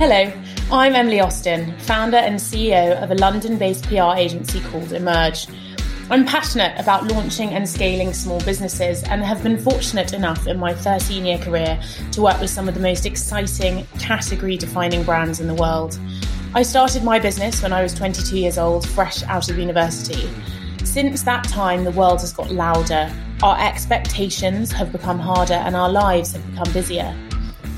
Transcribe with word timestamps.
Hello, 0.00 0.32
I'm 0.72 0.94
Emily 0.94 1.20
Austin, 1.20 1.78
founder 1.80 2.16
and 2.16 2.36
CEO 2.36 2.98
of 3.02 3.10
a 3.10 3.14
London 3.16 3.58
based 3.58 3.84
PR 3.84 4.16
agency 4.16 4.62
called 4.62 4.94
Emerge. 4.94 5.46
I'm 6.08 6.24
passionate 6.24 6.72
about 6.80 7.12
launching 7.12 7.50
and 7.50 7.68
scaling 7.68 8.14
small 8.14 8.40
businesses 8.40 9.02
and 9.02 9.22
have 9.22 9.42
been 9.42 9.58
fortunate 9.58 10.14
enough 10.14 10.46
in 10.46 10.58
my 10.58 10.72
13 10.72 11.26
year 11.26 11.36
career 11.36 11.78
to 12.12 12.22
work 12.22 12.40
with 12.40 12.48
some 12.48 12.66
of 12.66 12.72
the 12.72 12.80
most 12.80 13.04
exciting, 13.04 13.86
category 13.98 14.56
defining 14.56 15.02
brands 15.02 15.38
in 15.38 15.46
the 15.46 15.54
world. 15.54 16.00
I 16.54 16.62
started 16.62 17.04
my 17.04 17.18
business 17.18 17.62
when 17.62 17.74
I 17.74 17.82
was 17.82 17.92
22 17.92 18.38
years 18.38 18.56
old, 18.56 18.88
fresh 18.88 19.22
out 19.24 19.50
of 19.50 19.58
university. 19.58 20.30
Since 20.82 21.24
that 21.24 21.44
time, 21.44 21.84
the 21.84 21.90
world 21.90 22.22
has 22.22 22.32
got 22.32 22.50
louder, 22.50 23.14
our 23.42 23.60
expectations 23.60 24.72
have 24.72 24.92
become 24.92 25.18
harder, 25.18 25.52
and 25.52 25.76
our 25.76 25.90
lives 25.90 26.32
have 26.32 26.50
become 26.52 26.72
busier. 26.72 27.14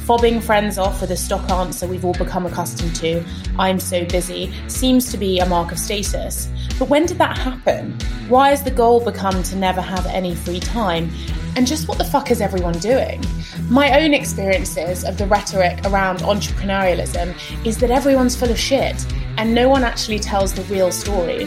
Fobbing 0.06 0.42
friends 0.42 0.78
off 0.78 1.00
with 1.00 1.12
a 1.12 1.16
stock 1.16 1.48
answer 1.48 1.86
we've 1.86 2.04
all 2.04 2.12
become 2.14 2.44
accustomed 2.44 2.96
to, 2.96 3.24
I'm 3.56 3.78
so 3.78 4.04
busy, 4.04 4.52
seems 4.66 5.08
to 5.12 5.16
be 5.16 5.38
a 5.38 5.46
mark 5.46 5.70
of 5.70 5.78
status. 5.78 6.48
But 6.76 6.88
when 6.88 7.06
did 7.06 7.18
that 7.18 7.38
happen? 7.38 7.96
Why 8.28 8.48
has 8.48 8.64
the 8.64 8.72
goal 8.72 8.98
become 8.98 9.44
to 9.44 9.56
never 9.56 9.80
have 9.80 10.04
any 10.06 10.34
free 10.34 10.58
time? 10.58 11.08
And 11.54 11.68
just 11.68 11.86
what 11.86 11.98
the 11.98 12.04
fuck 12.04 12.32
is 12.32 12.40
everyone 12.40 12.80
doing? 12.80 13.24
My 13.68 14.02
own 14.02 14.12
experiences 14.12 15.04
of 15.04 15.18
the 15.18 15.26
rhetoric 15.26 15.78
around 15.84 16.18
entrepreneurialism 16.18 17.36
is 17.64 17.78
that 17.78 17.92
everyone's 17.92 18.34
full 18.34 18.50
of 18.50 18.58
shit 18.58 19.06
and 19.38 19.54
no 19.54 19.68
one 19.68 19.84
actually 19.84 20.18
tells 20.18 20.52
the 20.52 20.62
real 20.62 20.90
story. 20.90 21.44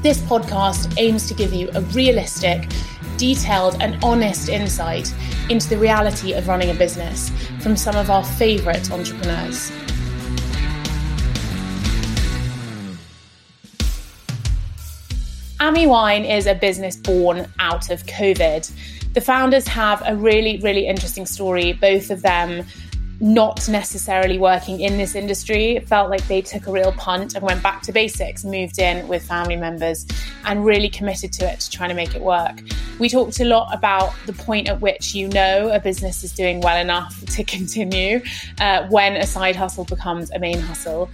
This 0.00 0.18
podcast 0.22 0.94
aims 0.96 1.28
to 1.28 1.34
give 1.34 1.52
you 1.52 1.68
a 1.74 1.82
realistic, 1.82 2.70
detailed, 3.16 3.80
and 3.80 4.02
honest 4.04 4.48
insight 4.48 5.12
into 5.48 5.68
the 5.68 5.78
reality 5.78 6.32
of 6.32 6.48
running 6.48 6.70
a 6.70 6.74
business 6.74 7.30
from 7.60 7.76
some 7.76 7.96
of 7.96 8.10
our 8.10 8.24
favourite 8.24 8.90
entrepreneurs. 8.90 9.70
Amie 15.58 15.86
Wine 15.86 16.24
is 16.24 16.46
a 16.46 16.54
business 16.54 16.96
born 16.96 17.50
out 17.58 17.90
of 17.90 18.04
COVID. 18.04 18.70
The 19.14 19.20
founders 19.20 19.66
have 19.68 20.02
a 20.04 20.14
really, 20.14 20.58
really 20.58 20.86
interesting 20.86 21.24
story, 21.24 21.72
both 21.72 22.10
of 22.10 22.20
them 22.22 22.66
not 23.20 23.68
necessarily 23.68 24.38
working 24.38 24.80
in 24.80 24.98
this 24.98 25.14
industry 25.14 25.78
felt 25.86 26.10
like 26.10 26.26
they 26.28 26.42
took 26.42 26.66
a 26.66 26.72
real 26.72 26.92
punt 26.92 27.34
and 27.34 27.42
went 27.42 27.62
back 27.62 27.82
to 27.82 27.92
basics, 27.92 28.44
moved 28.44 28.78
in 28.78 29.06
with 29.08 29.26
family 29.26 29.56
members, 29.56 30.06
and 30.44 30.64
really 30.64 30.88
committed 30.88 31.32
to 31.32 31.50
it 31.50 31.60
to 31.60 31.70
trying 31.70 31.88
to 31.88 31.94
make 31.94 32.14
it 32.14 32.22
work. 32.22 32.60
We 32.98 33.08
talked 33.08 33.40
a 33.40 33.44
lot 33.44 33.74
about 33.74 34.14
the 34.26 34.32
point 34.32 34.68
at 34.68 34.80
which 34.80 35.14
you 35.14 35.28
know 35.28 35.70
a 35.70 35.80
business 35.80 36.24
is 36.24 36.32
doing 36.32 36.60
well 36.60 36.78
enough 36.78 37.24
to 37.34 37.44
continue 37.56 38.20
uh, 38.60 38.86
when 38.88 39.16
a 39.16 39.26
side 39.26 39.56
hustle 39.56 39.84
becomes 39.84 40.30
a 40.32 40.38
main 40.38 40.60
hustle. 40.60 41.10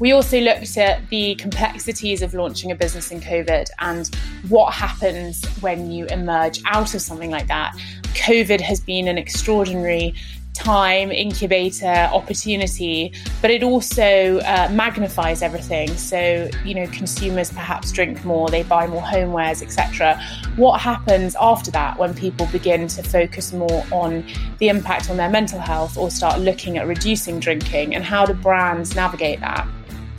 We 0.00 0.10
also 0.10 0.40
looked 0.40 0.76
at 0.76 1.08
the 1.08 1.36
complexities 1.36 2.20
of 2.20 2.34
launching 2.34 2.72
a 2.72 2.74
business 2.74 3.12
in 3.12 3.20
COVID 3.20 3.68
and 3.78 4.12
what 4.48 4.74
happens 4.74 5.44
when 5.60 5.92
you 5.92 6.06
emerge 6.06 6.60
out 6.66 6.94
of 6.94 7.00
something 7.00 7.30
like 7.30 7.46
that. 7.46 7.76
COVID 8.14 8.60
has 8.60 8.80
been 8.80 9.06
an 9.06 9.18
extraordinary 9.18 10.14
time, 10.54 11.10
incubator, 11.10 12.08
opportunity, 12.12 13.12
but 13.42 13.50
it 13.50 13.62
also 13.62 14.38
uh, 14.38 14.68
magnifies 14.72 15.42
everything. 15.42 15.88
So, 15.96 16.48
you 16.64 16.74
know, 16.74 16.86
consumers 16.86 17.50
perhaps 17.50 17.92
drink 17.92 18.24
more, 18.24 18.48
they 18.48 18.62
buy 18.62 18.86
more 18.86 19.02
homewares, 19.02 19.62
etc. 19.62 20.20
What 20.56 20.80
happens 20.80 21.36
after 21.40 21.70
that 21.72 21.98
when 21.98 22.14
people 22.14 22.46
begin 22.46 22.88
to 22.88 23.02
focus 23.02 23.52
more 23.52 23.84
on 23.90 24.24
the 24.58 24.68
impact 24.68 25.10
on 25.10 25.16
their 25.16 25.30
mental 25.30 25.58
health 25.58 25.98
or 25.98 26.10
start 26.10 26.40
looking 26.40 26.78
at 26.78 26.86
reducing 26.86 27.40
drinking, 27.40 27.94
and 27.94 28.04
how 28.04 28.24
do 28.24 28.32
brands 28.32 28.94
navigate 28.94 29.40
that? 29.40 29.68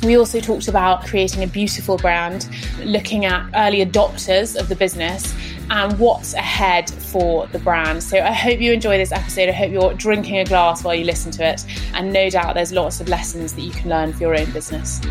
We 0.03 0.17
also 0.17 0.39
talked 0.39 0.67
about 0.67 1.05
creating 1.05 1.43
a 1.43 1.47
beautiful 1.47 1.97
brand, 1.97 2.47
looking 2.83 3.25
at 3.25 3.49
early 3.55 3.83
adopters 3.83 4.59
of 4.59 4.69
the 4.69 4.75
business 4.75 5.33
and 5.69 5.97
what's 5.97 6.33
ahead 6.33 6.89
for 6.89 7.47
the 7.47 7.59
brand. 7.59 8.03
So 8.03 8.19
I 8.19 8.31
hope 8.31 8.59
you 8.59 8.71
enjoy 8.71 8.97
this 8.97 9.11
episode. 9.11 9.49
I 9.49 9.53
hope 9.53 9.71
you're 9.71 9.93
drinking 9.93 10.37
a 10.37 10.45
glass 10.45 10.83
while 10.83 10.93
you 10.93 11.05
listen 11.05 11.31
to 11.33 11.45
it. 11.45 11.65
And 11.93 12.13
no 12.13 12.29
doubt 12.29 12.53
there's 12.53 12.71
lots 12.71 13.01
of 13.01 13.07
lessons 13.07 13.53
that 13.53 13.61
you 13.61 13.71
can 13.71 13.89
learn 13.89 14.13
for 14.13 14.19
your 14.19 14.37
own 14.37 14.51
business. 14.51 15.01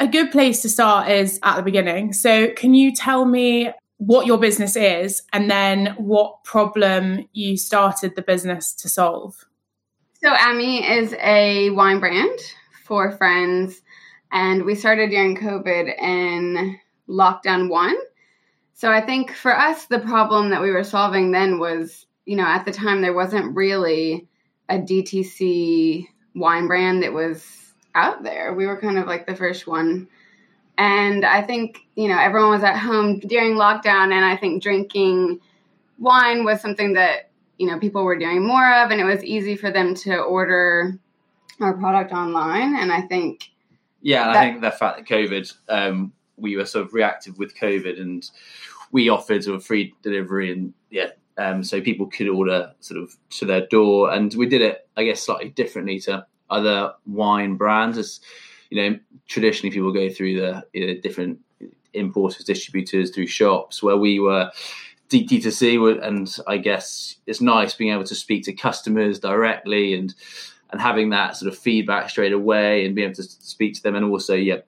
A 0.00 0.06
good 0.06 0.30
place 0.30 0.62
to 0.62 0.68
start 0.68 1.10
is 1.10 1.40
at 1.42 1.56
the 1.56 1.62
beginning. 1.62 2.12
So, 2.12 2.52
can 2.52 2.74
you 2.74 2.94
tell 2.94 3.24
me 3.24 3.72
what 3.96 4.26
your 4.26 4.38
business 4.38 4.76
is 4.76 5.22
and 5.32 5.50
then 5.50 5.94
what 5.96 6.44
problem 6.44 7.28
you 7.32 7.56
started 7.56 8.14
the 8.14 8.22
business 8.22 8.72
to 8.74 8.88
solve? 8.88 9.47
So, 10.20 10.34
Amie 10.34 10.84
is 10.84 11.14
a 11.20 11.70
wine 11.70 12.00
brand 12.00 12.38
for 12.84 13.12
friends 13.12 13.82
and 14.32 14.64
we 14.64 14.74
started 14.74 15.10
during 15.10 15.36
COVID 15.36 15.96
in 16.00 16.78
lockdown 17.08 17.68
one. 17.68 17.96
So 18.74 18.90
I 18.90 19.00
think 19.00 19.32
for 19.32 19.56
us, 19.56 19.86
the 19.86 20.00
problem 20.00 20.50
that 20.50 20.62
we 20.62 20.70
were 20.70 20.84
solving 20.84 21.30
then 21.30 21.58
was, 21.58 22.06
you 22.26 22.36
know, 22.36 22.46
at 22.46 22.64
the 22.64 22.72
time 22.72 23.00
there 23.00 23.14
wasn't 23.14 23.56
really 23.56 24.26
a 24.68 24.78
DTC 24.78 26.06
wine 26.34 26.66
brand 26.66 27.02
that 27.02 27.12
was 27.12 27.74
out 27.94 28.22
there. 28.22 28.54
We 28.54 28.66
were 28.66 28.80
kind 28.80 28.98
of 28.98 29.06
like 29.06 29.26
the 29.26 29.36
first 29.36 29.66
one. 29.66 30.08
And 30.76 31.24
I 31.24 31.42
think, 31.42 31.78
you 31.96 32.08
know, 32.08 32.18
everyone 32.18 32.50
was 32.50 32.62
at 32.62 32.76
home 32.76 33.18
during 33.18 33.54
lockdown, 33.54 34.12
and 34.12 34.24
I 34.24 34.36
think 34.36 34.62
drinking 34.62 35.40
wine 35.98 36.44
was 36.44 36.60
something 36.60 36.92
that, 36.92 37.27
you 37.58 37.66
know, 37.66 37.78
people 37.78 38.04
were 38.04 38.18
doing 38.18 38.46
more 38.46 38.72
of, 38.72 38.90
and 38.90 39.00
it 39.00 39.04
was 39.04 39.22
easy 39.24 39.56
for 39.56 39.70
them 39.70 39.94
to 39.96 40.16
order 40.16 40.98
our 41.60 41.74
product 41.74 42.12
online. 42.12 42.76
And 42.76 42.92
I 42.92 43.02
think, 43.02 43.50
yeah, 44.00 44.32
that, 44.32 44.36
I 44.36 44.50
think 44.50 44.60
the 44.62 44.70
fact 44.70 44.98
that 44.98 45.06
COVID, 45.06 45.52
um, 45.68 46.12
we 46.36 46.56
were 46.56 46.64
sort 46.64 46.86
of 46.86 46.94
reactive 46.94 47.36
with 47.36 47.56
COVID, 47.56 48.00
and 48.00 48.28
we 48.92 49.08
offered 49.08 49.44
sort 49.44 49.56
of 49.56 49.64
free 49.64 49.92
delivery, 50.02 50.52
and 50.52 50.72
yeah, 50.90 51.08
um, 51.36 51.64
so 51.64 51.80
people 51.80 52.06
could 52.06 52.28
order 52.28 52.72
sort 52.80 53.02
of 53.02 53.16
to 53.30 53.44
their 53.44 53.66
door, 53.66 54.12
and 54.12 54.32
we 54.34 54.46
did 54.46 54.62
it, 54.62 54.88
I 54.96 55.04
guess, 55.04 55.22
slightly 55.22 55.50
differently 55.50 55.98
to 56.00 56.26
other 56.48 56.92
wine 57.06 57.56
brands. 57.56 57.98
As 57.98 58.20
you 58.70 58.90
know, 58.90 58.98
traditionally 59.26 59.72
people 59.72 59.92
go 59.92 60.08
through 60.08 60.40
the 60.40 60.64
you 60.72 60.86
know, 60.86 61.00
different 61.00 61.40
importers, 61.92 62.44
distributors 62.44 63.10
through 63.10 63.26
shops, 63.26 63.82
where 63.82 63.96
we 63.96 64.20
were 64.20 64.50
D2C, 65.10 66.04
and 66.04 66.36
I 66.46 66.58
guess 66.58 67.16
it's 67.26 67.40
nice 67.40 67.74
being 67.74 67.92
able 67.92 68.04
to 68.04 68.14
speak 68.14 68.44
to 68.44 68.52
customers 68.52 69.18
directly 69.18 69.94
and 69.94 70.14
and 70.70 70.80
having 70.80 71.10
that 71.10 71.36
sort 71.36 71.50
of 71.50 71.58
feedback 71.58 72.10
straight 72.10 72.32
away 72.32 72.84
and 72.84 72.94
being 72.94 73.06
able 73.06 73.14
to 73.14 73.22
speak 73.22 73.74
to 73.74 73.82
them 73.82 73.94
and 73.94 74.04
also 74.04 74.34
yeah 74.34 74.58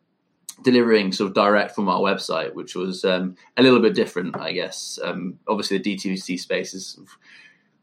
delivering 0.62 1.12
sort 1.12 1.28
of 1.28 1.34
direct 1.34 1.74
from 1.74 1.88
our 1.88 2.00
website 2.00 2.54
which 2.54 2.74
was 2.74 3.04
um, 3.04 3.34
a 3.56 3.62
little 3.62 3.80
bit 3.80 3.94
different 3.94 4.36
i 4.38 4.52
guess. 4.52 4.98
Um, 5.02 5.38
obviously 5.48 5.78
the 5.78 5.96
d2c 5.96 6.38
space 6.38 6.72
has 6.72 6.98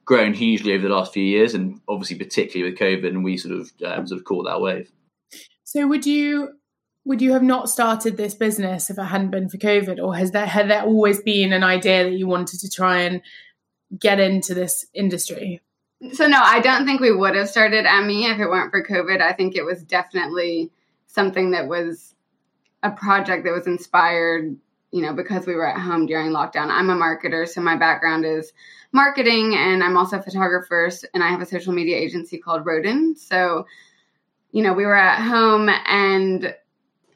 grown 0.06 0.34
hugely 0.34 0.74
over 0.74 0.88
the 0.88 0.94
last 0.94 1.13
few 1.13 1.24
years 1.24 1.53
and 1.53 1.79
obviously 1.88 2.18
particularly 2.18 2.72
with 2.72 2.79
covid 2.79 3.09
and 3.09 3.24
we 3.24 3.38
sort 3.38 3.53
of 3.56 3.72
um, 3.85 4.07
sort 4.07 4.19
of 4.19 4.25
caught 4.25 4.45
that 4.45 4.62
wave. 4.62 4.91
So 5.63 5.88
would 5.88 6.06
you 6.06 6.53
would 7.07 7.22
you 7.22 7.31
have 7.31 7.44
not 7.44 7.69
started 7.69 8.18
this 8.18 8.35
business 8.35 8.90
if 8.90 8.97
it 8.97 9.03
hadn't 9.03 9.31
been 9.31 9.50
for 9.50 9.57
covid 9.57 10.01
or 10.01 10.16
has 10.16 10.31
there 10.31 10.45
had 10.45 10.69
there 10.69 10.84
always 10.84 11.22
been 11.22 11.53
an 11.53 11.63
idea 11.63 12.03
that 12.03 12.13
you 12.13 12.28
wanted 12.28 12.59
to 12.59 12.69
try 12.69 13.00
and 13.00 13.22
get 14.00 14.19
into 14.19 14.53
this 14.53 14.85
industry 14.94 15.62
so 16.12 16.28
no, 16.28 16.40
I 16.40 16.59
don't 16.59 16.85
think 16.85 17.01
we 17.01 17.12
would 17.12 17.35
have 17.35 17.50
started 17.50 17.85
Amie 17.85 18.25
if 18.25 18.40
it 18.40 18.47
weren't 18.47 18.69
for 18.69 18.84
COVID. 18.84 19.19
I 19.19 19.34
think 19.34 19.56
it 19.56 19.63
was 19.63 19.84
definitely 19.84 20.72
something 21.07 21.51
that 21.51 21.68
was 21.68 22.13
a 22.84 22.91
project 22.91 23.45
that 23.45 23.53
was 23.53 23.66
inspired, 23.66 24.56
you 24.91 25.01
know, 25.01 25.13
because 25.13 25.47
we 25.47 25.56
were 25.56 25.68
at 25.68 25.81
home 25.81 26.06
during 26.06 26.31
lockdown. 26.31 26.69
I'm 26.69 26.91
a 26.91 26.95
marketer, 26.95 27.47
so 27.47 27.62
my 27.62 27.75
background 27.75 28.25
is 28.25 28.53
marketing 28.91 29.56
and 29.56 29.84
I'm 29.84 29.98
also 29.98 30.19
a 30.19 30.21
photographer 30.21 30.92
and 31.15 31.24
I 31.24 31.30
have 31.30 31.42
a 31.42 31.48
social 31.48 31.74
media 31.74 31.98
agency 31.98 32.38
called 32.38 32.65
Roden. 32.65 33.15
So, 33.15 33.65
you 34.51 34.62
know, 34.62 34.74
we 34.74 34.86
were 34.86 34.95
at 34.95 35.19
home 35.19 35.68
and 35.88 36.53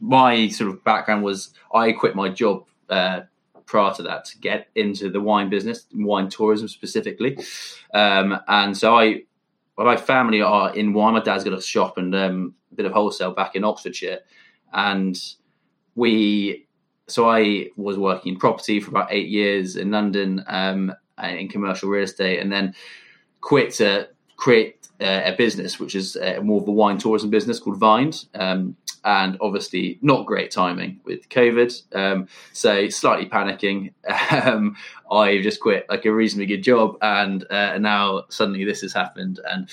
my 0.01 0.49
sort 0.49 0.69
of 0.71 0.83
background 0.83 1.23
was 1.23 1.53
I 1.73 1.93
quit 1.93 2.15
my 2.15 2.27
job 2.27 2.65
uh, 2.89 3.21
prior 3.65 3.93
to 3.93 4.03
that 4.03 4.25
to 4.25 4.37
get 4.39 4.67
into 4.75 5.09
the 5.09 5.21
wine 5.21 5.49
business, 5.49 5.85
wine 5.93 6.27
tourism 6.27 6.67
specifically. 6.67 7.37
Um, 7.93 8.37
and 8.47 8.77
so 8.77 8.97
I, 8.97 9.21
my 9.77 9.95
family 9.95 10.41
are 10.41 10.75
in 10.75 10.91
wine. 10.91 11.13
My 11.13 11.21
dad's 11.21 11.43
got 11.43 11.53
a 11.53 11.61
shop 11.61 11.97
and 11.97 12.13
um, 12.13 12.55
a 12.71 12.75
bit 12.75 12.85
of 12.85 12.91
wholesale 12.91 13.31
back 13.31 13.55
in 13.55 13.63
Oxfordshire, 13.63 14.19
and 14.73 15.17
we. 15.95 16.67
So 17.07 17.29
I 17.29 17.69
was 17.75 17.97
working 17.97 18.33
in 18.33 18.39
property 18.39 18.79
for 18.79 18.89
about 18.89 19.11
eight 19.11 19.27
years 19.27 19.75
in 19.75 19.91
London 19.91 20.45
um, 20.47 20.93
in 21.21 21.49
commercial 21.49 21.89
real 21.89 22.03
estate, 22.03 22.39
and 22.39 22.51
then 22.51 22.73
quit 23.41 23.73
to 23.75 24.07
create 24.37 24.87
uh, 25.01 25.21
a 25.25 25.35
business 25.35 25.79
which 25.79 25.95
is 25.95 26.15
uh, 26.15 26.39
more 26.43 26.61
of 26.61 26.67
a 26.67 26.71
wine 26.71 26.97
tourism 26.97 27.29
business 27.29 27.59
called 27.59 27.77
Vined. 27.77 28.25
Um, 28.35 28.75
and 29.03 29.37
obviously 29.41 29.99
not 30.01 30.25
great 30.25 30.51
timing 30.51 30.99
with 31.05 31.27
COVID. 31.29 31.95
Um, 31.95 32.27
so 32.53 32.89
slightly 32.89 33.27
panicking. 33.27 33.93
Um, 34.31 34.77
I've 35.11 35.43
just 35.43 35.59
quit 35.59 35.85
like 35.89 36.05
a 36.05 36.13
reasonably 36.13 36.45
good 36.45 36.63
job, 36.63 36.97
and 37.01 37.45
uh, 37.51 37.77
now 37.77 38.23
suddenly 38.29 38.63
this 38.63 38.81
has 38.81 38.93
happened, 38.93 39.41
and 39.45 39.69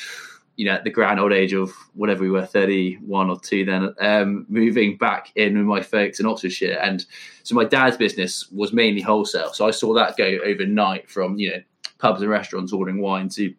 you 0.59 0.65
know, 0.65 0.73
at 0.73 0.83
the 0.83 0.91
grand 0.91 1.21
old 1.21 1.33
age 1.33 1.53
of 1.53 1.73
whatever 1.95 2.25
we 2.25 2.31
were, 2.31 2.45
31 2.45 3.31
or 3.31 3.39
two 3.39 3.65
then, 3.65 3.95
um, 4.01 4.45
moving 4.49 4.97
back 4.97 5.31
in 5.37 5.57
with 5.57 5.67
my 5.67 5.81
folks 5.81 6.19
in 6.19 6.27
Oxfordshire. 6.27 6.81
And 6.83 7.07
so 7.45 7.55
my 7.55 7.63
dad's 7.63 7.97
business 7.97 8.51
was 8.51 8.73
mainly 8.73 9.01
wholesale. 9.01 9.53
So 9.53 9.69
I 9.69 9.71
saw 9.71 9.95
that 9.95 10.17
go 10.17 10.25
overnight 10.45 11.09
from, 11.09 11.39
you 11.39 11.51
know, 11.51 11.63
pubs 12.01 12.23
and 12.23 12.31
restaurants 12.31 12.73
ordering 12.73 13.01
wine 13.01 13.29
to 13.31 13.55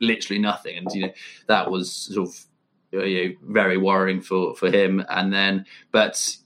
literally 0.00 0.38
nothing. 0.38 0.76
And, 0.76 0.92
you 0.92 1.06
know, 1.06 1.12
that 1.46 1.70
was 1.70 1.90
sort 1.90 2.28
of 2.28 2.36
you 2.92 3.28
know, 3.28 3.34
very 3.42 3.76
worrying 3.76 4.20
for, 4.20 4.54
for 4.54 4.70
him. 4.70 5.04
And 5.08 5.32
then, 5.32 5.66
but 5.92 6.36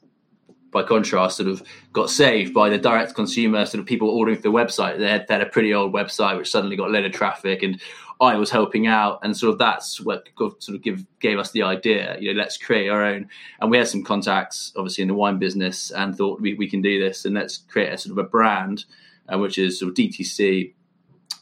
by 0.73 0.83
contrast, 0.83 1.37
sort 1.37 1.49
of 1.49 1.63
got 1.93 2.11
saved 2.11 2.55
by 2.55 2.71
the 2.71 2.79
direct 2.79 3.15
consumer 3.15 3.65
sort 3.67 3.81
of 3.81 3.87
people 3.87 4.09
ordering 4.09 4.39
through 4.39 4.53
the 4.53 4.59
website. 4.59 4.99
They 4.99 5.09
had, 5.09 5.29
they 5.29 5.35
had 5.35 5.43
a 5.43 5.51
pretty 5.51 5.73
old 5.75 5.93
website 5.93 6.39
which 6.39 6.51
suddenly 6.51 6.77
got 6.77 6.89
a 6.89 6.93
load 6.93 7.05
of 7.05 7.13
traffic, 7.13 7.63
and 7.63 7.81
I 8.21 8.37
was 8.37 8.51
helping 8.51 8.87
out, 8.87 9.21
and 9.23 9.37
sort 9.37 9.53
of 9.53 9.59
that's 9.59 10.01
what 10.01 10.29
sort 10.37 10.77
of 10.77 10.83
give, 10.83 11.05
gave 11.21 11.39
us 11.39 11.51
the 11.51 11.63
idea. 11.63 12.17
You 12.21 12.33
know, 12.33 12.41
let's 12.41 12.57
create 12.57 12.89
our 12.89 13.05
own. 13.05 13.29
And 13.61 13.71
we 13.71 13.79
had 13.79 13.89
some 13.89 14.03
contacts, 14.03 14.73
obviously, 14.77 15.03
in 15.03 15.09
the 15.09 15.15
wine 15.15 15.39
business, 15.39 15.91
and 15.91 16.17
thought 16.17 16.41
we, 16.41 16.55
we 16.55 16.69
can 16.69 16.81
do 16.83 17.01
this, 17.01 17.25
and 17.25 17.35
let's 17.35 17.59
create 17.59 17.93
a 17.93 17.99
sort 17.99 18.13
of 18.13 18.25
a 18.25 18.29
brand, 18.29 18.85
uh, 19.33 19.39
which 19.39 19.59
is 19.59 19.79
sort 19.79 19.91
of 19.91 19.97
DTC. 19.97 20.73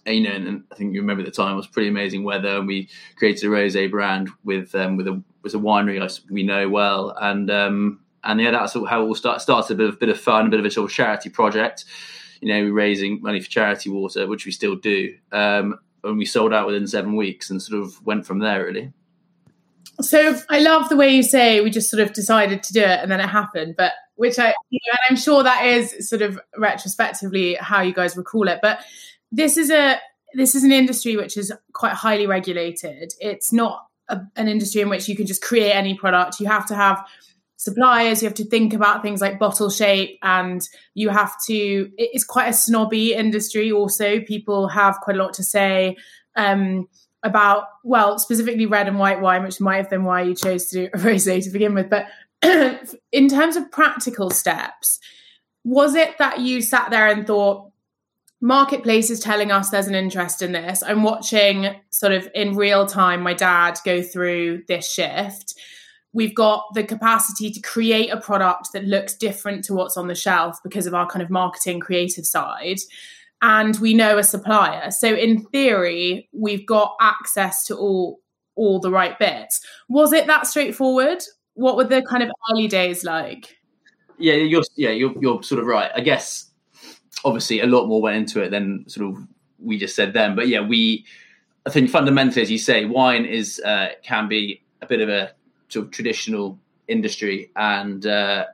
You 0.06 0.22
know, 0.22 0.30
and 0.30 0.64
I 0.72 0.74
think 0.74 0.94
you 0.94 1.00
remember 1.00 1.22
at 1.22 1.26
the 1.26 1.32
time 1.32 1.52
it 1.52 1.56
was 1.56 1.66
pretty 1.66 1.88
amazing 1.88 2.24
weather, 2.24 2.56
and 2.58 2.66
we 2.66 2.88
created 3.16 3.44
a 3.44 3.48
rosé 3.48 3.90
brand 3.90 4.30
with 4.44 4.74
um, 4.74 4.96
with 4.96 5.06
a 5.06 5.22
with 5.42 5.54
a 5.54 5.58
winery 5.58 6.20
we 6.30 6.42
know 6.42 6.68
well, 6.68 7.14
and 7.20 7.50
um, 7.50 8.00
and 8.24 8.40
yeah, 8.40 8.50
that's 8.50 8.72
how 8.72 9.02
it 9.02 9.06
all 9.06 9.14
start, 9.14 9.40
started. 9.40 9.74
A 9.74 9.76
bit 9.76 9.88
of, 9.88 10.00
bit 10.00 10.08
of 10.08 10.20
fun, 10.20 10.46
a 10.46 10.50
bit 10.50 10.60
of 10.60 10.66
a 10.66 10.70
sort 10.70 10.90
of 10.90 10.94
charity 10.94 11.30
project. 11.30 11.84
You 12.40 12.48
know, 12.48 12.64
we 12.64 12.70
raising 12.70 13.20
money 13.20 13.40
for 13.40 13.50
charity 13.50 13.90
water, 13.90 14.26
which 14.26 14.46
we 14.46 14.52
still 14.52 14.76
do. 14.76 15.14
Um, 15.30 15.78
and 16.04 16.18
we 16.18 16.24
sold 16.24 16.52
out 16.52 16.66
within 16.66 16.86
seven 16.86 17.16
weeks 17.16 17.50
and 17.50 17.62
sort 17.62 17.82
of 17.82 18.04
went 18.04 18.26
from 18.26 18.38
there 18.38 18.64
really 18.64 18.92
so 20.00 20.38
i 20.48 20.58
love 20.58 20.88
the 20.88 20.96
way 20.96 21.14
you 21.14 21.22
say 21.22 21.60
we 21.60 21.70
just 21.70 21.90
sort 21.90 22.02
of 22.02 22.12
decided 22.12 22.62
to 22.62 22.72
do 22.72 22.80
it 22.80 23.00
and 23.00 23.10
then 23.10 23.20
it 23.20 23.28
happened 23.28 23.74
but 23.76 23.92
which 24.16 24.38
i 24.38 24.54
you 24.70 24.78
know, 24.86 24.92
and 24.92 24.98
i'm 25.10 25.16
sure 25.16 25.42
that 25.42 25.64
is 25.64 26.08
sort 26.08 26.22
of 26.22 26.40
retrospectively 26.56 27.54
how 27.60 27.80
you 27.80 27.92
guys 27.92 28.16
recall 28.16 28.48
it 28.48 28.58
but 28.62 28.80
this 29.32 29.56
is 29.56 29.70
a 29.70 29.98
this 30.34 30.54
is 30.54 30.62
an 30.62 30.72
industry 30.72 31.16
which 31.16 31.36
is 31.36 31.52
quite 31.72 31.92
highly 31.92 32.26
regulated. 32.26 33.12
It's 33.20 33.52
not 33.52 33.86
a, 34.08 34.20
an 34.36 34.48
industry 34.48 34.80
in 34.80 34.88
which 34.88 35.08
you 35.08 35.16
can 35.16 35.26
just 35.26 35.42
create 35.42 35.72
any 35.72 35.94
product. 35.94 36.38
You 36.40 36.46
have 36.46 36.66
to 36.66 36.74
have 36.74 37.04
suppliers. 37.56 38.22
You 38.22 38.28
have 38.28 38.36
to 38.36 38.44
think 38.44 38.72
about 38.72 39.02
things 39.02 39.20
like 39.20 39.38
bottle 39.38 39.68
shape 39.70 40.18
and 40.22 40.62
you 40.94 41.10
have 41.10 41.34
to 41.46 41.90
it's 41.98 42.24
quite 42.24 42.48
a 42.48 42.52
snobby 42.52 43.14
industry 43.14 43.70
also. 43.70 44.20
People 44.20 44.68
have 44.68 44.96
quite 45.02 45.16
a 45.16 45.22
lot 45.22 45.34
to 45.34 45.42
say 45.42 45.96
um, 46.36 46.88
about 47.22 47.64
well 47.84 48.18
specifically 48.18 48.66
red 48.66 48.88
and 48.88 48.98
white 48.98 49.20
wine 49.20 49.42
which 49.42 49.60
might 49.60 49.76
have 49.76 49.90
been 49.90 50.04
why 50.04 50.22
you 50.22 50.34
chose 50.34 50.66
to 50.66 50.76
do 50.76 50.90
a 50.94 50.98
rosé 50.98 51.42
to 51.42 51.50
begin 51.50 51.74
with. 51.74 51.90
But 51.90 52.06
in 53.12 53.28
terms 53.28 53.56
of 53.56 53.70
practical 53.70 54.30
steps 54.30 54.98
was 55.62 55.94
it 55.94 56.16
that 56.18 56.40
you 56.40 56.62
sat 56.62 56.90
there 56.90 57.08
and 57.08 57.26
thought 57.26 57.69
marketplace 58.40 59.10
is 59.10 59.20
telling 59.20 59.50
us 59.50 59.70
there's 59.70 59.86
an 59.86 59.94
interest 59.94 60.42
in 60.42 60.52
this. 60.52 60.82
I'm 60.82 61.02
watching 61.02 61.74
sort 61.90 62.12
of 62.12 62.28
in 62.34 62.56
real 62.56 62.86
time 62.86 63.22
my 63.22 63.34
dad 63.34 63.78
go 63.84 64.02
through 64.02 64.62
this 64.66 64.90
shift. 64.90 65.54
We've 66.12 66.34
got 66.34 66.64
the 66.74 66.82
capacity 66.82 67.50
to 67.50 67.60
create 67.60 68.10
a 68.10 68.20
product 68.20 68.72
that 68.72 68.84
looks 68.84 69.14
different 69.14 69.64
to 69.66 69.74
what's 69.74 69.96
on 69.96 70.08
the 70.08 70.14
shelf 70.14 70.58
because 70.64 70.86
of 70.86 70.94
our 70.94 71.06
kind 71.06 71.22
of 71.22 71.30
marketing 71.30 71.80
creative 71.80 72.26
side. 72.26 72.78
And 73.42 73.78
we 73.78 73.94
know 73.94 74.18
a 74.18 74.24
supplier. 74.24 74.90
So 74.90 75.14
in 75.14 75.44
theory 75.46 76.28
we've 76.32 76.66
got 76.66 76.96
access 77.00 77.64
to 77.66 77.76
all 77.76 78.20
all 78.56 78.80
the 78.80 78.90
right 78.90 79.18
bits. 79.18 79.64
Was 79.88 80.12
it 80.12 80.26
that 80.26 80.46
straightforward? 80.46 81.22
What 81.54 81.76
were 81.76 81.84
the 81.84 82.02
kind 82.02 82.22
of 82.22 82.30
early 82.50 82.68
days 82.68 83.04
like? 83.04 83.56
Yeah 84.18 84.34
you're 84.34 84.62
yeah 84.76 84.90
you're, 84.90 85.14
you're 85.20 85.42
sort 85.42 85.60
of 85.60 85.66
right. 85.66 85.90
I 85.94 86.00
guess 86.00 86.49
obviously 87.24 87.60
a 87.60 87.66
lot 87.66 87.86
more 87.86 88.00
went 88.00 88.16
into 88.16 88.42
it 88.42 88.50
than 88.50 88.88
sort 88.88 89.08
of 89.08 89.22
we 89.58 89.78
just 89.78 89.94
said 89.94 90.12
then 90.12 90.34
but 90.34 90.48
yeah 90.48 90.60
we 90.60 91.04
i 91.66 91.70
think 91.70 91.90
fundamentally 91.90 92.40
as 92.40 92.50
you 92.50 92.58
say 92.58 92.84
wine 92.84 93.24
is 93.24 93.60
uh, 93.64 93.88
can 94.02 94.28
be 94.28 94.62
a 94.82 94.86
bit 94.86 95.00
of 95.00 95.08
a 95.08 95.30
sort 95.70 95.86
of 95.86 95.92
traditional 95.92 96.58
industry, 96.90 97.50
and 97.56 98.04
uh, 98.06 98.46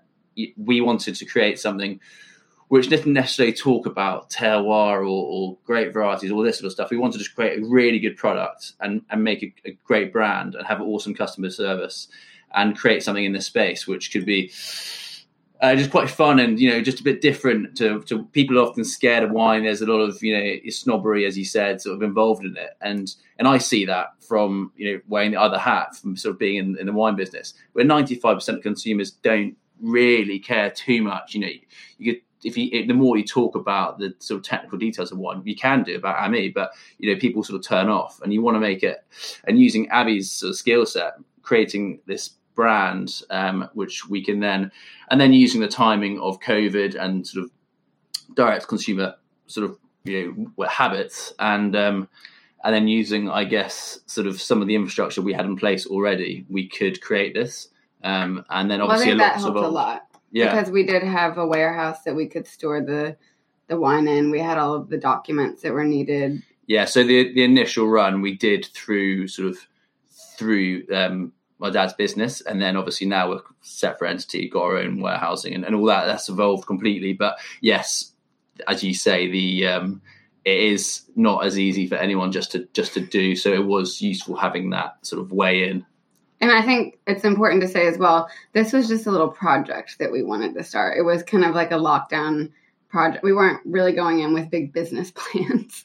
we 0.56 0.80
wanted 0.80 1.16
to 1.16 1.24
create 1.24 1.58
something 1.58 1.98
which 2.68 2.88
didn't 2.88 3.12
necessarily 3.12 3.54
talk 3.54 3.86
about 3.86 4.28
terroir 4.28 4.98
or, 4.98 5.04
or, 5.04 5.56
great 5.64 5.92
varieties, 5.92 6.32
all 6.32 6.42
this 6.42 6.58
sort 6.58 6.66
of 6.66 6.72
stuff. 6.72 6.90
We 6.90 6.96
wanted 6.96 7.22
to 7.22 7.30
create 7.32 7.62
a 7.62 7.64
really 7.64 8.00
good 8.00 8.16
product 8.16 8.72
and, 8.80 9.02
and 9.08 9.22
make 9.22 9.44
a, 9.44 9.54
a 9.64 9.78
great 9.84 10.12
brand 10.12 10.56
and 10.56 10.66
have 10.66 10.80
awesome 10.80 11.14
customer 11.14 11.48
service 11.48 12.08
and 12.54 12.76
create 12.76 13.04
something 13.04 13.24
in 13.24 13.32
this 13.32 13.46
space 13.46 13.86
which 13.86 14.10
could 14.10 14.26
be 14.26 14.48
uh, 15.60 15.74
just 15.74 15.90
quite 15.90 16.10
fun 16.10 16.38
and 16.38 16.60
you 16.60 16.70
know 16.70 16.80
just 16.82 17.00
a 17.00 17.04
bit 17.04 17.20
different 17.20 17.76
to, 17.76 18.02
to 18.02 18.24
people 18.26 18.58
often 18.58 18.84
scared 18.84 19.24
of 19.24 19.30
wine. 19.30 19.64
There's 19.64 19.82
a 19.82 19.86
lot 19.86 20.00
of 20.00 20.22
you 20.22 20.36
know 20.36 20.70
snobbery 20.70 21.24
as 21.24 21.36
you 21.38 21.44
said 21.44 21.80
sort 21.80 21.96
of 21.96 22.02
involved 22.02 22.44
in 22.44 22.56
it. 22.56 22.76
And 22.80 23.14
and 23.38 23.48
i 23.48 23.58
see 23.58 23.84
that 23.84 24.08
from 24.20 24.72
you 24.76 24.92
know 24.92 25.00
wearing 25.08 25.32
the 25.32 25.40
other 25.40 25.58
hat 25.58 25.96
from 25.96 26.16
sort 26.16 26.32
of 26.34 26.38
being 26.38 26.56
in, 26.56 26.78
in 26.78 26.86
the 26.86 26.92
wine 26.92 27.16
business 27.16 27.54
where 27.72 27.84
95% 27.84 28.48
of 28.48 28.62
consumers 28.62 29.10
don't 29.10 29.56
really 29.80 30.38
care 30.38 30.70
too 30.70 31.02
much. 31.02 31.34
You 31.34 31.40
know 31.40 31.52
you 31.98 32.12
could 32.12 32.22
if 32.44 32.56
you 32.56 32.86
the 32.86 32.92
more 32.92 33.16
you 33.16 33.24
talk 33.24 33.54
about 33.54 33.98
the 33.98 34.14
sort 34.18 34.38
of 34.38 34.44
technical 34.44 34.78
details 34.78 35.10
of 35.10 35.18
wine, 35.18 35.42
you 35.44 35.56
can 35.56 35.82
do 35.82 35.96
about 35.96 36.22
Amie, 36.22 36.50
but 36.50 36.72
you 36.98 37.12
know 37.12 37.18
people 37.18 37.42
sort 37.42 37.58
of 37.58 37.66
turn 37.66 37.88
off, 37.88 38.20
and 38.22 38.32
you 38.32 38.42
want 38.42 38.56
to 38.56 38.60
make 38.60 38.82
it. 38.82 39.04
And 39.44 39.58
using 39.58 39.88
Abbie's 39.88 40.30
sort 40.30 40.50
of 40.50 40.56
skill 40.56 40.86
set, 40.86 41.14
creating 41.42 42.00
this 42.06 42.32
brand, 42.56 43.22
um, 43.30 43.68
which 43.74 44.08
we 44.08 44.24
can 44.24 44.40
then, 44.40 44.72
and 45.10 45.20
then 45.20 45.32
using 45.32 45.60
the 45.60 45.68
timing 45.68 46.18
of 46.18 46.40
COVID 46.40 46.96
and 46.96 47.26
sort 47.26 47.44
of 47.44 47.50
direct 48.34 48.66
consumer 48.66 49.14
sort 49.46 49.70
of 49.70 49.78
you 50.04 50.50
know 50.58 50.66
habits 50.66 51.32
and 51.38 51.76
um, 51.76 52.08
and 52.64 52.74
then 52.74 52.88
using 52.88 53.30
I 53.30 53.44
guess 53.44 54.00
sort 54.06 54.26
of 54.26 54.40
some 54.40 54.60
of 54.60 54.66
the 54.66 54.74
infrastructure 54.74 55.22
we 55.22 55.32
had 55.32 55.44
in 55.44 55.56
place 55.56 55.86
already, 55.86 56.44
we 56.48 56.68
could 56.68 57.00
create 57.00 57.34
this. 57.34 57.68
Um, 58.02 58.44
and 58.50 58.70
then 58.70 58.80
obviously 58.80 59.14
well, 59.14 59.22
I 59.22 59.28
think 59.28 59.34
that 59.34 59.40
helped 59.40 59.58
a 59.58 59.68
lot. 59.68 60.02
Yeah, 60.32 60.54
because 60.54 60.70
we 60.70 60.84
did 60.84 61.02
have 61.02 61.38
a 61.38 61.46
warehouse 61.46 62.02
that 62.02 62.14
we 62.14 62.26
could 62.26 62.46
store 62.46 62.80
the 62.80 63.16
the 63.68 63.78
wine 63.78 64.08
in. 64.08 64.30
We 64.30 64.40
had 64.40 64.58
all 64.58 64.74
of 64.74 64.88
the 64.88 64.98
documents 64.98 65.62
that 65.62 65.72
were 65.72 65.84
needed. 65.84 66.42
Yeah, 66.66 66.84
so 66.84 67.04
the 67.04 67.32
the 67.32 67.44
initial 67.44 67.88
run 67.88 68.20
we 68.20 68.36
did 68.36 68.66
through 68.66 69.28
sort 69.28 69.48
of 69.48 69.58
through 70.36 70.84
um, 70.92 71.32
my 71.58 71.70
dad's 71.70 71.94
business, 71.94 72.40
and 72.40 72.60
then 72.60 72.76
obviously 72.76 73.06
now 73.06 73.30
we're 73.30 73.36
a 73.36 73.42
separate 73.62 74.10
entity, 74.10 74.48
got 74.48 74.64
our 74.64 74.78
own 74.78 75.00
warehousing 75.00 75.54
and, 75.54 75.64
and 75.64 75.74
all 75.74 75.86
that. 75.86 76.06
That's 76.06 76.28
evolved 76.28 76.66
completely. 76.66 77.12
But 77.12 77.38
yes, 77.60 78.12
as 78.68 78.82
you 78.82 78.94
say, 78.94 79.30
the 79.30 79.66
um, 79.66 80.02
it 80.44 80.58
is 80.58 81.02
not 81.16 81.44
as 81.44 81.58
easy 81.58 81.86
for 81.86 81.96
anyone 81.96 82.32
just 82.32 82.52
to 82.52 82.68
just 82.72 82.94
to 82.94 83.00
do. 83.00 83.34
So 83.36 83.52
it 83.52 83.66
was 83.66 84.00
useful 84.00 84.36
having 84.36 84.70
that 84.70 85.04
sort 85.04 85.20
of 85.20 85.32
way 85.32 85.68
in. 85.68 85.84
And 86.40 86.52
I 86.52 86.62
think 86.62 86.98
it's 87.06 87.24
important 87.24 87.62
to 87.62 87.68
say 87.68 87.86
as 87.86 87.98
well, 87.98 88.28
this 88.52 88.72
was 88.72 88.88
just 88.88 89.06
a 89.06 89.10
little 89.10 89.28
project 89.28 89.98
that 89.98 90.12
we 90.12 90.22
wanted 90.22 90.54
to 90.54 90.64
start. 90.64 90.98
It 90.98 91.02
was 91.02 91.22
kind 91.22 91.44
of 91.44 91.54
like 91.54 91.72
a 91.72 91.76
lockdown 91.76 92.52
project. 92.88 93.24
We 93.24 93.32
weren't 93.32 93.60
really 93.64 93.92
going 93.92 94.20
in 94.20 94.34
with 94.34 94.50
big 94.50 94.72
business 94.72 95.10
plans. 95.14 95.82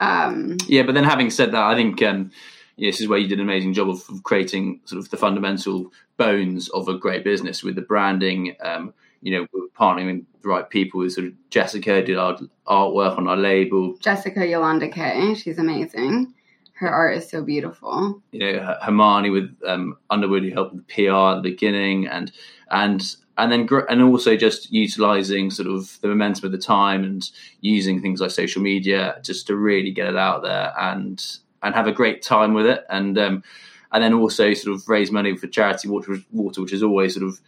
um, 0.00 0.56
yeah, 0.66 0.82
but 0.82 0.94
then 0.94 1.04
having 1.04 1.30
said 1.30 1.52
that, 1.52 1.62
I 1.62 1.76
think 1.76 2.02
um, 2.02 2.32
this 2.78 3.00
is 3.00 3.08
where 3.08 3.18
you 3.18 3.28
did 3.28 3.40
an 3.40 3.44
amazing 3.44 3.72
job 3.72 3.88
of, 3.88 4.02
of, 4.08 4.22
creating 4.22 4.80
sort 4.84 5.00
of 5.00 5.10
the 5.10 5.16
fundamental 5.16 5.92
bones 6.16 6.68
of 6.70 6.88
a 6.88 6.96
great 6.96 7.24
business 7.24 7.62
with 7.62 7.74
the 7.74 7.82
branding. 7.82 8.56
Um, 8.60 8.94
you 9.20 9.32
know, 9.32 9.46
partnering 9.78 10.06
with 10.06 10.42
the 10.42 10.48
right 10.48 10.68
people. 10.68 11.00
With 11.00 11.12
sort 11.12 11.26
of 11.28 11.32
Jessica 11.50 12.02
did 12.02 12.18
our 12.18 12.38
artwork 12.66 13.18
on 13.18 13.28
our 13.28 13.36
label. 13.36 13.96
Jessica 13.98 14.46
Yolanda 14.46 14.88
Kay, 14.88 15.34
she's 15.34 15.58
amazing. 15.58 16.34
Her 16.74 16.88
art 16.88 17.16
is 17.16 17.28
so 17.28 17.42
beautiful. 17.42 18.22
You 18.30 18.38
know, 18.38 18.76
Hermione 18.82 19.30
with 19.30 19.56
um, 19.66 19.96
Underwood 20.10 20.44
who 20.44 20.52
helped 20.52 20.74
with 20.74 20.86
PR 20.86 21.10
at 21.10 21.42
the 21.42 21.50
beginning, 21.50 22.06
and 22.06 22.30
and 22.70 23.16
and 23.36 23.52
then 23.52 23.68
and 23.88 24.02
also 24.02 24.36
just 24.36 24.72
utilizing 24.72 25.50
sort 25.50 25.68
of 25.68 26.00
the 26.00 26.08
momentum 26.08 26.46
of 26.46 26.52
the 26.52 26.58
time 26.58 27.02
and 27.02 27.28
using 27.60 28.00
things 28.00 28.20
like 28.20 28.30
social 28.30 28.62
media 28.62 29.18
just 29.24 29.46
to 29.48 29.56
really 29.56 29.90
get 29.90 30.06
it 30.06 30.16
out 30.16 30.42
there 30.42 30.72
and 30.78 31.38
and 31.62 31.74
have 31.74 31.86
a 31.86 31.92
great 31.92 32.22
time 32.22 32.54
with 32.54 32.66
it, 32.66 32.84
and 32.90 33.18
um, 33.18 33.42
and 33.92 34.02
then 34.02 34.14
also 34.14 34.54
sort 34.54 34.76
of 34.76 34.88
raise 34.88 35.10
money 35.10 35.36
for 35.36 35.46
charity 35.46 35.88
water, 35.88 36.18
water 36.32 36.62
which 36.62 36.72
is 36.72 36.82
always 36.82 37.14
sort 37.14 37.26
of 37.26 37.40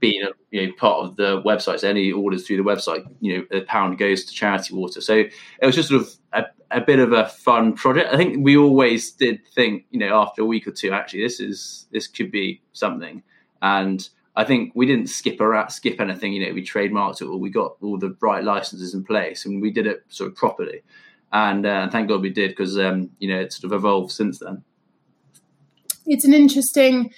been 0.00 0.22
a, 0.22 0.30
you 0.50 0.66
know, 0.66 0.72
part 0.74 1.04
of 1.04 1.16
the 1.16 1.40
website. 1.42 1.80
So 1.80 1.88
any 1.88 2.12
orders 2.12 2.46
through 2.46 2.58
the 2.58 2.62
website, 2.62 3.06
you 3.20 3.38
know, 3.38 3.58
a 3.58 3.62
pound 3.62 3.98
goes 3.98 4.24
to 4.24 4.32
charity 4.32 4.74
water. 4.74 5.00
So 5.00 5.14
it 5.14 5.32
was 5.62 5.74
just 5.74 5.88
sort 5.88 6.02
of 6.02 6.14
a, 6.32 6.44
a 6.70 6.80
bit 6.80 6.98
of 6.98 7.12
a 7.12 7.28
fun 7.28 7.72
project. 7.72 8.12
I 8.12 8.16
think 8.16 8.44
we 8.44 8.56
always 8.56 9.12
did 9.12 9.40
think, 9.54 9.86
you 9.90 9.98
know, 9.98 10.20
after 10.20 10.42
a 10.42 10.46
week 10.46 10.66
or 10.66 10.72
two, 10.72 10.92
actually, 10.92 11.22
this 11.22 11.40
is 11.40 11.86
this 11.90 12.06
could 12.06 12.30
be 12.30 12.60
something. 12.72 13.22
And 13.62 14.06
I 14.36 14.44
think 14.44 14.72
we 14.74 14.84
didn't 14.84 15.06
skip 15.06 15.40
around, 15.40 15.70
skip 15.70 16.00
anything. 16.00 16.32
You 16.32 16.46
know, 16.46 16.54
we 16.54 16.62
trademarked 16.62 17.22
it, 17.22 17.26
or 17.26 17.38
we 17.38 17.50
got 17.50 17.76
all 17.80 17.98
the 17.98 18.16
right 18.20 18.44
licenses 18.44 18.94
in 18.94 19.04
place, 19.04 19.46
and 19.46 19.62
we 19.62 19.70
did 19.70 19.86
it 19.86 20.04
sort 20.08 20.30
of 20.30 20.36
properly. 20.36 20.82
And 21.34 21.66
uh, 21.66 21.90
thank 21.90 22.08
God 22.08 22.22
we 22.22 22.30
did 22.30 22.50
because 22.52 22.78
um, 22.78 23.10
you 23.18 23.28
know 23.28 23.40
it's 23.40 23.60
sort 23.60 23.72
of 23.72 23.76
evolved 23.76 24.12
since 24.12 24.38
then. 24.38 24.62
It's 26.06 26.24
an 26.24 26.32
interesting, 26.32 27.12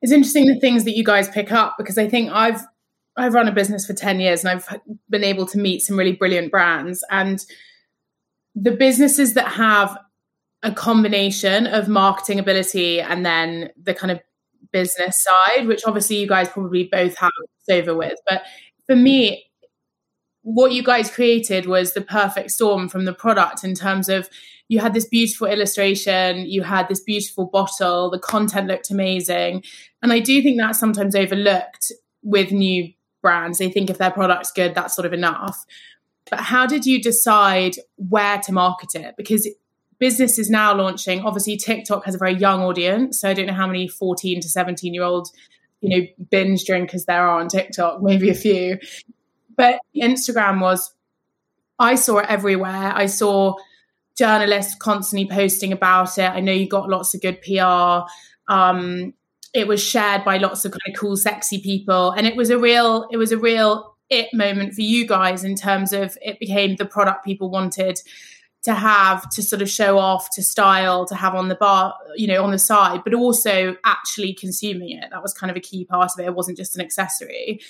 it's 0.00 0.12
interesting 0.12 0.46
the 0.46 0.60
things 0.60 0.84
that 0.84 0.96
you 0.96 1.02
guys 1.02 1.28
pick 1.28 1.50
up 1.50 1.74
because 1.76 1.98
I 1.98 2.08
think 2.08 2.30
I've 2.30 2.60
I've 3.16 3.34
run 3.34 3.48
a 3.48 3.52
business 3.52 3.84
for 3.84 3.92
ten 3.92 4.20
years 4.20 4.44
and 4.44 4.50
I've 4.50 4.80
been 5.10 5.24
able 5.24 5.46
to 5.46 5.58
meet 5.58 5.82
some 5.82 5.98
really 5.98 6.12
brilliant 6.12 6.52
brands 6.52 7.04
and 7.10 7.44
the 8.54 8.70
businesses 8.70 9.34
that 9.34 9.48
have 9.48 9.98
a 10.62 10.72
combination 10.72 11.66
of 11.66 11.88
marketing 11.88 12.38
ability 12.38 13.00
and 13.00 13.26
then 13.26 13.70
the 13.82 13.94
kind 13.94 14.12
of 14.12 14.20
business 14.72 15.16
side, 15.18 15.66
which 15.66 15.82
obviously 15.86 16.16
you 16.16 16.28
guys 16.28 16.48
probably 16.48 16.84
both 16.84 17.16
have 17.18 17.32
over 17.70 17.94
with. 17.96 18.18
But 18.28 18.42
for 18.86 18.94
me, 18.96 19.44
what 20.46 20.70
you 20.70 20.80
guys 20.80 21.10
created 21.10 21.66
was 21.66 21.92
the 21.92 22.00
perfect 22.00 22.52
storm 22.52 22.88
from 22.88 23.04
the 23.04 23.12
product 23.12 23.64
in 23.64 23.74
terms 23.74 24.08
of 24.08 24.30
you 24.68 24.78
had 24.78 24.94
this 24.94 25.04
beautiful 25.04 25.48
illustration, 25.48 26.46
you 26.46 26.62
had 26.62 26.88
this 26.88 27.00
beautiful 27.00 27.46
bottle, 27.46 28.10
the 28.10 28.18
content 28.20 28.68
looked 28.68 28.88
amazing. 28.88 29.64
And 30.02 30.12
I 30.12 30.20
do 30.20 30.40
think 30.40 30.56
that's 30.56 30.78
sometimes 30.78 31.16
overlooked 31.16 31.90
with 32.22 32.52
new 32.52 32.92
brands. 33.22 33.58
They 33.58 33.70
think 33.70 33.90
if 33.90 33.98
their 33.98 34.12
product's 34.12 34.52
good, 34.52 34.76
that's 34.76 34.94
sort 34.94 35.04
of 35.04 35.12
enough. 35.12 35.64
But 36.30 36.38
how 36.38 36.64
did 36.64 36.86
you 36.86 37.02
decide 37.02 37.74
where 37.96 38.38
to 38.38 38.52
market 38.52 38.94
it? 38.94 39.16
Because 39.16 39.48
business 39.98 40.38
is 40.38 40.48
now 40.48 40.76
launching. 40.76 41.22
Obviously, 41.22 41.56
TikTok 41.56 42.04
has 42.04 42.14
a 42.14 42.18
very 42.18 42.34
young 42.34 42.62
audience. 42.62 43.20
So 43.20 43.28
I 43.28 43.34
don't 43.34 43.46
know 43.46 43.52
how 43.52 43.66
many 43.66 43.88
14 43.88 44.42
to 44.42 44.48
17 44.48 44.94
year 44.94 45.02
old, 45.02 45.28
you 45.80 45.88
know, 45.88 46.06
binge 46.30 46.64
drinkers 46.66 47.06
there 47.06 47.26
are 47.26 47.40
on 47.40 47.48
TikTok, 47.48 48.00
maybe 48.02 48.30
a 48.30 48.34
few. 48.34 48.78
But 49.56 49.80
Instagram 49.94 50.60
was, 50.60 50.92
I 51.78 51.94
saw 51.94 52.18
it 52.18 52.26
everywhere. 52.28 52.92
I 52.94 53.06
saw 53.06 53.54
journalists 54.16 54.74
constantly 54.74 55.28
posting 55.28 55.72
about 55.72 56.18
it. 56.18 56.30
I 56.30 56.40
know 56.40 56.52
you 56.52 56.68
got 56.68 56.88
lots 56.88 57.14
of 57.14 57.22
good 57.22 57.40
PR. 57.42 58.08
Um, 58.52 59.14
it 59.54 59.66
was 59.66 59.82
shared 59.82 60.24
by 60.24 60.38
lots 60.38 60.64
of 60.64 60.72
kind 60.72 60.94
of 60.94 60.98
cool, 60.98 61.16
sexy 61.16 61.60
people. 61.60 62.10
And 62.10 62.26
it 62.26 62.36
was 62.36 62.50
a 62.50 62.58
real, 62.58 63.08
it 63.10 63.16
was 63.16 63.32
a 63.32 63.38
real 63.38 63.96
it 64.08 64.28
moment 64.32 64.74
for 64.74 64.82
you 64.82 65.06
guys 65.06 65.44
in 65.44 65.56
terms 65.56 65.92
of 65.92 66.16
it 66.22 66.38
became 66.38 66.76
the 66.76 66.84
product 66.84 67.24
people 67.24 67.50
wanted 67.50 68.00
to 68.62 68.74
have 68.74 69.28
to 69.30 69.42
sort 69.42 69.62
of 69.62 69.70
show 69.70 69.98
off 69.98 70.28
to 70.34 70.42
style 70.42 71.04
to 71.06 71.14
have 71.14 71.34
on 71.34 71.48
the 71.48 71.54
bar 71.54 71.94
you 72.14 72.26
know 72.26 72.42
on 72.42 72.50
the 72.50 72.58
side 72.58 73.02
but 73.04 73.14
also 73.14 73.76
actually 73.84 74.32
consuming 74.32 74.90
it 74.90 75.10
that 75.10 75.22
was 75.22 75.34
kind 75.34 75.50
of 75.50 75.56
a 75.56 75.60
key 75.60 75.84
part 75.84 76.10
of 76.12 76.20
it 76.20 76.26
it 76.26 76.34
wasn't 76.34 76.56
just 76.56 76.76
an 76.76 76.80
accessory 76.80 77.60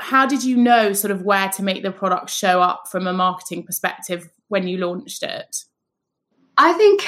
how 0.00 0.26
did 0.26 0.44
you 0.44 0.56
know 0.56 0.92
sort 0.92 1.10
of 1.10 1.22
where 1.22 1.48
to 1.50 1.62
make 1.62 1.82
the 1.82 1.90
product 1.90 2.30
show 2.30 2.60
up 2.60 2.88
from 2.90 3.06
a 3.06 3.12
marketing 3.12 3.64
perspective 3.64 4.28
when 4.48 4.66
you 4.66 4.78
launched 4.78 5.22
it? 5.22 5.64
I 6.56 6.72
think 6.72 7.04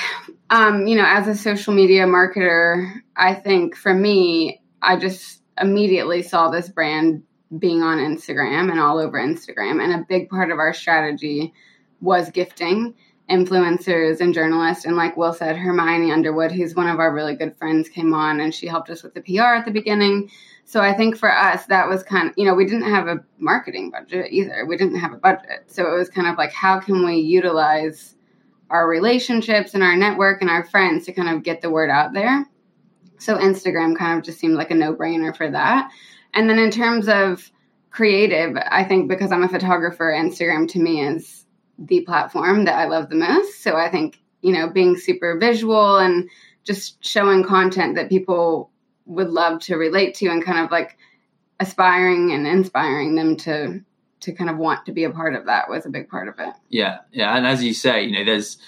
um, 0.50 0.86
you 0.86 0.96
know 0.96 1.04
as 1.06 1.28
a 1.28 1.34
social 1.34 1.74
media 1.74 2.04
marketer 2.06 3.00
i 3.16 3.34
think 3.34 3.76
for 3.76 3.92
me 3.94 4.60
i 4.82 4.96
just 4.96 5.42
immediately 5.60 6.22
saw 6.22 6.50
this 6.50 6.68
brand 6.68 7.22
being 7.58 7.82
on 7.82 7.98
instagram 7.98 8.70
and 8.70 8.80
all 8.80 8.98
over 8.98 9.18
instagram. 9.18 9.82
And 9.82 9.92
a 9.92 10.06
big 10.08 10.28
part 10.28 10.50
of 10.50 10.58
our 10.58 10.74
strategy 10.74 11.52
was 12.00 12.30
gifting 12.30 12.94
influencers 13.30 14.20
and 14.20 14.32
journalists. 14.32 14.84
And 14.84 14.96
like 14.96 15.16
Will 15.16 15.32
said, 15.32 15.56
Hermione 15.56 16.12
Underwood, 16.12 16.52
who's 16.52 16.74
one 16.74 16.88
of 16.88 16.98
our 16.98 17.12
really 17.12 17.34
good 17.34 17.56
friends, 17.56 17.88
came 17.88 18.14
on 18.14 18.40
and 18.40 18.54
she 18.54 18.66
helped 18.66 18.90
us 18.90 19.02
with 19.02 19.14
the 19.14 19.20
PR 19.20 19.54
at 19.54 19.64
the 19.64 19.70
beginning. 19.70 20.30
So 20.64 20.80
I 20.80 20.94
think 20.94 21.16
for 21.16 21.32
us, 21.32 21.66
that 21.66 21.88
was 21.88 22.02
kind 22.02 22.28
of, 22.28 22.34
you 22.36 22.44
know, 22.44 22.54
we 22.54 22.64
didn't 22.64 22.90
have 22.90 23.08
a 23.08 23.24
marketing 23.38 23.90
budget 23.90 24.26
either. 24.30 24.64
We 24.66 24.76
didn't 24.76 24.98
have 24.98 25.12
a 25.12 25.16
budget. 25.16 25.64
So 25.66 25.92
it 25.92 25.96
was 25.96 26.08
kind 26.08 26.28
of 26.28 26.36
like, 26.36 26.52
how 26.52 26.80
can 26.80 27.04
we 27.04 27.16
utilize 27.16 28.14
our 28.70 28.88
relationships 28.88 29.74
and 29.74 29.82
our 29.82 29.96
network 29.96 30.40
and 30.40 30.50
our 30.50 30.64
friends 30.64 31.06
to 31.06 31.12
kind 31.12 31.28
of 31.28 31.42
get 31.42 31.62
the 31.62 31.70
word 31.70 31.90
out 31.90 32.12
there? 32.12 32.46
So 33.18 33.36
Instagram 33.36 33.96
kind 33.96 34.18
of 34.18 34.24
just 34.24 34.38
seemed 34.38 34.54
like 34.54 34.70
a 34.70 34.74
no 34.74 34.94
brainer 34.94 35.34
for 35.36 35.50
that. 35.50 35.90
And 36.34 36.50
then 36.50 36.58
in 36.58 36.70
terms 36.70 37.08
of 37.08 37.50
creative, 37.90 38.56
I 38.56 38.84
think 38.84 39.08
because 39.08 39.32
I'm 39.32 39.42
a 39.42 39.48
photographer, 39.48 40.12
Instagram 40.12 40.68
to 40.70 40.78
me 40.78 41.02
is 41.02 41.45
the 41.78 42.00
platform 42.02 42.64
that 42.64 42.78
I 42.78 42.86
love 42.86 43.08
the 43.08 43.16
most. 43.16 43.62
So 43.62 43.76
I 43.76 43.90
think, 43.90 44.20
you 44.42 44.52
know, 44.52 44.68
being 44.68 44.96
super 44.96 45.38
visual 45.38 45.98
and 45.98 46.28
just 46.64 47.04
showing 47.04 47.44
content 47.44 47.94
that 47.96 48.08
people 48.08 48.70
would 49.06 49.28
love 49.28 49.60
to 49.60 49.76
relate 49.76 50.14
to 50.16 50.26
and 50.26 50.44
kind 50.44 50.58
of 50.58 50.70
like 50.70 50.98
aspiring 51.60 52.32
and 52.32 52.46
inspiring 52.46 53.14
them 53.14 53.36
to 53.36 53.80
to 54.20 54.32
kind 54.32 54.50
of 54.50 54.56
want 54.56 54.84
to 54.86 54.92
be 54.92 55.04
a 55.04 55.10
part 55.10 55.34
of 55.34 55.46
that 55.46 55.68
was 55.68 55.86
a 55.86 55.90
big 55.90 56.08
part 56.08 56.26
of 56.26 56.34
it. 56.38 56.54
Yeah, 56.68 56.98
yeah, 57.12 57.36
and 57.36 57.46
as 57.46 57.62
you 57.62 57.74
say, 57.74 58.02
you 58.02 58.12
know, 58.12 58.24
there's 58.24 58.58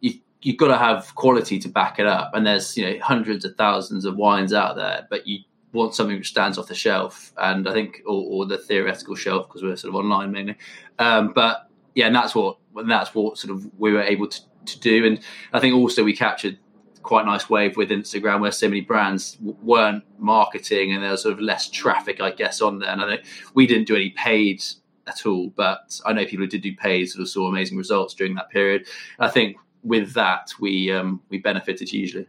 you 0.00 0.14
you've 0.42 0.58
got 0.58 0.68
to 0.68 0.78
have 0.78 1.14
quality 1.14 1.58
to 1.60 1.68
back 1.68 1.98
it 1.98 2.06
up, 2.06 2.34
and 2.34 2.46
there's 2.46 2.76
you 2.76 2.84
know 2.84 2.98
hundreds 3.02 3.44
of 3.44 3.56
thousands 3.56 4.04
of 4.04 4.16
wines 4.16 4.52
out 4.52 4.76
there, 4.76 5.06
but 5.10 5.26
you 5.26 5.40
want 5.72 5.94
something 5.94 6.16
which 6.16 6.28
stands 6.28 6.58
off 6.58 6.68
the 6.68 6.74
shelf, 6.74 7.32
and 7.38 7.68
I 7.68 7.72
think 7.72 8.02
or, 8.06 8.22
or 8.24 8.46
the 8.46 8.58
theoretical 8.58 9.14
shelf 9.14 9.48
because 9.48 9.62
we're 9.62 9.76
sort 9.76 9.94
of 9.94 9.96
online 9.96 10.30
mainly, 10.30 10.56
um, 10.98 11.32
but 11.34 11.67
yeah, 11.98 12.06
and 12.06 12.14
that's 12.14 12.32
what 12.32 12.58
and 12.76 12.88
that's 12.88 13.12
what 13.12 13.36
sort 13.38 13.52
of 13.52 13.68
we 13.76 13.92
were 13.92 14.02
able 14.02 14.28
to, 14.28 14.40
to 14.66 14.78
do. 14.78 15.04
And 15.04 15.18
I 15.52 15.58
think 15.58 15.74
also 15.74 16.04
we 16.04 16.14
captured 16.14 16.56
quite 17.02 17.22
a 17.22 17.26
nice 17.26 17.50
wave 17.50 17.76
with 17.76 17.90
Instagram 17.90 18.40
where 18.40 18.52
so 18.52 18.68
many 18.68 18.82
brands 18.82 19.32
w- 19.34 19.56
weren't 19.60 20.04
marketing 20.16 20.92
and 20.92 21.02
there 21.02 21.10
was 21.10 21.22
sort 21.22 21.32
of 21.32 21.40
less 21.40 21.68
traffic, 21.68 22.20
I 22.20 22.30
guess, 22.30 22.60
on 22.60 22.78
there. 22.78 22.90
And 22.90 23.02
I 23.02 23.08
think 23.08 23.22
we 23.54 23.66
didn't 23.66 23.88
do 23.88 23.96
any 23.96 24.10
paid 24.10 24.62
at 25.08 25.26
all, 25.26 25.50
but 25.56 26.00
I 26.06 26.12
know 26.12 26.24
people 26.24 26.44
who 26.44 26.50
did 26.50 26.62
do 26.62 26.72
paid 26.76 27.06
sort 27.06 27.22
of 27.22 27.28
saw 27.28 27.48
amazing 27.48 27.76
results 27.76 28.14
during 28.14 28.36
that 28.36 28.48
period. 28.48 28.86
I 29.18 29.26
think 29.26 29.56
with 29.82 30.12
that 30.14 30.52
we 30.60 30.92
um, 30.92 31.20
we 31.30 31.38
benefited 31.38 31.88
hugely. 31.88 32.28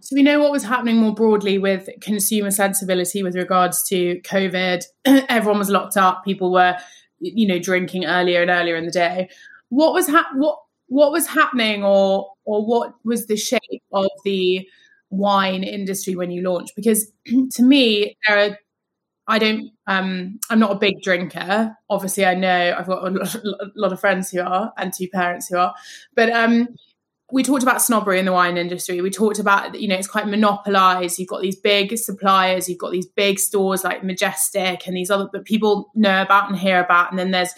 So 0.00 0.16
we 0.16 0.22
know 0.22 0.40
what 0.40 0.52
was 0.52 0.62
happening 0.62 0.96
more 0.96 1.12
broadly 1.12 1.58
with 1.58 1.90
consumer 2.00 2.50
sensibility 2.50 3.22
with 3.22 3.36
regards 3.36 3.82
to 3.88 4.20
COVID. 4.20 4.84
Everyone 5.04 5.58
was 5.58 5.68
locked 5.68 5.98
up. 5.98 6.24
People 6.24 6.50
were 6.50 6.78
you 7.20 7.46
know 7.46 7.58
drinking 7.58 8.04
earlier 8.06 8.42
and 8.42 8.50
earlier 8.50 8.76
in 8.76 8.84
the 8.86 8.90
day. 8.92 9.28
What 9.68 9.92
was 9.94 10.08
ha- 10.08 10.30
what 10.34 10.58
what 10.88 11.12
was 11.12 11.26
happening 11.26 11.84
or 11.84 12.30
or 12.44 12.64
what 12.66 12.94
was 13.04 13.26
the 13.26 13.36
shape 13.36 13.82
of 13.92 14.08
the 14.24 14.66
wine 15.10 15.64
industry 15.64 16.16
when 16.16 16.30
you 16.30 16.42
launched? 16.42 16.74
Because 16.76 17.10
to 17.52 17.62
me 17.62 18.16
there 18.26 18.38
are 18.38 18.58
I 19.28 19.38
don't 19.38 19.70
um 19.86 20.38
I'm 20.50 20.60
not 20.60 20.72
a 20.72 20.78
big 20.78 21.02
drinker. 21.02 21.76
Obviously 21.90 22.26
I 22.26 22.34
know 22.34 22.74
I've 22.78 22.86
got 22.86 23.06
a 23.06 23.10
lot, 23.10 23.34
a 23.34 23.40
lot 23.76 23.92
of 23.92 24.00
friends 24.00 24.30
who 24.30 24.40
are 24.40 24.72
and 24.78 24.92
two 24.92 25.08
parents 25.08 25.48
who 25.48 25.58
are. 25.58 25.74
But 26.14 26.30
um 26.30 26.68
we 27.32 27.42
talked 27.42 27.62
about 27.62 27.82
snobbery 27.82 28.20
in 28.20 28.24
the 28.24 28.32
wine 28.32 28.56
industry. 28.56 29.00
We 29.00 29.10
talked 29.10 29.40
about, 29.40 29.78
you 29.80 29.88
know, 29.88 29.96
it's 29.96 30.06
quite 30.06 30.28
monopolized. 30.28 31.18
You've 31.18 31.28
got 31.28 31.42
these 31.42 31.56
big 31.56 31.96
suppliers, 31.98 32.68
you've 32.68 32.78
got 32.78 32.92
these 32.92 33.06
big 33.06 33.38
stores 33.38 33.82
like 33.82 34.04
Majestic 34.04 34.86
and 34.86 34.96
these 34.96 35.10
other 35.10 35.28
that 35.32 35.44
people 35.44 35.90
know 35.94 36.22
about 36.22 36.48
and 36.48 36.58
hear 36.58 36.80
about. 36.80 37.10
And 37.10 37.18
then 37.18 37.32
there's 37.32 37.52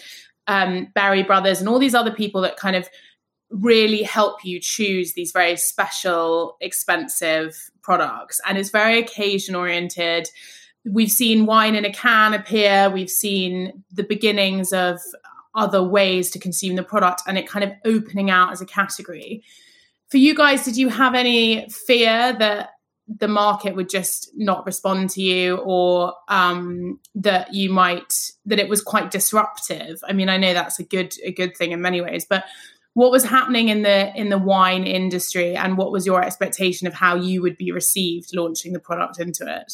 um, 0.47 0.87
Berry 0.95 1.21
Brothers 1.21 1.59
and 1.59 1.69
all 1.69 1.77
these 1.77 1.93
other 1.93 2.11
people 2.11 2.41
that 2.41 2.57
kind 2.57 2.75
of 2.75 2.89
really 3.51 4.03
help 4.03 4.43
you 4.43 4.59
choose 4.59 5.13
these 5.13 5.31
very 5.31 5.55
special, 5.55 6.57
expensive 6.61 7.55
products. 7.83 8.41
And 8.47 8.57
it's 8.57 8.69
very 8.69 8.97
occasion 8.99 9.55
oriented. 9.55 10.29
We've 10.85 11.11
seen 11.11 11.45
wine 11.45 11.75
in 11.75 11.85
a 11.85 11.91
can 11.91 12.33
appear. 12.33 12.89
We've 12.89 13.09
seen 13.09 13.83
the 13.91 14.03
beginnings 14.03 14.73
of 14.73 14.99
other 15.55 15.83
ways 15.83 16.29
to 16.31 16.39
consume 16.39 16.75
the 16.75 16.83
product 16.83 17.23
and 17.27 17.37
it 17.37 17.47
kind 17.47 17.63
of 17.63 17.71
opening 17.85 18.29
out 18.29 18.51
as 18.51 18.61
a 18.61 18.65
category. 18.65 19.43
For 20.09 20.17
you 20.17 20.35
guys, 20.35 20.63
did 20.63 20.77
you 20.77 20.89
have 20.89 21.15
any 21.15 21.69
fear 21.69 22.33
that 22.33 22.71
the 23.17 23.27
market 23.27 23.75
would 23.75 23.89
just 23.89 24.29
not 24.35 24.65
respond 24.65 25.09
to 25.09 25.21
you 25.21 25.57
or 25.57 26.13
um, 26.27 26.99
that 27.15 27.53
you 27.53 27.71
might 27.71 28.31
that 28.45 28.59
it 28.59 28.69
was 28.69 28.81
quite 28.81 29.09
disruptive 29.09 29.99
i 30.07 30.13
mean 30.13 30.29
i 30.29 30.37
know 30.37 30.53
that's 30.53 30.77
a 30.79 30.83
good 30.83 31.13
a 31.23 31.31
good 31.31 31.57
thing 31.57 31.71
in 31.71 31.81
many 31.81 32.01
ways 32.01 32.25
but 32.29 32.45
what 32.93 33.11
was 33.11 33.23
happening 33.23 33.69
in 33.69 33.81
the 33.81 34.15
in 34.15 34.29
the 34.29 34.37
wine 34.37 34.83
industry 34.83 35.55
and 35.55 35.77
what 35.77 35.91
was 35.91 36.05
your 36.05 36.23
expectation 36.23 36.87
of 36.87 36.93
how 36.93 37.15
you 37.15 37.41
would 37.41 37.57
be 37.57 37.71
received 37.71 38.35
launching 38.35 38.73
the 38.73 38.79
product 38.79 39.19
into 39.19 39.43
it 39.47 39.73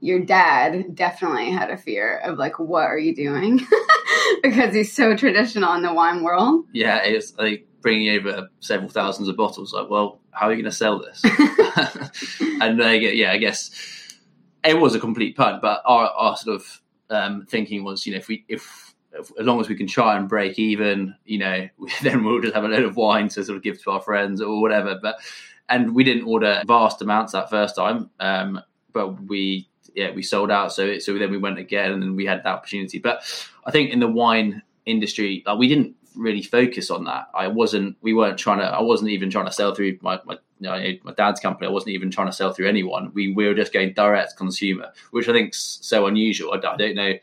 your 0.00 0.20
dad 0.20 0.94
definitely 0.94 1.50
had 1.50 1.70
a 1.70 1.76
fear 1.76 2.18
of 2.18 2.38
like 2.38 2.58
what 2.58 2.84
are 2.84 2.98
you 2.98 3.14
doing? 3.14 3.60
Because 4.42 4.74
he's 4.74 4.92
so 4.92 5.16
traditional 5.16 5.74
in 5.74 5.82
the 5.82 5.92
wine 5.92 6.22
world. 6.22 6.64
Yeah 6.72 7.02
it's 7.02 7.36
like 7.38 7.66
bringing 7.80 8.10
over 8.18 8.48
several 8.60 8.88
thousands 8.88 9.28
of 9.28 9.36
bottles 9.36 9.72
like 9.72 9.88
well 9.88 10.20
how 10.32 10.46
are 10.46 10.52
you 10.52 10.56
going 10.56 10.70
to 10.70 10.76
sell 10.76 11.00
this? 11.00 11.22
And 12.60 12.80
uh, 12.80 12.88
yeah 12.88 13.32
i 13.32 13.38
guess 13.38 13.70
it 14.64 14.78
was 14.78 14.94
a 14.94 15.00
complete 15.00 15.36
pun 15.36 15.60
but 15.62 15.82
our, 15.84 16.08
our 16.08 16.36
sort 16.36 16.56
of 16.56 16.82
um, 17.10 17.46
thinking 17.48 17.84
was 17.84 18.06
you 18.06 18.12
know 18.12 18.18
if 18.18 18.28
we 18.28 18.44
if, 18.48 18.94
if, 19.12 19.30
as 19.38 19.46
long 19.46 19.60
as 19.60 19.68
we 19.68 19.76
can 19.76 19.86
try 19.86 20.16
and 20.16 20.28
break 20.28 20.58
even 20.58 21.14
you 21.24 21.38
know 21.38 21.68
then 22.02 22.24
we'll 22.24 22.40
just 22.40 22.54
have 22.54 22.64
a 22.64 22.68
load 22.68 22.84
of 22.84 22.96
wine 22.96 23.28
to 23.28 23.44
sort 23.44 23.56
of 23.56 23.62
give 23.62 23.82
to 23.82 23.90
our 23.90 24.00
friends 24.00 24.40
or 24.40 24.60
whatever 24.60 24.98
but 25.00 25.16
and 25.68 25.94
we 25.94 26.04
didn't 26.04 26.24
order 26.24 26.62
vast 26.66 27.00
amounts 27.00 27.32
that 27.32 27.48
first 27.50 27.76
time 27.76 28.10
um, 28.20 28.60
but 28.92 29.22
we 29.22 29.68
yeah, 29.94 30.10
we 30.12 30.22
sold 30.22 30.50
out. 30.50 30.72
So 30.72 30.98
so 30.98 31.18
then 31.18 31.30
we 31.30 31.38
went 31.38 31.58
again, 31.58 31.92
and 31.92 32.16
we 32.16 32.26
had 32.26 32.42
that 32.44 32.46
opportunity. 32.46 32.98
But 32.98 33.22
I 33.64 33.70
think 33.70 33.90
in 33.90 34.00
the 34.00 34.08
wine 34.08 34.62
industry, 34.86 35.42
like 35.46 35.58
we 35.58 35.68
didn't 35.68 35.94
really 36.16 36.42
focus 36.42 36.90
on 36.90 37.04
that. 37.04 37.28
I 37.34 37.48
wasn't. 37.48 37.96
We 38.02 38.12
weren't 38.14 38.38
trying 38.38 38.58
to. 38.58 38.64
I 38.64 38.82
wasn't 38.82 39.10
even 39.10 39.30
trying 39.30 39.46
to 39.46 39.52
sell 39.52 39.74
through 39.74 39.98
my 40.02 40.20
my, 40.24 40.34
you 40.60 40.68
know, 40.68 40.92
my 41.04 41.12
dad's 41.12 41.40
company. 41.40 41.66
I 41.66 41.70
wasn't 41.70 41.92
even 41.92 42.10
trying 42.10 42.26
to 42.26 42.32
sell 42.32 42.52
through 42.52 42.68
anyone. 42.68 43.12
We 43.14 43.32
we 43.32 43.46
were 43.46 43.54
just 43.54 43.72
going 43.72 43.92
direct 43.94 44.36
consumer, 44.36 44.92
which 45.10 45.28
I 45.28 45.32
think's 45.32 45.78
so 45.82 46.06
unusual. 46.06 46.52
I, 46.52 46.56
I 46.56 46.76
don't 46.76 46.94
know. 46.94 47.14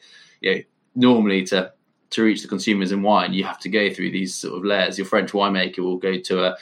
You 0.41 0.55
know, 0.55 0.61
normally 0.95 1.43
to 1.45 1.73
to 2.11 2.23
reach 2.23 2.41
the 2.41 2.47
consumers 2.47 2.91
in 2.91 3.01
wine, 3.01 3.33
you 3.33 3.43
have 3.43 3.59
to 3.59 3.69
go 3.69 3.93
through 3.93 4.11
these 4.11 4.33
sort 4.33 4.57
of 4.57 4.63
layers. 4.63 4.97
Your 4.97 5.07
French 5.07 5.31
winemaker 5.31 5.79
will 5.79 5.97
go 5.97 6.17
to 6.17 6.45
a 6.45 6.57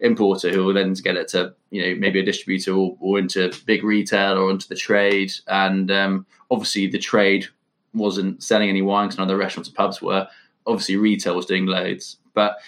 importer 0.00 0.50
who 0.50 0.64
will 0.64 0.74
then 0.74 0.92
get 0.94 1.16
it 1.16 1.28
to 1.28 1.54
you 1.70 1.82
know 1.82 2.00
maybe 2.00 2.20
a 2.20 2.24
distributor 2.24 2.72
or, 2.72 2.96
or 3.00 3.18
into 3.18 3.52
big 3.66 3.84
retail 3.84 4.38
or 4.38 4.50
into 4.50 4.68
the 4.68 4.74
trade 4.74 5.32
and 5.48 5.90
um, 5.90 6.26
obviously 6.50 6.86
the 6.86 6.98
trade 6.98 7.46
wasn't 7.92 8.42
selling 8.42 8.68
any 8.68 8.82
wine 8.82 9.06
because 9.06 9.18
none 9.18 9.28
of 9.28 9.28
the 9.28 9.36
restaurants 9.36 9.68
and 9.68 9.76
pubs 9.76 10.00
were 10.00 10.26
obviously 10.66 10.96
retail 10.96 11.36
was 11.36 11.46
doing 11.46 11.66
loads, 11.66 12.16
but 12.34 12.58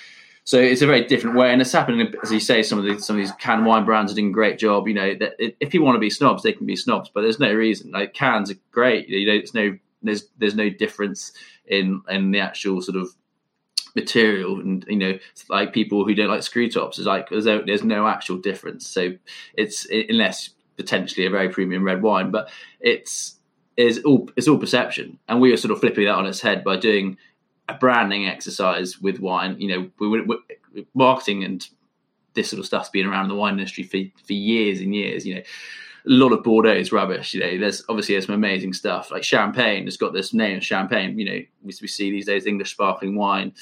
so 0.44 0.58
it's 0.58 0.82
a 0.82 0.86
very 0.86 1.04
different 1.04 1.36
way, 1.36 1.52
and 1.52 1.62
it's 1.62 1.70
happening 1.70 2.12
as 2.22 2.32
you 2.32 2.40
say. 2.40 2.62
Some 2.62 2.78
of 2.78 2.84
these 2.84 3.06
some 3.06 3.16
of 3.16 3.22
these 3.22 3.32
canned 3.32 3.64
wine 3.64 3.84
brands 3.84 4.10
are 4.10 4.14
doing 4.16 4.30
a 4.30 4.32
great 4.32 4.58
job. 4.58 4.88
You 4.88 4.94
know, 4.94 5.14
that 5.14 5.34
if 5.38 5.70
people 5.70 5.86
want 5.86 5.96
to 5.96 6.00
be 6.00 6.10
snobs, 6.10 6.42
they 6.42 6.52
can 6.52 6.66
be 6.66 6.74
snobs, 6.74 7.10
but 7.14 7.22
there's 7.22 7.38
no 7.38 7.52
reason. 7.52 7.92
Like 7.92 8.12
cans 8.12 8.50
are 8.50 8.56
great. 8.72 9.08
You 9.08 9.26
know, 9.26 9.38
there's 9.38 9.54
no 9.54 9.78
there's 10.02 10.26
there's 10.38 10.56
no 10.56 10.68
difference 10.68 11.32
in 11.66 12.02
in 12.08 12.32
the 12.32 12.40
actual 12.40 12.82
sort 12.82 12.96
of 12.96 13.10
material 13.94 14.60
and 14.60 14.84
you 14.88 14.96
know 14.96 15.18
like 15.48 15.72
people 15.72 16.04
who 16.04 16.14
don't 16.14 16.28
like 16.28 16.42
screw 16.42 16.70
tops 16.70 16.98
is 16.98 17.06
like 17.06 17.28
there's 17.28 17.46
no, 17.46 17.62
there's 17.64 17.84
no 17.84 18.06
actual 18.06 18.38
difference 18.38 18.86
so 18.86 19.12
it's 19.54 19.86
unless 20.08 20.50
potentially 20.76 21.26
a 21.26 21.30
very 21.30 21.48
premium 21.48 21.84
red 21.84 22.02
wine 22.02 22.30
but 22.30 22.50
it's 22.80 23.36
is 23.76 24.02
all 24.04 24.28
it's 24.36 24.48
all 24.48 24.58
perception 24.58 25.18
and 25.28 25.40
we 25.40 25.52
are 25.52 25.56
sort 25.56 25.72
of 25.72 25.80
flipping 25.80 26.04
that 26.04 26.14
on 26.14 26.26
its 26.26 26.40
head 26.40 26.64
by 26.64 26.76
doing 26.76 27.16
a 27.68 27.74
branding 27.74 28.26
exercise 28.26 29.00
with 29.00 29.20
wine. 29.20 29.56
You 29.58 29.68
know, 29.68 29.90
we, 29.98 30.20
we, 30.22 30.86
marketing 30.94 31.44
and 31.44 31.66
this 32.34 32.50
sort 32.50 32.60
of 32.60 32.66
stuff's 32.66 32.88
been 32.88 33.06
around 33.06 33.28
the 33.28 33.34
wine 33.34 33.54
industry 33.54 33.84
for, 33.84 33.98
for 34.24 34.32
years 34.32 34.80
and 34.80 34.94
years. 34.94 35.26
You 35.26 35.36
know, 35.36 35.42
a 36.06 36.10
lot 36.10 36.32
of 36.32 36.42
Bordeaux 36.42 36.72
is 36.72 36.92
rubbish. 36.92 37.34
You 37.34 37.40
know, 37.40 37.58
there's 37.58 37.84
obviously 37.88 38.14
there's 38.14 38.26
some 38.26 38.34
amazing 38.34 38.72
stuff 38.72 39.10
like 39.10 39.22
champagne 39.22 39.86
It's 39.86 39.96
got 39.96 40.12
this 40.12 40.34
name, 40.34 40.60
champagne. 40.60 41.18
You 41.18 41.24
know, 41.24 41.40
we, 41.62 41.74
we 41.80 41.88
see 41.88 42.10
these 42.10 42.26
days 42.26 42.46
English 42.46 42.72
sparkling 42.72 43.14
wine 43.14 43.52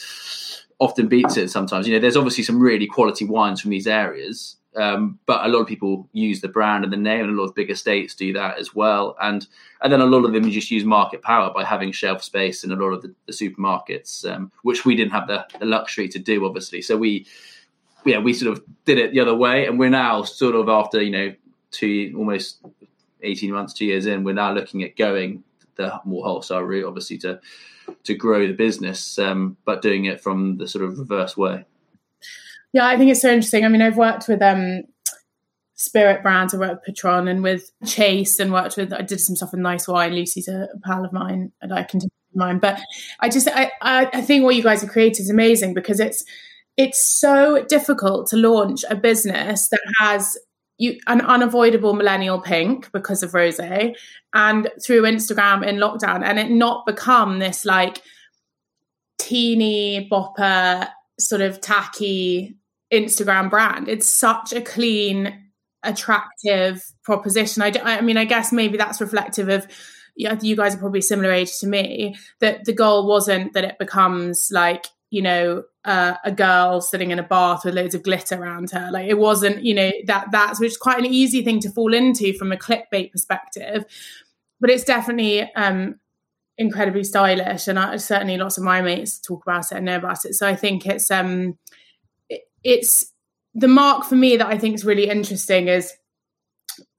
often 0.79 1.09
beats 1.09 1.37
it 1.37 1.51
sometimes. 1.51 1.87
You 1.87 1.95
know, 1.95 2.01
there's 2.01 2.17
obviously 2.17 2.43
some 2.45 2.59
really 2.59 2.87
quality 2.87 3.27
wines 3.27 3.61
from 3.61 3.71
these 3.71 3.87
areas, 3.87 4.57
um, 4.77 5.19
but 5.27 5.45
a 5.45 5.49
lot 5.49 5.61
of 5.61 5.67
people 5.67 6.09
use 6.13 6.41
the 6.41 6.49
brand 6.49 6.85
and 6.85 6.93
the 6.93 6.97
name, 6.97 7.25
and 7.25 7.31
a 7.31 7.41
lot 7.41 7.49
of 7.49 7.55
big 7.55 7.71
estates 7.71 8.15
do 8.15 8.33
that 8.33 8.59
as 8.59 8.75
well. 8.75 9.17
And 9.21 9.47
and 9.83 9.93
then 9.93 10.01
a 10.01 10.07
lot 10.07 10.25
of 10.25 10.33
them 10.33 10.51
just 10.51 10.71
use 10.71 10.85
market 10.85 11.23
power 11.23 11.53
by 11.53 11.65
having 11.65 11.93
shelf 11.93 12.23
space 12.23 12.65
in 12.65 12.73
a 12.73 12.77
lot 12.77 12.91
of 12.91 13.03
the, 13.03 13.15
the 13.27 13.33
supermarkets, 13.33 14.31
um, 14.31 14.51
which 14.63 14.85
we 14.85 14.97
didn't 14.97 15.13
have 15.13 15.27
the, 15.27 15.47
the, 15.59 15.67
luxury 15.67 16.09
to 16.09 16.19
do, 16.19 16.45
obviously. 16.45 16.83
So 16.83 16.97
we, 16.97 17.27
yeah, 18.05 18.19
we 18.19 18.33
sort 18.33 18.57
of 18.57 18.65
did 18.85 18.99
it 18.99 19.13
the 19.13 19.21
other 19.21 19.35
way, 19.35 19.67
and 19.67 19.79
we're 19.79 19.91
now 19.91 20.23
sort 20.23 20.55
of 20.55 20.69
after 20.69 21.03
you 21.03 21.11
know 21.11 21.35
two 21.71 22.15
almost 22.17 22.65
eighteen 23.23 23.53
months, 23.53 23.73
two 23.73 23.87
years 23.87 24.07
in, 24.07 24.25
we're 24.25 24.35
now 24.35 24.53
looking 24.53 24.83
at 24.83 24.97
going 24.97 25.45
the 25.77 26.01
more 26.05 26.25
wholesale 26.25 26.61
route, 26.61 26.87
obviously 26.87 27.19
to 27.19 27.41
to 28.05 28.15
grow 28.15 28.47
the 28.47 28.53
business, 28.53 29.19
um, 29.19 29.57
but 29.65 29.83
doing 29.83 30.05
it 30.05 30.21
from 30.21 30.59
the 30.59 30.69
sort 30.69 30.85
of 30.85 30.99
reverse 30.99 31.37
way. 31.37 31.65
Yeah, 32.73 32.87
I 32.87 32.97
think 32.97 33.11
it's 33.11 33.23
so 33.23 33.31
interesting. 33.31 33.65
I 33.65 33.69
mean, 33.69 33.83
I've 33.83 33.97
worked 33.97 34.29
with 34.29 34.41
um, 34.43 34.83
spirit 35.75 36.23
brands. 36.23 36.55
I 36.55 36.59
worked 36.59 36.75
with 36.75 36.85
Patron 36.85 37.27
and 37.27 37.43
with 37.43 37.73
Chase, 37.85 38.39
and 38.39 38.53
worked 38.53 38.77
with. 38.77 38.93
I 38.93 39.03
did 39.03 39.21
some 39.21 39.37
stuff 39.37 39.53
with 39.53 39.61
Nice 39.61 39.89
Wine. 39.89 40.15
Lucy's 40.15 40.49
a, 40.49 40.69
pal 40.85 41.05
of 41.05 41.13
mine, 41.13 41.53
and 41.63 41.73
I 41.73 41.83
continue 41.83 42.11
mine. 42.35 42.59
But 42.59 42.81
I 43.19 43.29
just, 43.29 43.49
I, 43.49 43.71
I 43.83 44.21
think 44.21 44.45
what 44.45 44.55
you 44.55 44.63
guys 44.63 44.83
have 44.83 44.91
created 44.91 45.23
is 45.23 45.31
amazing 45.31 45.75
because 45.75 45.99
it's 45.99 46.25
it's 46.77 47.03
so 47.03 47.65
difficult 47.65 48.29
to 48.29 48.37
launch 48.37 48.85
a 48.89 48.95
business 48.95 49.69
that 49.69 49.81
has 49.99 50.39
you 50.81 50.99
an 51.07 51.21
unavoidable 51.21 51.95
millennial 51.95 52.41
pink 52.41 52.91
because 52.93 53.23
of 53.23 53.35
rose 53.35 53.61
and 53.61 54.71
through 54.85 55.03
instagram 55.03 55.67
in 55.67 55.77
lockdown 55.77 56.25
and 56.25 56.39
it 56.39 56.51
not 56.51 56.87
become 56.87 57.39
this 57.39 57.65
like 57.65 58.03
teeny 59.19 60.09
bopper 60.11 60.89
sort 61.19 61.43
of 61.43 61.61
tacky 61.61 62.57
Instagram 62.93 63.51
brand. 63.51 63.89
It's 63.89 64.07
such 64.07 64.53
a 64.53 64.61
clean, 64.61 65.51
attractive 65.83 66.85
proposition. 67.05 67.63
I, 67.63 67.73
I 67.83 68.01
mean, 68.01 68.17
I 68.17 68.25
guess 68.25 68.53
maybe 68.53 68.77
that's 68.77 69.01
reflective 69.01 69.49
of 69.49 69.67
yeah, 70.17 70.37
you 70.43 70.57
guys 70.57 70.75
are 70.75 70.79
probably 70.79 71.01
similar 71.01 71.33
age 71.33 71.59
to 71.61 71.67
me. 71.67 72.17
That 72.41 72.65
the 72.65 72.73
goal 72.73 73.07
wasn't 73.07 73.53
that 73.55 73.65
it 73.65 73.79
becomes 73.79 74.49
like 74.51 74.87
you 75.11 75.23
know 75.23 75.63
uh, 75.85 76.15
a 76.25 76.33
girl 76.33 76.81
sitting 76.81 77.11
in 77.11 77.19
a 77.19 77.23
bath 77.23 77.65
with 77.65 77.75
loads 77.75 77.95
of 77.95 78.03
glitter 78.03 78.37
around 78.37 78.71
her. 78.71 78.91
Like 78.93 79.09
it 79.09 79.19
wasn't 79.19 79.65
you 79.65 79.75
know 79.75 79.91
that 80.07 80.29
that's 80.31 80.61
which 80.61 80.73
is 80.73 80.77
quite 80.77 80.99
an 80.99 81.07
easy 81.07 81.43
thing 81.43 81.61
to 81.61 81.71
fall 81.71 81.95
into 81.95 82.33
from 82.35 82.53
a 82.53 82.57
clickbait 82.57 83.13
perspective. 83.13 83.85
But 84.61 84.71
it's 84.71 84.85
definitely 84.85 85.43
um, 85.55 85.99
incredibly 86.59 87.05
stylish, 87.05 87.67
and 87.67 87.79
I, 87.79 87.97
certainly 87.97 88.37
lots 88.37 88.59
of 88.59 88.65
my 88.65 88.83
mates 88.83 89.19
talk 89.19 89.43
about 89.43 89.73
it 89.73 89.77
and 89.77 89.87
know 89.87 89.97
about 89.97 90.25
it. 90.25 90.35
So 90.35 90.47
I 90.47 90.55
think 90.55 90.87
it's 90.87 91.11
um, 91.11 91.59
it's 92.63 93.13
the 93.55 93.69
mark 93.69 94.05
for 94.05 94.17
me 94.17 94.37
that 94.37 94.47
I 94.47 94.59
think 94.59 94.75
is 94.75 94.85
really 94.85 95.09
interesting 95.09 95.69
is 95.69 95.93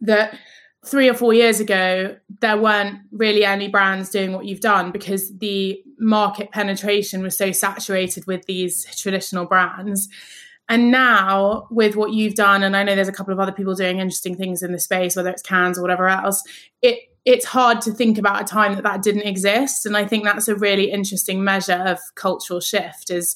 that 0.02 0.38
three 0.86 1.08
or 1.08 1.14
four 1.14 1.34
years 1.34 1.60
ago, 1.60 2.16
there 2.40 2.58
weren't 2.58 3.00
really 3.12 3.46
any 3.46 3.68
brands 3.68 4.10
doing 4.10 4.34
what 4.34 4.46
you've 4.46 4.62
done 4.62 4.92
because 4.92 5.38
the 5.38 5.82
market 6.00 6.52
penetration 6.52 7.22
was 7.22 7.38
so 7.38 7.52
saturated 7.52 8.26
with 8.26 8.46
these 8.46 8.86
traditional 9.00 9.46
brands. 9.46 10.10
And 10.68 10.90
now, 10.90 11.68
with 11.70 11.96
what 11.96 12.14
you've 12.14 12.36
done, 12.36 12.64
and 12.64 12.76
I 12.78 12.84
know 12.84 12.96
there's 12.96 13.08
a 13.08 13.14
couple 13.14 13.34
of 13.34 13.40
other 13.40 13.52
people 13.52 13.76
doing 13.76 14.00
interesting 14.00 14.38
things 14.38 14.64
in 14.64 14.72
the 14.72 14.80
space, 14.80 15.16
whether 15.16 15.30
it's 15.30 15.42
cans 15.42 15.78
or 15.78 15.82
whatever 15.82 16.08
else, 16.08 16.44
it 16.82 17.00
it's 17.24 17.46
hard 17.46 17.82
to 17.82 17.92
think 17.92 18.18
about 18.18 18.42
a 18.42 18.46
time 18.46 18.74
that 18.74 18.84
that 18.84 19.04
didn't 19.04 19.28
exist. 19.28 19.86
And 19.86 19.96
I 19.96 20.08
think 20.08 20.24
that's 20.24 20.48
a 20.48 20.56
really 20.56 20.90
interesting 20.90 21.44
measure 21.44 21.84
of 21.86 22.00
cultural 22.16 22.60
shift. 22.60 23.12
Is 23.12 23.36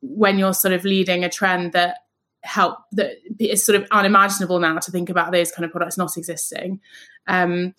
when 0.00 0.38
you're 0.38 0.54
sort 0.54 0.72
of 0.72 0.84
leading 0.84 1.22
a 1.22 1.28
trend 1.28 1.72
that 1.72 1.98
help 2.42 2.78
that 2.92 3.16
is 3.38 3.64
sort 3.64 3.80
of 3.80 3.86
unimaginable 3.90 4.58
now 4.60 4.78
to 4.78 4.90
think 4.90 5.10
about 5.10 5.32
those 5.32 5.52
kind 5.52 5.64
of 5.64 5.70
products 5.70 5.98
not 5.98 6.16
existing. 6.16 6.80
Um, 7.26 7.74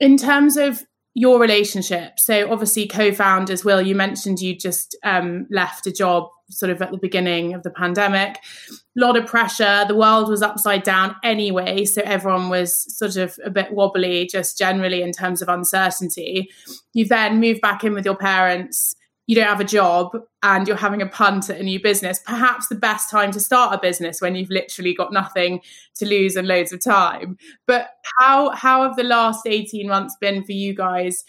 in 0.00 0.16
terms 0.16 0.56
of 0.56 0.82
your 1.14 1.38
relationship, 1.40 2.18
so 2.18 2.50
obviously 2.50 2.88
co-founders, 2.88 3.64
Will, 3.64 3.80
you 3.80 3.94
mentioned 3.94 4.40
you 4.40 4.56
just 4.56 4.96
um, 5.04 5.46
left 5.50 5.86
a 5.86 5.92
job 5.92 6.28
sort 6.50 6.70
of 6.70 6.82
at 6.82 6.90
the 6.90 6.98
beginning 6.98 7.54
of 7.54 7.62
the 7.62 7.70
pandemic. 7.70 8.36
A 8.68 8.74
lot 8.96 9.16
of 9.16 9.26
pressure. 9.26 9.84
The 9.86 9.94
world 9.94 10.28
was 10.28 10.42
upside 10.42 10.82
down 10.82 11.16
anyway, 11.22 11.84
so 11.84 12.02
everyone 12.04 12.48
was 12.48 12.96
sort 12.96 13.16
of 13.16 13.38
a 13.44 13.50
bit 13.50 13.72
wobbly, 13.72 14.26
just 14.30 14.58
generally 14.58 15.02
in 15.02 15.12
terms 15.12 15.40
of 15.40 15.48
uncertainty. 15.48 16.50
You 16.92 17.06
then 17.06 17.40
moved 17.40 17.60
back 17.60 17.84
in 17.84 17.94
with 17.94 18.04
your 18.04 18.16
parents 18.16 18.94
you 19.26 19.34
don't 19.34 19.46
have 19.46 19.60
a 19.60 19.64
job 19.64 20.16
and 20.42 20.68
you're 20.68 20.76
having 20.76 21.00
a 21.00 21.06
punt 21.06 21.48
at 21.48 21.58
a 21.58 21.62
new 21.62 21.80
business, 21.80 22.18
perhaps 22.18 22.68
the 22.68 22.74
best 22.74 23.10
time 23.10 23.30
to 23.32 23.40
start 23.40 23.74
a 23.74 23.80
business 23.80 24.20
when 24.20 24.34
you've 24.34 24.50
literally 24.50 24.94
got 24.94 25.12
nothing 25.12 25.60
to 25.96 26.06
lose 26.06 26.36
and 26.36 26.46
loads 26.46 26.72
of 26.72 26.84
time. 26.84 27.38
But 27.66 27.90
how 28.18 28.50
how 28.50 28.82
have 28.82 28.96
the 28.96 29.04
last 29.04 29.46
18 29.46 29.88
months 29.88 30.16
been 30.20 30.44
for 30.44 30.52
you 30.52 30.74
guys, 30.74 31.24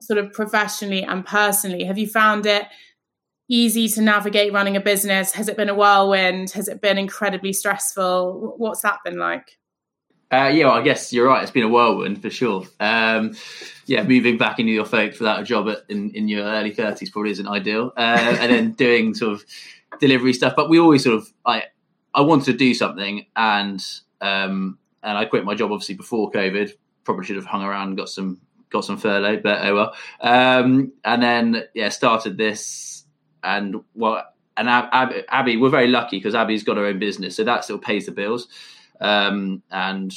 sort 0.00 0.18
of 0.18 0.32
professionally 0.32 1.02
and 1.02 1.26
personally? 1.26 1.84
Have 1.84 1.98
you 1.98 2.06
found 2.06 2.46
it 2.46 2.66
easy 3.48 3.88
to 3.88 4.00
navigate 4.00 4.52
running 4.52 4.76
a 4.76 4.80
business? 4.80 5.32
Has 5.32 5.48
it 5.48 5.56
been 5.56 5.68
a 5.68 5.74
whirlwind? 5.74 6.50
Has 6.50 6.68
it 6.68 6.80
been 6.80 6.98
incredibly 6.98 7.52
stressful? 7.52 8.54
What's 8.56 8.82
that 8.82 8.98
been 9.04 9.18
like? 9.18 9.58
Uh, 10.32 10.48
yeah, 10.48 10.64
well, 10.64 10.74
I 10.74 10.82
guess 10.82 11.12
you're 11.12 11.26
right. 11.26 11.42
It's 11.42 11.52
been 11.52 11.64
a 11.64 11.68
whirlwind 11.68 12.22
for 12.22 12.30
sure. 12.30 12.64
Um, 12.80 13.36
yeah, 13.84 14.02
moving 14.02 14.38
back 14.38 14.58
into 14.58 14.72
your 14.72 14.86
folk 14.86 15.12
without 15.12 15.40
a 15.40 15.44
job 15.44 15.68
at, 15.68 15.82
in, 15.90 16.10
in 16.12 16.26
your 16.26 16.44
early 16.44 16.72
30s 16.74 17.12
probably 17.12 17.32
isn't 17.32 17.46
ideal. 17.46 17.92
Uh, 17.96 18.36
and 18.40 18.50
then 18.50 18.72
doing 18.72 19.12
sort 19.12 19.34
of 19.34 19.44
delivery 20.00 20.32
stuff. 20.32 20.54
But 20.56 20.70
we 20.70 20.78
always 20.78 21.04
sort 21.04 21.16
of, 21.16 21.30
I, 21.44 21.64
I 22.14 22.22
wanted 22.22 22.46
to 22.46 22.54
do 22.54 22.72
something 22.72 23.26
and, 23.36 23.84
um, 24.22 24.78
and 25.02 25.18
I 25.18 25.26
quit 25.26 25.44
my 25.44 25.54
job 25.54 25.70
obviously 25.70 25.96
before 25.96 26.30
COVID. 26.30 26.72
Probably 27.04 27.26
should 27.26 27.36
have 27.36 27.44
hung 27.44 27.62
around 27.62 27.88
and 27.88 27.96
got 27.98 28.08
some, 28.08 28.40
got 28.70 28.86
some 28.86 28.96
furlough, 28.96 29.40
but 29.42 29.66
oh 29.66 29.74
well. 29.74 29.94
Um, 30.22 30.92
and 31.04 31.22
then, 31.22 31.64
yeah, 31.74 31.90
started 31.90 32.38
this 32.38 33.04
and 33.44 33.82
well, 33.94 34.24
and 34.56 34.68
Abbie, 34.68 35.24
Abbie 35.28 35.56
we're 35.58 35.68
very 35.68 35.88
lucky 35.88 36.18
because 36.18 36.34
Abbie's 36.34 36.62
got 36.62 36.78
her 36.78 36.86
own 36.86 36.98
business. 36.98 37.36
So 37.36 37.44
that 37.44 37.64
still 37.64 37.78
pays 37.78 38.06
the 38.06 38.12
bills. 38.12 38.48
Um, 39.02 39.62
and 39.70 40.14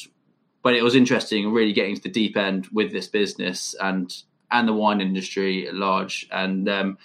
but 0.62 0.76
it 0.76 0.84
was 0.84 0.96
interesting 0.96 1.52
really 1.52 1.74
getting 1.74 1.96
to 1.96 2.02
the 2.02 2.10
deep 2.10 2.38
end 2.38 2.68
with 2.72 2.92
this 2.92 3.08
business 3.08 3.76
and 3.82 4.16
and 4.52 4.68
the 4.68 4.74
wine 4.74 5.02
industry 5.02 5.68
at 5.68 5.74
large 5.74 6.28
and 6.32 6.70
um, 6.70 6.98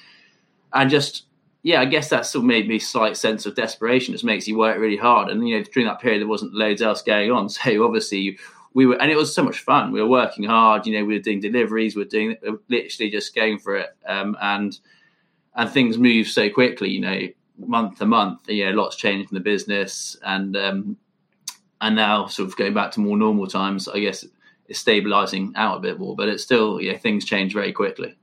and 0.73 0.91
just 0.91 1.25
yeah, 1.63 1.81
I 1.81 1.85
guess 1.85 2.09
that 2.09 2.25
still 2.25 2.43
made 2.43 2.69
me 2.69 2.79
slight 2.79 3.17
sense 3.17 3.45
of 3.45 3.55
desperation. 3.55 4.15
It 4.15 4.17
just 4.17 4.25
makes 4.25 4.49
you 4.49 4.57
work 4.57 4.79
really 4.79 4.97
hard, 4.97 5.29
and 5.29 5.47
you 5.47 5.59
know 5.59 5.65
during 5.65 5.87
that 5.89 6.01
period 6.01 6.21
there 6.21 6.29
wasn't 6.29 6.55
loads 6.55 6.81
else 6.81 7.03
going 7.03 7.31
on, 7.31 7.49
so 7.51 7.85
obviously 7.85 8.39
we 8.73 8.87
were, 8.87 9.01
and 9.01 9.11
it 9.11 9.17
was 9.17 9.35
so 9.35 9.43
much 9.43 9.61
fun. 9.61 9.93
We 9.93 10.01
were 10.01 10.09
working 10.09 10.45
hard. 10.45 10.87
You 10.87 10.99
know, 10.99 11.05
we 11.05 11.15
were 11.15 11.23
doing 11.23 11.41
deliveries. 11.41 11.97
We 11.97 12.03
were 12.03 12.09
doing 12.09 12.37
literally 12.69 13.11
just 13.11 13.35
going 13.35 13.59
for 13.59 13.77
it, 13.77 13.91
um, 14.07 14.37
and 14.41 14.79
and 15.55 15.71
things 15.71 15.99
move 15.99 16.29
so 16.29 16.49
quickly. 16.49 16.91
You 16.91 17.01
know, 17.01 17.21
month 17.59 17.99
to 17.99 18.07
month. 18.07 18.49
You 18.49 18.67
know, 18.67 18.83
lots 18.83 18.97
changed 18.97 19.31
in 19.31 19.35
the 19.35 19.41
business, 19.41 20.17
and 20.23 20.57
um, 20.57 20.97
and 21.81 21.97
now 21.97 22.27
sort 22.27 22.49
of 22.49 22.57
going 22.57 22.75
back 22.75 22.93
to 22.93 23.01
more 23.01 23.17
normal 23.17 23.47
times. 23.47 23.89
I 23.89 24.01
guess 24.01 24.25
it's 24.69 24.79
stabilizing 24.79 25.53
out 25.57 25.79
a 25.79 25.81
bit 25.81 25.99
more, 25.99 26.15
but 26.15 26.29
it's 26.29 26.43
still 26.43 26.81
yeah, 26.81 26.97
things 26.97 27.25
change 27.25 27.53
very 27.53 27.73
quickly. 27.73 28.17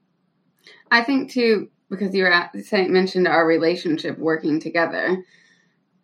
I 0.91 1.03
think 1.03 1.31
too 1.31 1.69
because 1.89 2.13
you 2.13 2.23
were 2.23 2.31
at, 2.31 2.53
mentioned 2.89 3.27
our 3.27 3.45
relationship 3.45 4.17
working 4.17 4.59
together. 4.59 5.23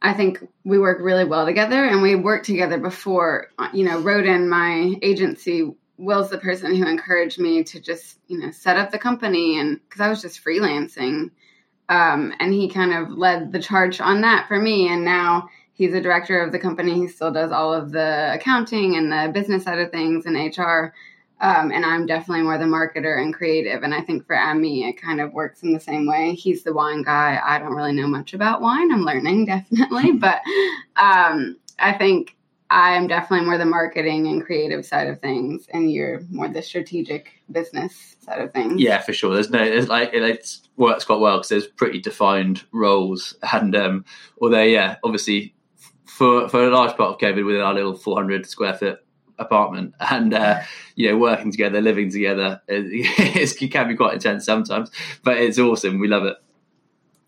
I 0.01 0.13
think 0.13 0.45
we 0.63 0.79
work 0.79 0.99
really 1.01 1.25
well 1.25 1.45
together, 1.45 1.85
and 1.85 2.01
we 2.01 2.15
worked 2.15 2.45
together 2.45 2.77
before. 2.77 3.47
You 3.73 3.85
know, 3.85 4.01
Roden, 4.01 4.49
my 4.49 4.95
agency, 5.01 5.71
Will's 5.97 6.29
the 6.29 6.37
person 6.37 6.75
who 6.75 6.85
encouraged 6.85 7.39
me 7.39 7.63
to 7.65 7.79
just 7.79 8.19
you 8.27 8.39
know 8.39 8.51
set 8.51 8.77
up 8.77 8.91
the 8.91 8.99
company, 8.99 9.59
and 9.59 9.79
because 9.83 10.01
I 10.01 10.09
was 10.09 10.21
just 10.21 10.43
freelancing, 10.43 11.31
um, 11.87 12.33
and 12.39 12.53
he 12.53 12.69
kind 12.69 12.93
of 12.93 13.17
led 13.17 13.51
the 13.51 13.61
charge 13.61 14.01
on 14.01 14.21
that 14.21 14.47
for 14.47 14.59
me. 14.59 14.89
And 14.89 15.05
now 15.05 15.47
he's 15.73 15.93
a 15.93 16.01
director 16.01 16.39
of 16.41 16.51
the 16.51 16.59
company. 16.59 16.93
He 16.93 17.07
still 17.07 17.31
does 17.31 17.51
all 17.51 17.73
of 17.73 17.91
the 17.91 18.33
accounting 18.33 18.95
and 18.95 19.11
the 19.11 19.31
business 19.33 19.63
side 19.63 19.79
of 19.79 19.91
things 19.91 20.25
and 20.25 20.35
HR. 20.35 20.93
Um, 21.41 21.71
and 21.71 21.85
I'm 21.85 22.05
definitely 22.05 22.43
more 22.43 22.57
the 22.57 22.65
marketer 22.65 23.21
and 23.21 23.33
creative. 23.33 23.83
And 23.83 23.93
I 23.93 24.01
think 24.01 24.25
for 24.25 24.37
Amie, 24.37 24.87
it 24.87 25.01
kind 25.01 25.19
of 25.19 25.33
works 25.33 25.61
in 25.63 25.73
the 25.73 25.79
same 25.79 26.07
way. 26.07 26.35
He's 26.35 26.63
the 26.63 26.73
wine 26.73 27.03
guy. 27.03 27.39
I 27.43 27.59
don't 27.59 27.73
really 27.73 27.91
know 27.91 28.07
much 28.07 28.33
about 28.33 28.61
wine. 28.61 28.91
I'm 28.91 29.01
learning 29.01 29.45
definitely, 29.47 30.11
but 30.13 30.41
um, 30.95 31.57
I 31.79 31.93
think 31.97 32.37
I'm 32.69 33.07
definitely 33.07 33.45
more 33.45 33.57
the 33.57 33.65
marketing 33.65 34.27
and 34.27 34.43
creative 34.43 34.85
side 34.85 35.07
of 35.07 35.19
things, 35.19 35.67
and 35.73 35.91
you're 35.91 36.21
more 36.31 36.47
the 36.47 36.61
strategic 36.61 37.29
business 37.51 38.15
side 38.19 38.41
of 38.41 38.51
things. 38.53 38.81
Yeah, 38.81 38.99
for 39.01 39.13
sure. 39.13 39.33
There's 39.33 39.49
no, 39.49 39.61
it's 39.61 39.89
like 39.89 40.11
it 40.13 40.59
works 40.77 41.05
quite 41.05 41.19
well 41.19 41.37
because 41.37 41.49
there's 41.49 41.67
pretty 41.67 41.99
defined 41.99 42.63
roles, 42.71 43.35
and 43.51 43.75
um, 43.75 44.05
although 44.41 44.63
yeah, 44.63 44.95
obviously 45.03 45.53
for 46.13 46.47
for 46.47 46.63
a 46.63 46.69
large 46.69 46.95
part 46.95 47.09
of 47.09 47.17
COVID 47.17 47.45
within 47.45 47.61
our 47.61 47.73
little 47.73 47.95
400 47.95 48.45
square 48.45 48.73
foot 48.73 48.99
apartment. 49.39 49.95
And 49.99 50.33
uh, 50.33 50.61
you 50.95 51.09
know 51.09 51.17
working 51.17 51.51
together 51.51 51.81
living 51.81 52.11
together 52.11 52.61
it, 52.67 53.61
it 53.61 53.71
can 53.71 53.87
be 53.87 53.95
quite 53.95 54.13
intense 54.13 54.45
sometimes 54.45 54.91
but 55.23 55.37
it's 55.37 55.57
awesome. 55.57 55.99
We 55.99 56.07
love 56.07 56.25
it. 56.25 56.37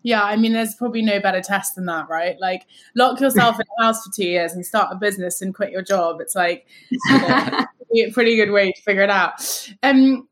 Yeah 0.03 0.23
i 0.23 0.35
mean 0.35 0.53
there's 0.53 0.75
probably 0.75 1.01
no 1.01 1.19
better 1.19 1.41
test 1.41 1.75
than 1.75 1.85
that 1.85 2.07
right? 2.09 2.39
Like 2.39 2.67
lock 2.95 3.19
yourself 3.19 3.59
in 3.59 3.65
a 3.79 3.83
house 3.83 4.05
for 4.05 4.11
two 4.13 4.25
years 4.25 4.53
and 4.53 4.63
start 4.63 4.89
a 4.91 4.95
business 4.95 5.41
and 5.41 5.55
quit 5.55 5.71
your 5.71 5.81
job. 5.81 6.21
It's 6.21 6.35
like 6.35 6.67
you 6.89 6.93
know, 7.09 7.65
a 8.07 8.11
pretty 8.11 8.35
good 8.35 8.51
way 8.51 8.71
to 8.71 8.81
figure 8.83 9.03
it 9.03 9.09
out. 9.09 9.71
Um 9.81 10.27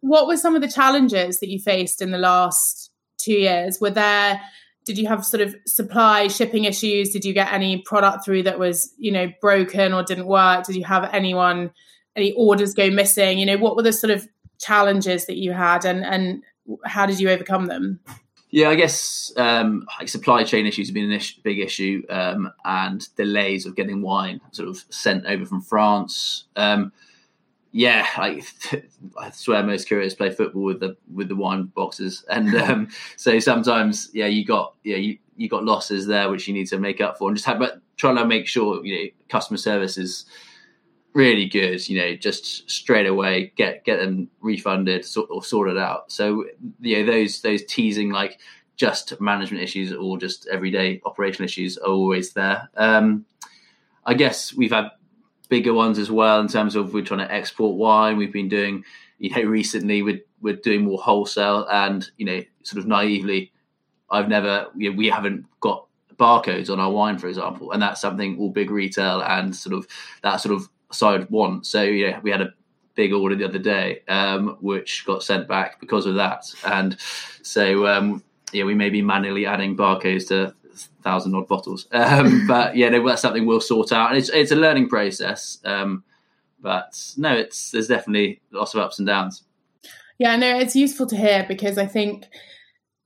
what 0.00 0.28
were 0.28 0.36
some 0.36 0.54
of 0.54 0.62
the 0.62 0.70
challenges 0.70 1.40
that 1.40 1.48
you 1.48 1.58
faced 1.58 2.00
in 2.00 2.12
the 2.12 2.18
last 2.18 2.92
two 3.18 3.32
years? 3.32 3.80
Were 3.80 3.90
there 3.90 4.40
did 4.86 4.96
you 4.96 5.08
have 5.08 5.26
sort 5.26 5.42
of 5.42 5.54
supply 5.66 6.28
shipping 6.28 6.64
issues? 6.64 7.10
Did 7.10 7.24
you 7.24 7.34
get 7.34 7.52
any 7.52 7.78
product 7.82 8.24
through 8.24 8.44
that 8.44 8.58
was 8.58 8.94
you 8.96 9.12
know 9.12 9.30
broken 9.40 9.92
or 9.92 10.02
didn't 10.02 10.26
work? 10.26 10.64
Did 10.64 10.76
you 10.76 10.84
have 10.84 11.10
anyone 11.12 11.72
any 12.14 12.32
orders 12.32 12.72
go 12.72 12.88
missing? 12.88 13.38
You 13.38 13.44
know 13.44 13.58
what 13.58 13.76
were 13.76 13.82
the 13.82 13.92
sort 13.92 14.12
of 14.12 14.26
challenges 14.58 15.26
that 15.26 15.36
you 15.36 15.52
had 15.52 15.84
and 15.84 16.04
and 16.04 16.42
how 16.84 17.04
did 17.04 17.20
you 17.20 17.28
overcome 17.28 17.66
them? 17.66 18.00
Yeah, 18.50 18.70
I 18.70 18.76
guess 18.76 19.32
um, 19.36 19.86
like 19.98 20.08
supply 20.08 20.44
chain 20.44 20.66
issues 20.66 20.88
have 20.88 20.94
been 20.94 21.12
a 21.12 21.20
big 21.42 21.58
issue, 21.58 22.04
um, 22.08 22.52
and 22.64 23.06
delays 23.16 23.66
of 23.66 23.74
getting 23.74 24.02
wine 24.02 24.40
sort 24.52 24.68
of 24.68 24.84
sent 24.88 25.26
over 25.26 25.44
from 25.44 25.60
France. 25.60 26.44
Um, 26.54 26.92
yeah, 27.76 28.06
I, 28.16 28.42
I 29.18 29.30
swear 29.32 29.62
most 29.62 29.86
couriers 29.86 30.14
play 30.14 30.30
football 30.30 30.62
with 30.62 30.80
the 30.80 30.96
with 31.12 31.28
the 31.28 31.36
wine 31.36 31.64
boxes, 31.64 32.24
and 32.30 32.54
um, 32.62 32.88
so 33.16 33.38
sometimes 33.38 34.08
yeah, 34.14 34.26
you 34.26 34.46
got 34.46 34.74
yeah 34.82 34.96
you, 34.96 35.18
you 35.36 35.50
got 35.50 35.62
losses 35.62 36.06
there 36.06 36.30
which 36.30 36.48
you 36.48 36.54
need 36.54 36.68
to 36.68 36.78
make 36.78 37.02
up 37.02 37.18
for, 37.18 37.28
and 37.28 37.36
just 37.36 37.44
have, 37.44 37.58
but 37.58 37.82
trying 37.98 38.16
to 38.16 38.24
make 38.24 38.46
sure 38.46 38.82
you 38.82 38.94
know 38.94 39.10
customer 39.28 39.58
service 39.58 39.98
is 39.98 40.24
really 41.12 41.44
good. 41.44 41.86
You 41.86 42.00
know, 42.00 42.16
just 42.16 42.68
straight 42.70 43.06
away 43.06 43.52
get 43.56 43.84
get 43.84 44.00
them 44.00 44.30
refunded 44.40 45.04
or 45.28 45.44
sorted 45.44 45.76
out. 45.76 46.10
So 46.10 46.46
yeah, 46.80 47.02
those 47.02 47.42
those 47.42 47.62
teasing 47.66 48.08
like 48.08 48.40
just 48.76 49.20
management 49.20 49.62
issues 49.62 49.92
or 49.92 50.16
just 50.16 50.46
everyday 50.46 51.02
operational 51.04 51.44
issues 51.44 51.76
are 51.76 51.90
always 51.90 52.32
there. 52.32 52.70
Um, 52.74 53.26
I 54.06 54.14
guess 54.14 54.54
we've 54.54 54.72
had 54.72 54.92
bigger 55.48 55.74
ones 55.74 55.98
as 55.98 56.10
well 56.10 56.40
in 56.40 56.48
terms 56.48 56.76
of 56.76 56.92
we're 56.92 57.04
trying 57.04 57.26
to 57.26 57.32
export 57.32 57.76
wine. 57.76 58.16
We've 58.16 58.32
been 58.32 58.48
doing, 58.48 58.84
you 59.18 59.30
know, 59.30 59.42
recently 59.48 60.02
we're, 60.02 60.20
we're 60.40 60.56
doing 60.56 60.84
more 60.84 60.98
wholesale 60.98 61.66
and, 61.70 62.08
you 62.16 62.26
know, 62.26 62.42
sort 62.62 62.80
of 62.80 62.86
naively, 62.86 63.52
I've 64.10 64.28
never, 64.28 64.66
you 64.76 64.90
know, 64.90 64.96
we 64.96 65.08
haven't 65.08 65.46
got 65.60 65.86
barcodes 66.16 66.70
on 66.70 66.80
our 66.80 66.90
wine, 66.90 67.18
for 67.18 67.28
example. 67.28 67.72
And 67.72 67.82
that's 67.82 68.00
something 68.00 68.38
all 68.38 68.50
big 68.50 68.70
retail 68.70 69.22
and 69.22 69.54
sort 69.54 69.74
of 69.74 69.86
that 70.22 70.36
sort 70.36 70.54
of 70.54 70.68
side 70.92 71.28
want. 71.30 71.66
So, 71.66 71.82
yeah, 71.82 72.20
we 72.20 72.30
had 72.30 72.40
a 72.40 72.54
big 72.94 73.12
order 73.12 73.36
the 73.36 73.44
other 73.44 73.58
day, 73.58 74.02
um, 74.08 74.56
which 74.60 75.04
got 75.06 75.22
sent 75.22 75.46
back 75.46 75.80
because 75.80 76.06
of 76.06 76.14
that. 76.16 76.44
And 76.66 76.96
so, 77.42 77.86
um, 77.86 78.22
yeah, 78.52 78.64
we 78.64 78.74
may 78.74 78.90
be 78.90 79.02
manually 79.02 79.46
adding 79.46 79.76
barcodes 79.76 80.28
to 80.28 80.54
thousand 81.02 81.34
odd 81.34 81.48
bottles. 81.48 81.86
Um, 81.92 82.46
but 82.46 82.76
yeah, 82.76 82.90
that's 82.90 83.22
something 83.22 83.46
we'll 83.46 83.60
sort 83.60 83.92
out, 83.92 84.10
and 84.10 84.18
it's 84.18 84.28
it's 84.30 84.52
a 84.52 84.56
learning 84.56 84.88
process. 84.88 85.58
Um, 85.64 86.04
but 86.60 86.98
no, 87.16 87.32
it's 87.34 87.70
there's 87.70 87.88
definitely 87.88 88.40
lots 88.50 88.74
of 88.74 88.80
ups 88.80 88.98
and 88.98 89.06
downs. 89.06 89.42
Yeah, 90.18 90.36
no, 90.36 90.58
it's 90.58 90.76
useful 90.76 91.06
to 91.08 91.16
hear 91.16 91.44
because 91.46 91.78
I 91.78 91.86
think 91.86 92.26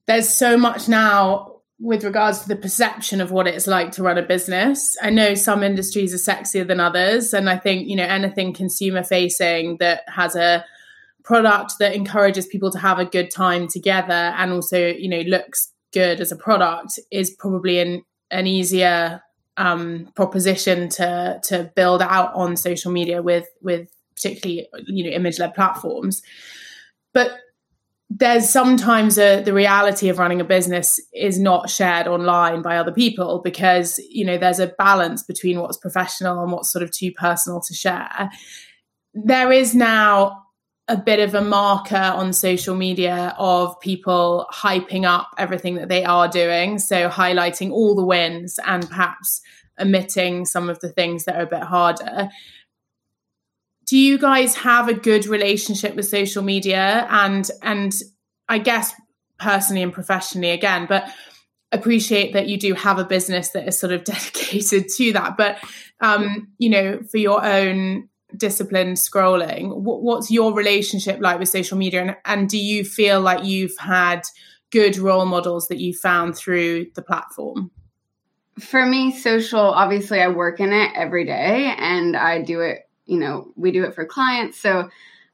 there's 0.07 0.29
so 0.29 0.57
much 0.57 0.89
now 0.89 1.61
with 1.79 2.05
regards 2.05 2.41
to 2.43 2.49
the 2.49 2.57
perception 2.57 3.21
of 3.21 3.31
what 3.31 3.47
it's 3.47 3.67
like 3.67 3.91
to 3.93 4.03
run 4.03 4.19
a 4.19 4.23
business. 4.23 4.95
I 5.03 5.11
know 5.11 5.35
some 5.35 5.63
industries 5.63 6.15
are 6.15 6.33
sexier 6.33 6.67
than 6.67 6.79
others, 6.79 7.33
and 7.33 7.49
I 7.49 7.57
think 7.57 7.89
you 7.89 7.97
know 7.97 8.05
anything 8.05 8.53
consumer 8.53 9.03
facing 9.03 9.79
that 9.79 10.03
has 10.09 10.37
a 10.37 10.65
product 11.23 11.75
that 11.79 11.95
encourages 11.95 12.47
people 12.47 12.71
to 12.71 12.79
have 12.79 12.99
a 12.99 13.05
good 13.05 13.31
time 13.31 13.69
together 13.69 14.13
and 14.13 14.53
also 14.53 14.89
you 14.89 15.09
know 15.09 15.21
looks 15.21 15.70
good 15.93 16.21
as 16.21 16.33
a 16.33 16.37
product 16.37 16.99
is 17.11 17.31
probably 17.31 17.79
an 17.79 18.03
an 18.31 18.47
easier 18.47 19.23
um, 19.57 20.11
proposition 20.15 20.89
to 20.89 21.41
to 21.45 21.71
build 21.75 22.03
out 22.03 22.33
on 22.35 22.57
social 22.57 22.91
media 22.91 23.23
with 23.23 23.47
with 23.63 23.89
particularly 24.15 24.69
you 24.87 25.05
know 25.05 25.11
image 25.11 25.39
led 25.39 25.55
platforms. 25.55 26.23
But 27.13 27.33
there's 28.09 28.51
sometimes 28.51 29.19
a, 29.19 29.41
the 29.41 29.55
reality 29.55 30.09
of 30.09 30.19
running 30.19 30.41
a 30.41 30.45
business 30.45 30.99
is 31.15 31.39
not 31.39 31.71
shared 31.71 32.09
online 32.09 32.61
by 32.61 32.77
other 32.77 32.91
people 32.91 33.41
because 33.45 33.99
you 34.09 34.25
know 34.25 34.37
there's 34.39 34.59
a 34.59 34.69
balance 34.79 35.23
between 35.23 35.61
what's 35.61 35.77
professional 35.77 36.43
and 36.43 36.53
what's 36.53 36.71
sort 36.71 36.83
of 36.83 36.91
too 36.91 37.13
personal 37.13 37.61
to 37.61 37.75
share. 37.75 38.31
There 39.15 39.53
is 39.53 39.75
now 39.75 40.45
a 40.91 40.97
bit 40.97 41.21
of 41.21 41.37
a 41.37 41.41
marker 41.41 41.95
on 41.95 42.33
social 42.33 42.75
media 42.75 43.33
of 43.39 43.79
people 43.79 44.45
hyping 44.53 45.05
up 45.07 45.29
everything 45.39 45.77
that 45.77 45.89
they 45.89 46.05
are 46.05 46.27
doing. 46.27 46.81
So 46.81 47.09
highlighting 47.09 47.71
all 47.71 47.95
the 47.95 48.05
wins 48.05 48.59
and 48.67 48.89
perhaps 48.89 49.41
omitting 49.81 50.45
some 50.47 50.69
of 50.69 50.81
the 50.81 50.89
things 50.89 51.25
that 51.25 51.37
are 51.37 51.43
a 51.45 51.47
bit 51.47 51.63
harder. 51.63 52.29
Do 53.87 53.97
you 53.97 54.19
guys 54.19 54.57
have 54.57 54.89
a 54.89 54.95
good 54.95 55.27
relationship 55.27 55.95
with 55.95 56.07
social 56.07 56.43
media 56.43 57.07
and 57.09 57.49
and 57.63 57.95
I 58.49 58.59
guess 58.59 58.93
personally 59.39 59.85
and 59.85 59.93
professionally 59.93 60.51
again, 60.51 60.87
but 60.89 61.09
appreciate 61.71 62.33
that 62.33 62.49
you 62.49 62.59
do 62.59 62.75
have 62.75 62.99
a 62.99 63.05
business 63.05 63.51
that 63.51 63.69
is 63.69 63.79
sort 63.79 63.93
of 63.93 64.03
dedicated 64.05 64.89
to 64.89 65.13
that. 65.13 65.37
But 65.37 65.59
um, 66.01 66.49
you 66.59 66.69
know, 66.69 67.01
for 67.11 67.19
your 67.19 67.45
own 67.45 68.09
disciplined 68.37 68.97
scrolling 68.97 69.75
what's 69.77 70.31
your 70.31 70.53
relationship 70.55 71.19
like 71.21 71.39
with 71.39 71.49
social 71.49 71.77
media? 71.77 72.03
And, 72.03 72.17
and 72.25 72.49
do 72.49 72.59
you 72.59 72.85
feel 72.85 73.21
like 73.21 73.45
you've 73.45 73.77
had 73.79 74.23
good 74.71 74.97
role 74.99 75.27
models 75.27 75.69
that 75.69 75.79
you 75.79 75.95
found 75.95 76.37
through 76.37 76.87
the 76.95 77.03
platform? 77.03 77.71
For 78.59 78.85
me 78.85 79.13
social 79.13 79.61
obviously 79.61 80.21
i 80.21 80.29
work 80.29 80.61
in 80.61 80.73
it 80.73 80.93
every 80.95 81.25
day 81.25 81.75
and 81.79 82.17
i 82.17 82.43
do 82.43 82.61
it 82.61 82.89
you 83.07 83.19
know 83.19 83.53
we 83.57 83.73
do 83.73 83.85
it 83.85 83.95
for 83.95 84.05
clients. 84.05 84.61
So 84.61 84.91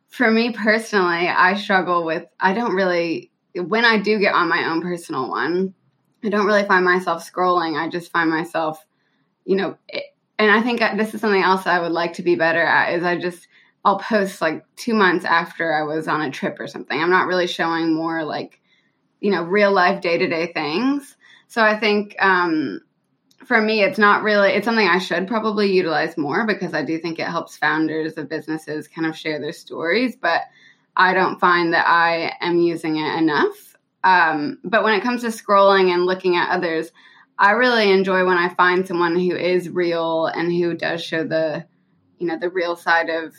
for 0.09 0.31
me 0.31 0.53
personally 0.53 1.29
i 1.29 1.55
struggle 1.55 2.05
with 2.05 2.25
i 2.41 2.53
don't 2.53 2.75
really 2.75 3.31
when 3.55 3.85
i 3.85 3.99
do 3.99 4.19
get 4.19 4.35
on 4.35 4.49
my 4.49 4.71
own 4.71 4.81
personal 4.81 5.29
one 5.29 5.75
i 6.23 6.29
don't 6.29 6.47
really 6.47 6.65
find 6.65 6.85
myself 6.85 7.29
scrolling. 7.29 7.77
I 7.77 7.89
just 7.89 8.13
find 8.13 8.31
myself 8.31 8.87
you 9.45 9.57
know 9.57 9.77
it, 9.89 10.05
and 10.39 10.51
I 10.51 10.63
think 10.63 10.81
this 10.97 11.15
is 11.15 11.21
something 11.21 11.43
else 11.43 11.67
I 11.67 11.81
would 11.81 11.93
like 11.93 12.15
to 12.15 12.23
be 12.23 12.37
better 12.37 12.63
at 12.63 12.95
is 12.95 13.05
I 13.05 13.19
just 13.19 13.49
I'll 13.85 13.99
post 13.99 14.41
like 14.41 14.65
2 14.77 14.95
months 14.95 15.25
after 15.25 15.73
I 15.73 15.83
was 15.83 16.09
on 16.09 16.23
a 16.23 16.31
trip 16.31 16.59
or 16.59 16.67
something. 16.67 17.01
I'm 17.01 17.11
not 17.11 17.27
really 17.27 17.47
showing 17.47 17.95
more 17.95 18.25
like 18.25 18.61
you 19.21 19.31
know 19.31 19.43
real 19.43 19.73
life 19.73 20.01
day-to-day 20.01 20.53
things. 20.53 21.17
So 21.49 21.63
I 21.63 21.79
think 21.79 22.17
um 22.21 22.81
for 23.45 23.61
me, 23.61 23.83
it's 23.83 23.99
not 23.99 24.23
really, 24.23 24.51
it's 24.51 24.65
something 24.65 24.89
I 24.89 24.99
should 24.99 25.29
probably 25.29 25.73
utilize 25.73 26.17
more 26.17 26.47
because 26.47 26.75
I 26.75 26.83
do 26.83 26.99
think 26.99 27.19
it 27.19 27.27
helps 27.27 27.57
founders 27.57 28.17
of 28.17 28.29
businesses 28.29 28.89
kind 28.89 29.07
of 29.07 29.17
share 29.17 29.41
their 29.41 29.53
stories, 29.53 30.17
but 30.17 30.43
I 30.97 31.15
don't 31.15 31.39
find 31.39 31.73
that 31.73 31.87
I 31.87 32.33
am 32.41 32.59
using 32.59 32.97
it 32.97 33.19
enough. 33.19 33.77
Um, 34.03 34.59
but 34.65 34.83
when 34.83 34.95
it 34.95 35.03
comes 35.03 35.23
to 35.23 35.29
scrolling 35.29 35.93
and 35.93 36.07
looking 36.07 36.37
at 36.37 36.51
others, 36.51 36.91
I 37.39 37.53
really 37.53 37.91
enjoy 37.91 38.25
when 38.25 38.39
I 38.39 38.55
find 38.55 38.87
someone 38.87 39.15
who 39.15 39.37
is 39.37 39.69
real 39.69 40.27
and 40.27 40.51
who 40.51 40.75
does 40.75 41.05
show 41.05 41.25
the, 41.25 41.67
you 42.19 42.27
know, 42.27 42.39
the 42.39 42.51
real 42.51 42.77
side 42.77 43.11
of 43.11 43.35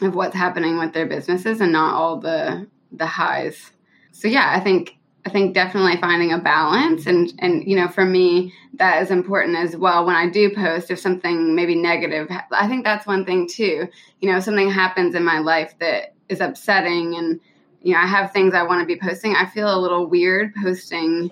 of 0.00 0.14
what's 0.14 0.34
happening 0.34 0.78
with 0.78 0.92
their 0.92 1.06
businesses 1.06 1.60
and 1.60 1.72
not 1.72 1.94
all 1.94 2.18
the 2.18 2.66
the 2.92 3.06
highs. 3.06 3.72
So 4.12 4.28
yeah, 4.28 4.52
I 4.54 4.60
think 4.60 4.96
I 5.26 5.30
think 5.30 5.54
definitely 5.54 6.00
finding 6.00 6.32
a 6.32 6.38
balance 6.38 7.06
and 7.06 7.32
and 7.40 7.66
you 7.66 7.76
know 7.76 7.88
for 7.88 8.04
me 8.04 8.52
that 8.74 9.02
is 9.02 9.10
important 9.10 9.56
as 9.56 9.76
well 9.76 10.06
when 10.06 10.16
I 10.16 10.30
do 10.30 10.54
post 10.54 10.90
if 10.90 10.98
something 10.98 11.54
maybe 11.54 11.74
negative 11.74 12.28
I 12.52 12.66
think 12.66 12.84
that's 12.84 13.06
one 13.06 13.26
thing 13.26 13.46
too 13.46 13.86
you 14.20 14.32
know 14.32 14.40
something 14.40 14.70
happens 14.70 15.14
in 15.14 15.24
my 15.24 15.38
life 15.38 15.74
that 15.80 16.14
is 16.28 16.40
upsetting 16.40 17.16
and 17.16 17.38
you 17.82 17.92
know 17.92 18.00
I 18.00 18.06
have 18.06 18.32
things 18.32 18.54
I 18.54 18.62
want 18.62 18.80
to 18.80 18.86
be 18.86 18.98
posting 18.98 19.34
I 19.34 19.46
feel 19.46 19.74
a 19.74 19.78
little 19.78 20.06
weird 20.06 20.54
posting 20.54 21.30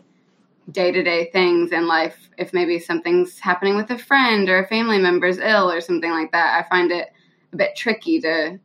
day-to-day 0.71 1.31
things 1.33 1.73
in 1.73 1.87
life 1.87 2.29
if 2.37 2.53
maybe 2.53 2.79
something's 2.79 3.39
happening 3.39 3.77
with 3.77 3.91
a 3.91 3.99
friend 3.99 4.49
or 4.49 4.59
a 4.59 4.69
family 4.69 4.99
member's 4.99 5.39
ill 5.39 5.71
or 5.71 5.81
something 5.81 6.11
like 6.11 6.33
that 6.33 6.63
I 6.63 6.69
find 6.69 6.93
it 6.93 7.09
a 7.53 7.57
bit 7.57 7.77
tricky 7.77 8.21
to 8.21 8.59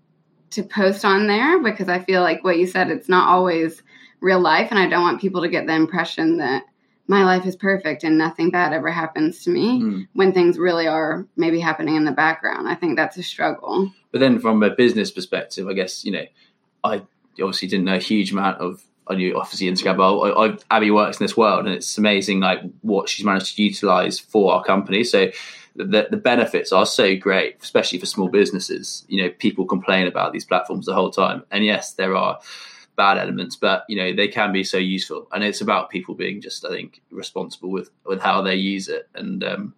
to 0.52 0.64
post 0.64 1.06
on 1.06 1.28
there 1.28 1.64
because 1.64 1.90
I 1.90 2.00
feel 2.00 2.22
like 2.22 2.44
what 2.44 2.58
you 2.58 2.68
said 2.68 2.90
it's 2.90 3.10
not 3.10 3.30
always 3.30 3.82
real 4.20 4.40
life 4.40 4.68
and 4.70 4.80
I 4.80 4.88
don't 4.88 5.04
want 5.04 5.22
people 5.22 5.42
to 5.42 5.50
get 5.50 5.66
the 5.66 5.74
impression 5.74 6.38
that 6.38 6.64
my 7.08 7.24
life 7.26 7.46
is 7.46 7.56
perfect 7.56 8.04
and 8.04 8.18
nothing 8.18 8.50
bad 8.50 8.74
ever 8.74 8.90
happens 8.90 9.44
to 9.44 9.50
me 9.50 9.82
mm. 9.82 10.08
when 10.14 10.32
things 10.32 10.58
really 10.58 10.88
are 10.88 11.28
maybe 11.36 11.60
happening 11.60 11.96
in 11.96 12.06
the 12.06 12.12
background. 12.12 12.68
I 12.68 12.76
think 12.76 12.96
that's 12.96 13.18
a 13.18 13.24
struggle. 13.24 13.92
But 14.12 14.20
then 14.20 14.40
from 14.40 14.64
a 14.64 14.70
business 14.70 15.12
perspective, 15.12 15.68
I 15.68 15.74
guess, 15.74 16.06
you 16.06 16.14
know, 16.14 16.26
I 16.84 17.04
obviously 17.42 17.68
didn't 17.68 17.86
know 17.86 17.96
a 17.96 18.00
huge 18.00 18.32
amount 18.32 18.60
of 18.60 18.84
I 19.08 19.16
knew 19.16 19.38
obviously 19.38 19.68
Instagram, 19.68 19.98
but 19.98 20.18
I, 20.20 20.48
I, 20.48 20.58
Abbie 20.72 20.92
works 20.92 21.20
in 21.20 21.24
this 21.26 21.36
world 21.36 21.66
and 21.66 21.74
it's 21.74 21.98
amazing 21.98 22.40
like 22.40 22.62
what 22.82 23.10
she's 23.10 23.26
managed 23.26 23.56
to 23.56 23.64
utilize 23.64 24.20
for 24.20 24.54
our 24.54 24.64
company. 24.64 25.04
So 25.04 25.30
the, 25.76 26.08
the 26.10 26.18
benefits 26.18 26.72
are 26.72 26.86
so 26.86 27.16
great, 27.16 27.58
especially 27.62 28.00
for 28.00 28.06
small 28.06 28.30
businesses. 28.30 29.06
You 29.08 29.24
know, 29.24 29.30
people 29.30 29.66
complain 29.66 30.08
about 30.08 30.34
these 30.34 30.46
platforms 30.46 30.86
the 30.86 30.94
whole 30.94 31.12
time. 31.12 31.44
And 31.52 31.66
yes, 31.66 31.94
there 31.94 32.16
are 32.16 32.40
bad 32.96 33.18
elements, 33.18 33.56
but 33.56 33.84
you 33.90 33.96
know 33.96 34.16
they 34.16 34.28
can 34.28 34.52
be 34.52 34.64
so 34.64 34.78
useful, 34.78 35.28
and 35.32 35.44
it's 35.44 35.62
about 35.62 35.90
people 35.90 36.16
being 36.16 36.42
just 36.42 36.66
I 36.66 36.70
think 36.70 37.02
responsible 37.12 37.72
with 37.72 37.90
with 38.06 38.22
how 38.22 38.42
they 38.42 38.56
use 38.56 38.88
it, 38.88 39.10
and 39.16 39.44
um, 39.44 39.74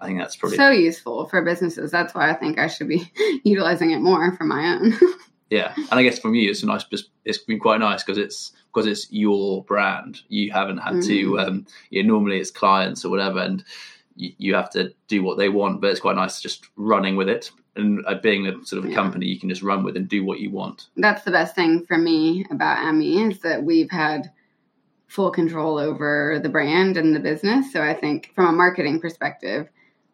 I 0.00 0.06
think 0.06 0.18
that's 0.18 0.36
probably 0.36 0.58
so 0.58 0.70
useful 0.70 1.26
for 1.28 1.42
businesses. 1.42 1.90
That's 1.90 2.14
why 2.14 2.30
I 2.30 2.34
think 2.34 2.58
I 2.58 2.66
should 2.66 2.88
be 2.88 3.10
utilizing 3.44 3.92
it 3.92 4.00
more 4.00 4.36
for 4.36 4.44
my 4.44 4.74
own. 4.74 4.92
yeah, 5.52 5.74
and 5.76 6.00
I 6.00 6.02
guess 6.02 6.18
from 6.18 6.34
you, 6.34 6.48
it's 6.48 6.62
a 6.62 6.66
nice. 6.66 6.86
It's 7.26 7.36
been 7.36 7.60
quite 7.60 7.78
nice 7.78 8.02
because 8.02 8.16
it's 8.16 8.52
because 8.72 8.86
it's 8.86 9.12
your 9.12 9.62
brand. 9.64 10.20
You 10.28 10.50
haven't 10.50 10.78
had 10.78 10.94
mm-hmm. 10.94 11.08
to. 11.08 11.40
Um, 11.40 11.66
you 11.90 12.02
know, 12.02 12.14
normally 12.14 12.38
it's 12.38 12.50
clients 12.50 13.04
or 13.04 13.10
whatever, 13.10 13.40
and 13.40 13.62
you, 14.16 14.32
you 14.38 14.54
have 14.54 14.70
to 14.70 14.94
do 15.08 15.22
what 15.22 15.36
they 15.36 15.50
want. 15.50 15.82
But 15.82 15.90
it's 15.90 16.00
quite 16.00 16.16
nice 16.16 16.40
just 16.40 16.70
running 16.76 17.16
with 17.16 17.28
it 17.28 17.50
and 17.76 18.02
uh, 18.06 18.14
being 18.14 18.46
a 18.46 18.64
sort 18.64 18.78
of 18.78 18.86
a 18.86 18.88
yeah. 18.88 18.94
company 18.94 19.26
you 19.26 19.38
can 19.38 19.50
just 19.50 19.62
run 19.62 19.84
with 19.84 19.94
and 19.94 20.08
do 20.08 20.24
what 20.24 20.40
you 20.40 20.50
want. 20.50 20.88
That's 20.96 21.22
the 21.22 21.30
best 21.30 21.54
thing 21.54 21.84
for 21.84 21.98
me 21.98 22.46
about 22.50 22.78
Amie 22.78 23.22
is 23.22 23.40
that 23.40 23.62
we've 23.62 23.90
had 23.90 24.32
full 25.06 25.30
control 25.30 25.78
over 25.78 26.40
the 26.42 26.48
brand 26.48 26.96
and 26.96 27.14
the 27.14 27.20
business. 27.20 27.70
So 27.74 27.82
I 27.82 27.92
think 27.92 28.32
from 28.34 28.46
a 28.46 28.52
marketing 28.52 29.00
perspective, 29.00 29.68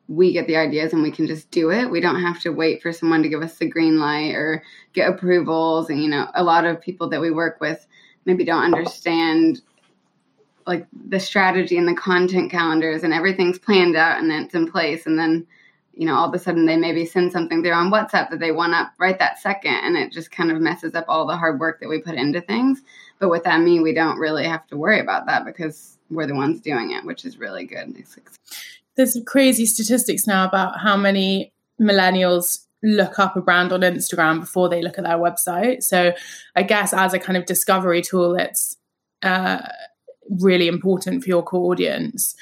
we 0.08 0.32
get 0.32 0.46
the 0.46 0.56
ideas 0.56 0.92
and 0.92 1.02
we 1.02 1.12
can 1.12 1.26
just 1.26 1.50
do 1.50 1.70
it. 1.70 1.90
We 1.90 2.00
don't 2.00 2.20
have 2.20 2.40
to 2.40 2.50
wait 2.50 2.82
for 2.82 2.92
someone 2.92 3.22
to 3.22 3.28
give 3.28 3.42
us 3.42 3.58
the 3.58 3.68
green 3.68 4.00
light 4.00 4.34
or 4.34 4.62
get 4.94 5.10
approvals. 5.10 5.90
And 5.90 6.02
you 6.02 6.08
know, 6.08 6.28
a 6.34 6.42
lot 6.42 6.64
of 6.64 6.80
people 6.80 7.08
that 7.10 7.20
we 7.20 7.30
work 7.30 7.60
with 7.60 7.86
maybe 8.24 8.44
don't 8.44 8.64
understand 8.64 9.60
like 10.66 10.86
the 11.08 11.20
strategy 11.20 11.78
and 11.78 11.88
the 11.88 11.94
content 11.94 12.50
calendars 12.50 13.02
and 13.02 13.12
everything's 13.12 13.58
planned 13.58 13.96
out 13.96 14.18
and 14.18 14.32
it's 14.32 14.54
in 14.54 14.70
place 14.70 15.06
and 15.06 15.18
then 15.18 15.46
you 15.98 16.06
know, 16.06 16.14
all 16.14 16.28
of 16.28 16.34
a 16.34 16.38
sudden 16.38 16.64
they 16.64 16.76
maybe 16.76 17.04
send 17.04 17.32
something 17.32 17.60
there 17.60 17.74
on 17.74 17.90
WhatsApp 17.90 18.30
that 18.30 18.38
they 18.38 18.52
want 18.52 18.72
up 18.72 18.92
right 18.98 19.18
that 19.18 19.40
second, 19.40 19.74
and 19.74 19.96
it 19.96 20.12
just 20.12 20.30
kind 20.30 20.52
of 20.52 20.60
messes 20.60 20.94
up 20.94 21.04
all 21.08 21.26
the 21.26 21.36
hard 21.36 21.58
work 21.58 21.80
that 21.80 21.88
we 21.88 22.00
put 22.00 22.14
into 22.14 22.40
things. 22.40 22.82
But 23.18 23.30
with 23.30 23.42
that, 23.42 23.60
me, 23.62 23.80
we 23.80 23.92
don't 23.92 24.16
really 24.16 24.44
have 24.44 24.64
to 24.68 24.76
worry 24.76 25.00
about 25.00 25.26
that 25.26 25.44
because 25.44 25.98
we're 26.08 26.28
the 26.28 26.36
ones 26.36 26.60
doing 26.60 26.92
it, 26.92 27.04
which 27.04 27.24
is 27.24 27.38
really 27.38 27.64
good. 27.64 27.96
There's 28.98 29.16
crazy 29.26 29.64
statistics 29.64 30.26
now 30.26 30.46
about 30.46 30.80
how 30.80 30.96
many 30.96 31.52
millennials 31.80 32.66
look 32.82 33.18
up 33.18 33.36
a 33.36 33.40
brand 33.40 33.72
on 33.72 33.80
Instagram 33.80 34.40
before 34.40 34.68
they 34.68 34.82
look 34.82 34.98
at 34.98 35.04
their 35.04 35.16
website. 35.16 35.82
So 35.82 36.12
I 36.54 36.62
guess 36.64 36.92
as 36.92 37.14
a 37.14 37.18
kind 37.18 37.36
of 37.36 37.46
discovery 37.46 38.02
tool, 38.02 38.34
it's 38.34 38.76
uh, 39.22 39.60
really 40.28 40.68
important 40.68 41.22
for 41.22 41.28
your 41.28 41.42
core 41.42 41.72
audience. 41.72 42.34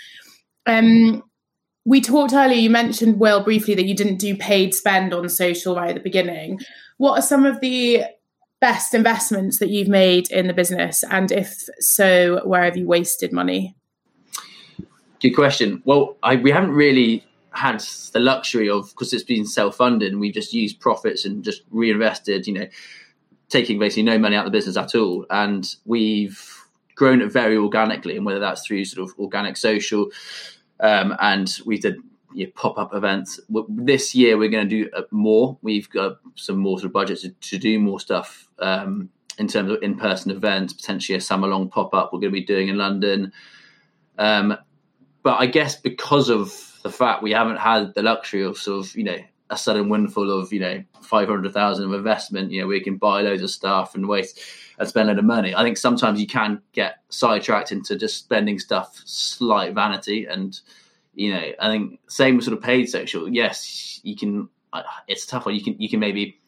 Um, 0.66 1.22
we 1.84 2.00
talked 2.00 2.32
earlier, 2.32 2.58
you 2.58 2.70
mentioned, 2.70 3.20
Will, 3.20 3.44
briefly 3.44 3.74
that 3.74 3.86
you 3.86 3.94
didn't 3.94 4.16
do 4.16 4.36
paid 4.36 4.74
spend 4.74 5.14
on 5.14 5.28
social 5.28 5.76
right 5.76 5.90
at 5.90 5.94
the 5.94 6.00
beginning. 6.00 6.58
What 6.96 7.18
are 7.18 7.22
some 7.22 7.46
of 7.46 7.60
the 7.60 8.04
best 8.60 8.94
investments 8.94 9.58
that 9.58 9.68
you've 9.68 9.88
made 9.88 10.30
in 10.32 10.48
the 10.48 10.54
business? 10.54 11.04
And 11.04 11.30
if 11.30 11.68
so, 11.78 12.40
where 12.44 12.64
have 12.64 12.76
you 12.76 12.86
wasted 12.86 13.32
money? 13.32 13.76
Good 15.26 15.34
question. 15.34 15.82
Well, 15.84 16.16
I, 16.22 16.36
we 16.36 16.52
haven't 16.52 16.70
really 16.70 17.24
had 17.50 17.80
the 18.12 18.20
luxury 18.20 18.70
of, 18.70 18.90
because 18.90 19.12
it's 19.12 19.24
been 19.24 19.44
self 19.44 19.78
funded, 19.78 20.12
and 20.12 20.20
we 20.20 20.30
just 20.30 20.52
used 20.54 20.78
profits 20.78 21.24
and 21.24 21.42
just 21.42 21.62
reinvested, 21.72 22.46
you 22.46 22.52
know, 22.52 22.68
taking 23.48 23.76
basically 23.76 24.04
no 24.04 24.20
money 24.20 24.36
out 24.36 24.46
of 24.46 24.52
the 24.52 24.56
business 24.56 24.76
at 24.76 24.94
all. 24.94 25.26
And 25.28 25.66
we've 25.84 26.40
grown 26.94 27.22
it 27.22 27.32
very 27.32 27.56
organically, 27.56 28.16
and 28.16 28.24
whether 28.24 28.38
that's 28.38 28.64
through 28.64 28.84
sort 28.84 29.10
of 29.10 29.18
organic 29.18 29.56
social, 29.56 30.10
um, 30.78 31.16
and 31.18 31.52
we 31.64 31.76
did 31.76 31.96
you 32.32 32.46
know, 32.46 32.52
pop 32.54 32.78
up 32.78 32.94
events. 32.94 33.40
This 33.68 34.14
year 34.14 34.38
we're 34.38 34.48
going 34.48 34.68
to 34.68 34.84
do 34.84 34.88
uh, 34.96 35.02
more. 35.10 35.58
We've 35.60 35.90
got 35.90 36.18
some 36.36 36.58
more 36.58 36.78
sort 36.78 36.86
of 36.86 36.92
budget 36.92 37.18
to, 37.22 37.30
to 37.30 37.58
do 37.58 37.80
more 37.80 37.98
stuff 37.98 38.48
um, 38.60 39.10
in 39.40 39.48
terms 39.48 39.72
of 39.72 39.82
in 39.82 39.96
person 39.96 40.30
events, 40.30 40.72
potentially 40.72 41.18
a 41.18 41.20
summer 41.20 41.48
long 41.48 41.68
pop 41.68 41.92
up 41.94 42.12
we're 42.12 42.20
going 42.20 42.32
to 42.32 42.40
be 42.40 42.46
doing 42.46 42.68
in 42.68 42.78
London. 42.78 43.32
Um, 44.18 44.56
but 45.26 45.40
I 45.40 45.46
guess 45.46 45.74
because 45.74 46.30
of 46.30 46.78
the 46.84 46.88
fact 46.88 47.20
we 47.20 47.32
haven't 47.32 47.56
had 47.56 47.94
the 47.94 48.02
luxury 48.04 48.44
of 48.44 48.56
sort 48.56 48.86
of 48.86 48.94
you 48.94 49.02
know 49.02 49.18
a 49.50 49.56
sudden 49.56 49.88
windfall 49.88 50.30
of 50.30 50.52
you 50.52 50.60
know 50.60 50.84
five 51.02 51.26
hundred 51.26 51.52
thousand 51.52 51.86
of 51.86 51.94
investment, 51.94 52.52
you 52.52 52.60
know 52.60 52.68
we 52.68 52.80
can 52.80 52.96
buy 52.96 53.22
loads 53.22 53.42
of 53.42 53.50
stuff 53.50 53.96
and 53.96 54.06
waste 54.06 54.40
and 54.78 54.88
spend 54.88 55.08
a 55.08 55.14
lot 55.14 55.18
of 55.18 55.24
money. 55.24 55.52
I 55.52 55.64
think 55.64 55.78
sometimes 55.78 56.20
you 56.20 56.28
can 56.28 56.62
get 56.70 56.98
sidetracked 57.08 57.72
into 57.72 57.96
just 57.96 58.18
spending 58.18 58.60
stuff 58.60 59.02
slight 59.04 59.74
vanity, 59.74 60.26
and 60.26 60.56
you 61.16 61.34
know 61.34 61.50
I 61.58 61.72
think 61.72 61.98
same 62.06 62.36
with 62.36 62.44
sort 62.44 62.56
of 62.56 62.62
paid 62.62 62.88
social. 62.88 63.28
Yes, 63.28 64.00
you 64.04 64.14
can. 64.14 64.48
Uh, 64.72 64.84
it's 65.08 65.26
tough. 65.26 65.44
You 65.48 65.60
can 65.60 65.74
you 65.80 65.88
can 65.88 65.98
maybe 65.98 66.38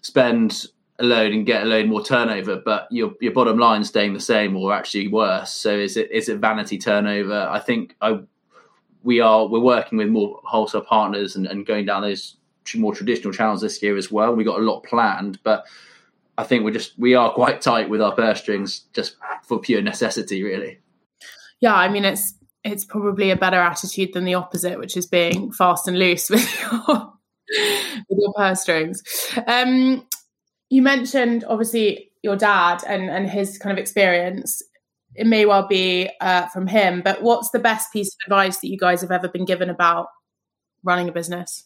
spend 0.00 0.66
a 1.02 1.04
load 1.04 1.32
and 1.32 1.44
get 1.44 1.64
a 1.64 1.66
load 1.66 1.86
more 1.86 2.02
turnover, 2.02 2.56
but 2.56 2.86
your 2.90 3.12
your 3.20 3.32
bottom 3.32 3.58
line 3.58 3.84
staying 3.84 4.14
the 4.14 4.20
same 4.20 4.56
or 4.56 4.72
actually 4.72 5.08
worse. 5.08 5.52
So 5.52 5.76
is 5.76 5.96
it 5.96 6.10
is 6.10 6.28
it 6.28 6.38
vanity 6.38 6.78
turnover? 6.78 7.48
I 7.50 7.58
think 7.58 7.96
I 8.00 8.20
we 9.02 9.20
are 9.20 9.46
we're 9.46 9.60
working 9.60 9.98
with 9.98 10.08
more 10.08 10.40
wholesale 10.44 10.82
partners 10.82 11.34
and, 11.34 11.46
and 11.46 11.66
going 11.66 11.86
down 11.86 12.02
those 12.02 12.36
more 12.76 12.94
traditional 12.94 13.32
channels 13.32 13.60
this 13.60 13.82
year 13.82 13.96
as 13.96 14.10
well. 14.12 14.34
We 14.34 14.44
got 14.44 14.60
a 14.60 14.62
lot 14.62 14.84
planned, 14.84 15.40
but 15.42 15.66
I 16.38 16.44
think 16.44 16.64
we're 16.64 16.70
just 16.70 16.96
we 16.98 17.14
are 17.14 17.32
quite 17.32 17.60
tight 17.60 17.90
with 17.90 18.00
our 18.00 18.14
purse 18.14 18.40
strings 18.40 18.84
just 18.92 19.16
for 19.42 19.58
pure 19.58 19.82
necessity, 19.82 20.44
really. 20.44 20.78
Yeah, 21.60 21.74
I 21.74 21.88
mean 21.88 22.04
it's 22.04 22.34
it's 22.62 22.84
probably 22.84 23.30
a 23.30 23.36
better 23.36 23.58
attitude 23.58 24.12
than 24.12 24.24
the 24.24 24.34
opposite, 24.34 24.78
which 24.78 24.96
is 24.96 25.06
being 25.06 25.50
fast 25.50 25.88
and 25.88 25.98
loose 25.98 26.30
with 26.30 26.60
your 26.60 27.12
with 28.08 28.18
your 28.18 28.32
purse 28.34 28.62
strings. 28.62 29.02
Um, 29.48 30.06
you 30.72 30.80
mentioned 30.80 31.44
obviously 31.46 32.10
your 32.22 32.34
dad 32.34 32.82
and 32.86 33.10
and 33.10 33.28
his 33.28 33.58
kind 33.58 33.76
of 33.76 33.78
experience 33.78 34.62
it 35.14 35.26
may 35.26 35.44
well 35.44 35.66
be 35.66 36.10
uh, 36.22 36.46
from 36.46 36.66
him, 36.66 37.02
but 37.02 37.22
what's 37.22 37.50
the 37.50 37.58
best 37.58 37.92
piece 37.92 38.08
of 38.08 38.18
advice 38.26 38.60
that 38.60 38.68
you 38.68 38.78
guys 38.78 39.02
have 39.02 39.10
ever 39.10 39.28
been 39.28 39.44
given 39.44 39.68
about 39.68 40.06
running 40.82 41.06
a 41.06 41.12
business? 41.12 41.64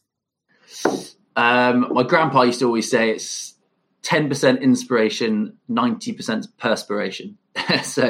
Um, 1.36 1.92
my 1.92 2.02
grandpa 2.02 2.42
used 2.42 2.58
to 2.58 2.66
always 2.66 2.90
say 2.90 3.10
it's 3.10 3.54
10% 4.02 4.60
inspiration, 4.60 5.58
90% 5.70 6.48
perspiration. 6.58 7.38
so 7.84 8.04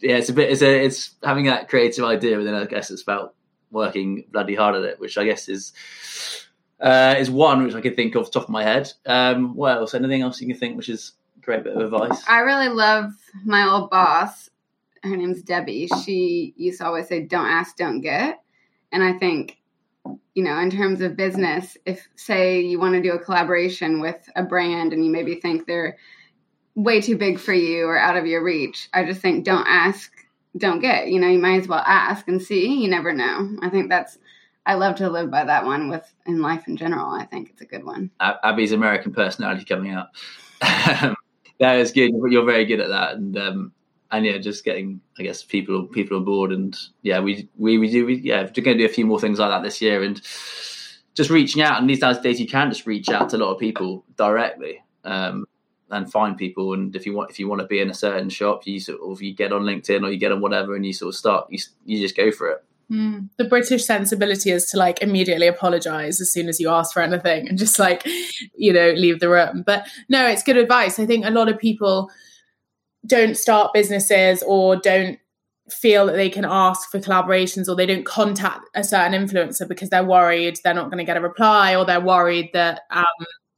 yeah, 0.00 0.16
it's 0.16 0.28
a 0.28 0.34
bit, 0.34 0.50
it's 0.50 0.60
a, 0.60 0.84
it's 0.84 1.14
having 1.22 1.46
that 1.46 1.68
creative 1.68 2.04
idea, 2.04 2.36
but 2.36 2.44
then 2.44 2.54
I 2.54 2.66
guess 2.66 2.90
it's 2.90 3.02
about 3.02 3.34
working 3.70 4.24
bloody 4.30 4.54
hard 4.54 4.74
at 4.74 4.82
it, 4.82 5.00
which 5.00 5.16
I 5.16 5.24
guess 5.24 5.48
is, 5.48 5.72
uh, 6.80 7.14
is 7.18 7.30
one 7.30 7.64
which 7.64 7.74
I 7.74 7.80
can 7.80 7.94
think 7.94 8.14
of 8.14 8.30
top 8.30 8.44
of 8.44 8.48
my 8.48 8.62
head. 8.62 8.92
Um, 9.06 9.54
what 9.54 9.76
else? 9.76 9.94
Anything 9.94 10.22
else 10.22 10.40
you 10.40 10.48
can 10.48 10.58
think 10.58 10.76
which 10.76 10.88
is 10.88 11.12
a 11.36 11.40
great 11.40 11.64
bit 11.64 11.76
of 11.76 11.82
advice? 11.82 12.22
I 12.28 12.40
really 12.40 12.68
love 12.68 13.12
my 13.44 13.68
old 13.68 13.90
boss 13.90 14.50
her 15.06 15.16
name's 15.16 15.42
Debbie. 15.42 15.88
She 16.04 16.54
used 16.56 16.78
to 16.78 16.86
always 16.86 17.08
say, 17.08 17.20
"Don't 17.20 17.46
ask, 17.46 17.76
don't 17.76 18.00
get," 18.00 18.42
And 18.92 19.02
I 19.02 19.12
think, 19.14 19.58
you 20.34 20.42
know, 20.44 20.58
in 20.58 20.70
terms 20.70 21.00
of 21.00 21.16
business, 21.16 21.76
if 21.84 22.08
say 22.16 22.60
you 22.60 22.78
want 22.78 22.94
to 22.94 23.02
do 23.02 23.12
a 23.12 23.18
collaboration 23.18 24.00
with 24.00 24.28
a 24.36 24.42
brand 24.42 24.92
and 24.92 25.04
you 25.04 25.10
maybe 25.10 25.34
think 25.34 25.66
they're 25.66 25.96
way 26.74 27.00
too 27.00 27.16
big 27.16 27.38
for 27.38 27.52
you 27.52 27.86
or 27.86 27.98
out 27.98 28.16
of 28.16 28.26
your 28.26 28.42
reach, 28.42 28.88
I 28.92 29.04
just 29.04 29.20
think 29.20 29.44
don't 29.44 29.66
ask, 29.66 30.12
don't 30.56 30.80
get. 30.80 31.08
You 31.08 31.20
know, 31.20 31.28
you 31.28 31.38
might 31.38 31.60
as 31.60 31.68
well 31.68 31.82
ask 31.84 32.28
and 32.28 32.40
see. 32.40 32.80
You 32.82 32.88
never 32.88 33.12
know. 33.12 33.56
I 33.60 33.70
think 33.70 33.88
that's 33.88 34.18
I 34.66 34.74
love 34.74 34.96
to 34.96 35.08
live 35.08 35.30
by 35.30 35.44
that 35.44 35.64
one 35.64 35.88
with 35.88 36.12
in 36.26 36.42
life 36.42 36.66
in 36.66 36.76
general. 36.76 37.08
I 37.08 37.24
think 37.24 37.50
it's 37.50 37.62
a 37.62 37.66
good 37.66 37.84
one. 37.84 38.10
Abbie's 38.20 38.72
American 38.72 39.12
personality 39.12 39.64
coming 39.64 39.92
out. 39.92 40.08
that 40.60 41.78
is 41.78 41.92
good. 41.92 42.10
You're 42.28 42.44
very 42.44 42.64
good 42.66 42.80
at 42.80 42.88
that, 42.88 43.14
and 43.14 43.38
um, 43.38 43.72
and 44.10 44.26
yeah, 44.26 44.38
just 44.38 44.64
getting 44.64 45.00
I 45.18 45.22
guess 45.22 45.44
people 45.44 45.86
people 45.86 46.16
on 46.16 46.24
board, 46.24 46.50
and 46.50 46.76
yeah, 47.02 47.20
we 47.20 47.48
we 47.56 47.78
we 47.78 47.90
do 47.90 48.06
we, 48.06 48.16
yeah 48.16 48.42
we're 48.42 48.64
going 48.64 48.76
to 48.76 48.84
do 48.84 48.90
a 48.90 48.92
few 48.92 49.06
more 49.06 49.20
things 49.20 49.38
like 49.38 49.50
that 49.50 49.62
this 49.62 49.80
year, 49.80 50.02
and 50.02 50.20
just 51.14 51.30
reaching 51.30 51.62
out. 51.62 51.80
And 51.80 51.88
these 51.88 52.00
days, 52.00 52.40
you 52.40 52.48
can 52.48 52.70
just 52.70 52.86
reach 52.86 53.08
out 53.08 53.30
to 53.30 53.36
a 53.36 53.38
lot 53.38 53.52
of 53.52 53.60
people 53.60 54.04
directly. 54.16 54.82
Um, 55.04 55.46
and 55.88 56.10
find 56.10 56.36
people. 56.36 56.72
And 56.72 56.96
if 56.96 57.06
you 57.06 57.14
want, 57.14 57.30
if 57.30 57.38
you 57.38 57.46
want 57.46 57.60
to 57.60 57.66
be 57.68 57.80
in 57.80 57.90
a 57.90 57.94
certain 57.94 58.28
shop, 58.28 58.66
you 58.66 58.80
sort 58.80 59.00
of 59.00 59.22
you 59.22 59.32
get 59.32 59.52
on 59.52 59.62
LinkedIn 59.62 60.02
or 60.02 60.10
you 60.10 60.18
get 60.18 60.32
on 60.32 60.40
whatever, 60.40 60.74
and 60.74 60.84
you 60.84 60.92
sort 60.92 61.10
of 61.10 61.14
start. 61.14 61.46
You 61.48 61.60
you 61.84 62.00
just 62.00 62.16
go 62.16 62.32
for 62.32 62.50
it. 62.50 62.64
Mm. 62.90 63.30
The 63.36 63.44
British 63.44 63.84
sensibility 63.84 64.50
is 64.50 64.66
to 64.66 64.76
like 64.76 65.02
immediately 65.02 65.48
apologize 65.48 66.20
as 66.20 66.30
soon 66.30 66.48
as 66.48 66.60
you 66.60 66.68
ask 66.70 66.92
for 66.92 67.02
anything 67.02 67.48
and 67.48 67.58
just 67.58 67.78
like, 67.78 68.06
you 68.54 68.72
know, 68.72 68.92
leave 68.92 69.18
the 69.20 69.28
room. 69.28 69.64
But 69.66 69.88
no, 70.08 70.26
it's 70.26 70.44
good 70.44 70.56
advice. 70.56 70.98
I 70.98 71.06
think 71.06 71.24
a 71.24 71.30
lot 71.30 71.48
of 71.48 71.58
people 71.58 72.10
don't 73.04 73.36
start 73.36 73.72
businesses 73.72 74.42
or 74.46 74.76
don't 74.76 75.18
feel 75.70 76.06
that 76.06 76.16
they 76.16 76.30
can 76.30 76.44
ask 76.44 76.90
for 76.90 77.00
collaborations 77.00 77.68
or 77.68 77.74
they 77.74 77.86
don't 77.86 78.06
contact 78.06 78.68
a 78.74 78.84
certain 78.84 79.12
influencer 79.12 79.66
because 79.66 79.90
they're 79.90 80.04
worried 80.04 80.56
they're 80.62 80.74
not 80.74 80.90
going 80.90 80.98
to 80.98 81.04
get 81.04 81.16
a 81.16 81.20
reply 81.20 81.74
or 81.74 81.84
they're 81.84 82.00
worried 82.00 82.48
that 82.52 82.82
um, 82.90 83.04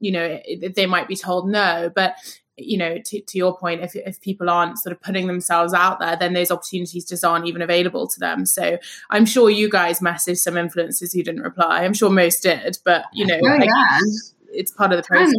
you 0.00 0.10
know 0.10 0.40
they 0.74 0.86
might 0.86 1.06
be 1.06 1.16
told 1.16 1.50
no 1.50 1.90
but 1.94 2.14
you 2.58 2.76
know, 2.76 2.98
to, 2.98 3.20
to 3.20 3.38
your 3.38 3.56
point, 3.56 3.82
if, 3.82 3.94
if 3.94 4.20
people 4.20 4.50
aren't 4.50 4.78
sort 4.78 4.92
of 4.92 5.00
putting 5.00 5.26
themselves 5.26 5.72
out 5.72 6.00
there, 6.00 6.16
then 6.16 6.32
those 6.34 6.50
opportunities 6.50 7.06
just 7.06 7.24
aren't 7.24 7.46
even 7.46 7.62
available 7.62 8.06
to 8.08 8.20
them. 8.20 8.44
So 8.44 8.78
I'm 9.10 9.24
sure 9.24 9.48
you 9.48 9.70
guys 9.70 10.00
messaged 10.00 10.38
some 10.38 10.54
influencers 10.54 11.14
who 11.14 11.22
didn't 11.22 11.42
reply. 11.42 11.84
I'm 11.84 11.94
sure 11.94 12.10
most 12.10 12.42
did, 12.42 12.78
but 12.84 13.04
you 13.12 13.26
know, 13.26 13.38
oh, 13.42 13.54
yeah. 13.62 13.98
it's 14.52 14.72
part 14.72 14.92
of 14.92 14.98
the 14.98 15.06
process. 15.06 15.34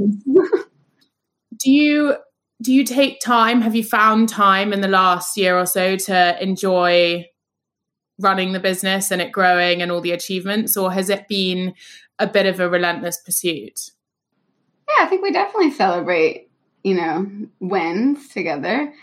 do 1.57 1.71
you 1.71 2.15
do 2.61 2.73
you 2.73 2.83
take 2.83 3.21
time? 3.21 3.61
Have 3.61 3.75
you 3.75 3.83
found 3.83 4.27
time 4.27 4.73
in 4.73 4.81
the 4.81 4.87
last 4.87 5.37
year 5.37 5.57
or 5.57 5.65
so 5.65 5.95
to 5.95 6.43
enjoy 6.43 7.25
running 8.19 8.51
the 8.51 8.59
business 8.59 9.11
and 9.11 9.21
it 9.21 9.31
growing 9.31 9.81
and 9.81 9.91
all 9.91 10.01
the 10.01 10.11
achievements, 10.11 10.75
or 10.75 10.91
has 10.91 11.09
it 11.09 11.27
been 11.27 11.73
a 12.19 12.27
bit 12.27 12.45
of 12.45 12.59
a 12.59 12.69
relentless 12.69 13.17
pursuit? 13.17 13.91
Yeah, 14.89 15.05
I 15.05 15.07
think 15.07 15.21
we 15.21 15.31
definitely 15.31 15.71
celebrate 15.71 16.48
you 16.83 16.95
know, 16.95 17.29
wins 17.59 18.29
together. 18.29 18.93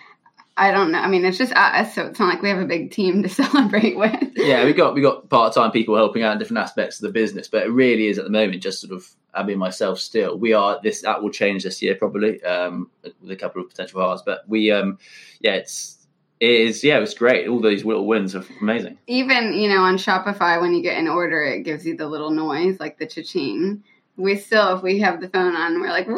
I 0.58 0.70
don't 0.70 0.90
know. 0.90 0.98
I 0.98 1.08
mean, 1.08 1.24
it's 1.24 1.36
just 1.36 1.52
us, 1.52 1.94
so 1.94 2.06
it's 2.06 2.18
not 2.18 2.30
like 2.30 2.40
we 2.40 2.48
have 2.48 2.58
a 2.58 2.64
big 2.64 2.90
team 2.90 3.22
to 3.22 3.28
celebrate 3.42 3.96
with. 3.96 4.32
Yeah, 4.36 4.64
we 4.64 4.72
got 4.72 4.94
we 4.94 5.02
got 5.02 5.28
part 5.28 5.54
time 5.54 5.70
people 5.70 5.96
helping 5.96 6.22
out 6.22 6.32
in 6.32 6.38
different 6.38 6.62
aspects 6.62 6.96
of 6.96 7.02
the 7.02 7.12
business, 7.12 7.46
but 7.48 7.64
it 7.64 7.70
really 7.70 8.06
is 8.06 8.18
at 8.18 8.24
the 8.24 8.30
moment 8.30 8.62
just 8.62 8.80
sort 8.80 8.92
of 8.92 9.06
Abbie 9.34 9.52
and 9.52 9.60
myself. 9.60 10.00
Still, 10.00 10.38
we 10.38 10.54
are 10.54 10.80
this 10.82 11.02
that 11.02 11.22
will 11.22 11.30
change 11.30 11.64
this 11.64 11.82
year 11.82 11.94
probably 11.94 12.42
um, 12.42 12.90
with 13.20 13.30
a 13.30 13.36
couple 13.36 13.60
of 13.60 13.68
potential 13.68 14.00
hires, 14.00 14.22
but 14.24 14.48
we 14.48 14.70
um, 14.70 14.98
yeah, 15.40 15.56
it's 15.56 16.06
it 16.40 16.50
is 16.50 16.82
yeah, 16.82 17.00
it's 17.00 17.12
great. 17.12 17.48
All 17.48 17.60
these 17.60 17.84
little 17.84 18.06
wins 18.06 18.34
are 18.34 18.44
amazing. 18.62 18.96
Even 19.06 19.52
you 19.52 19.68
know 19.68 19.82
on 19.82 19.98
Shopify 19.98 20.58
when 20.58 20.72
you 20.72 20.82
get 20.82 20.98
an 20.98 21.06
order, 21.08 21.42
it 21.42 21.64
gives 21.64 21.84
you 21.84 21.98
the 21.98 22.06
little 22.06 22.30
noise 22.30 22.80
like 22.80 22.98
the 22.98 23.06
cha-ching. 23.06 23.84
We 24.16 24.36
still, 24.36 24.76
if 24.76 24.82
we 24.82 25.00
have 25.00 25.20
the 25.20 25.28
phone 25.28 25.54
on, 25.54 25.78
we're 25.78 25.90
like 25.90 26.08
woo 26.08 26.16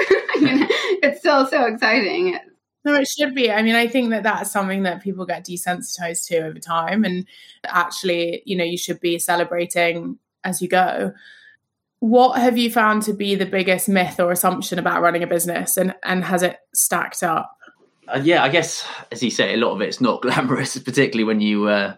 it's 1.02 1.20
still 1.20 1.46
so 1.46 1.66
exciting. 1.66 2.38
No, 2.84 2.94
it 2.94 3.08
should 3.08 3.34
be. 3.34 3.50
I 3.50 3.62
mean, 3.62 3.74
I 3.74 3.86
think 3.86 4.10
that 4.10 4.22
that's 4.22 4.50
something 4.50 4.84
that 4.84 5.02
people 5.02 5.26
get 5.26 5.44
desensitized 5.44 6.26
to 6.28 6.38
over 6.38 6.58
time. 6.58 7.04
And 7.04 7.26
actually, 7.66 8.42
you 8.46 8.56
know, 8.56 8.64
you 8.64 8.78
should 8.78 9.00
be 9.00 9.18
celebrating 9.18 10.18
as 10.44 10.62
you 10.62 10.68
go. 10.68 11.12
What 12.00 12.40
have 12.40 12.56
you 12.56 12.70
found 12.70 13.02
to 13.02 13.12
be 13.12 13.34
the 13.34 13.46
biggest 13.46 13.88
myth 13.88 14.20
or 14.20 14.30
assumption 14.30 14.78
about 14.78 15.02
running 15.02 15.24
a 15.24 15.26
business 15.26 15.76
and, 15.76 15.94
and 16.04 16.24
has 16.24 16.42
it 16.42 16.58
stacked 16.72 17.22
up? 17.22 17.58
Uh, 18.06 18.20
yeah, 18.22 18.42
I 18.42 18.48
guess, 18.48 18.86
as 19.12 19.22
you 19.22 19.30
say, 19.30 19.54
a 19.54 19.58
lot 19.58 19.72
of 19.72 19.82
it's 19.82 20.00
not 20.00 20.22
glamorous, 20.22 20.78
particularly 20.78 21.24
when 21.24 21.40
you 21.40 21.68
uh, 21.68 21.94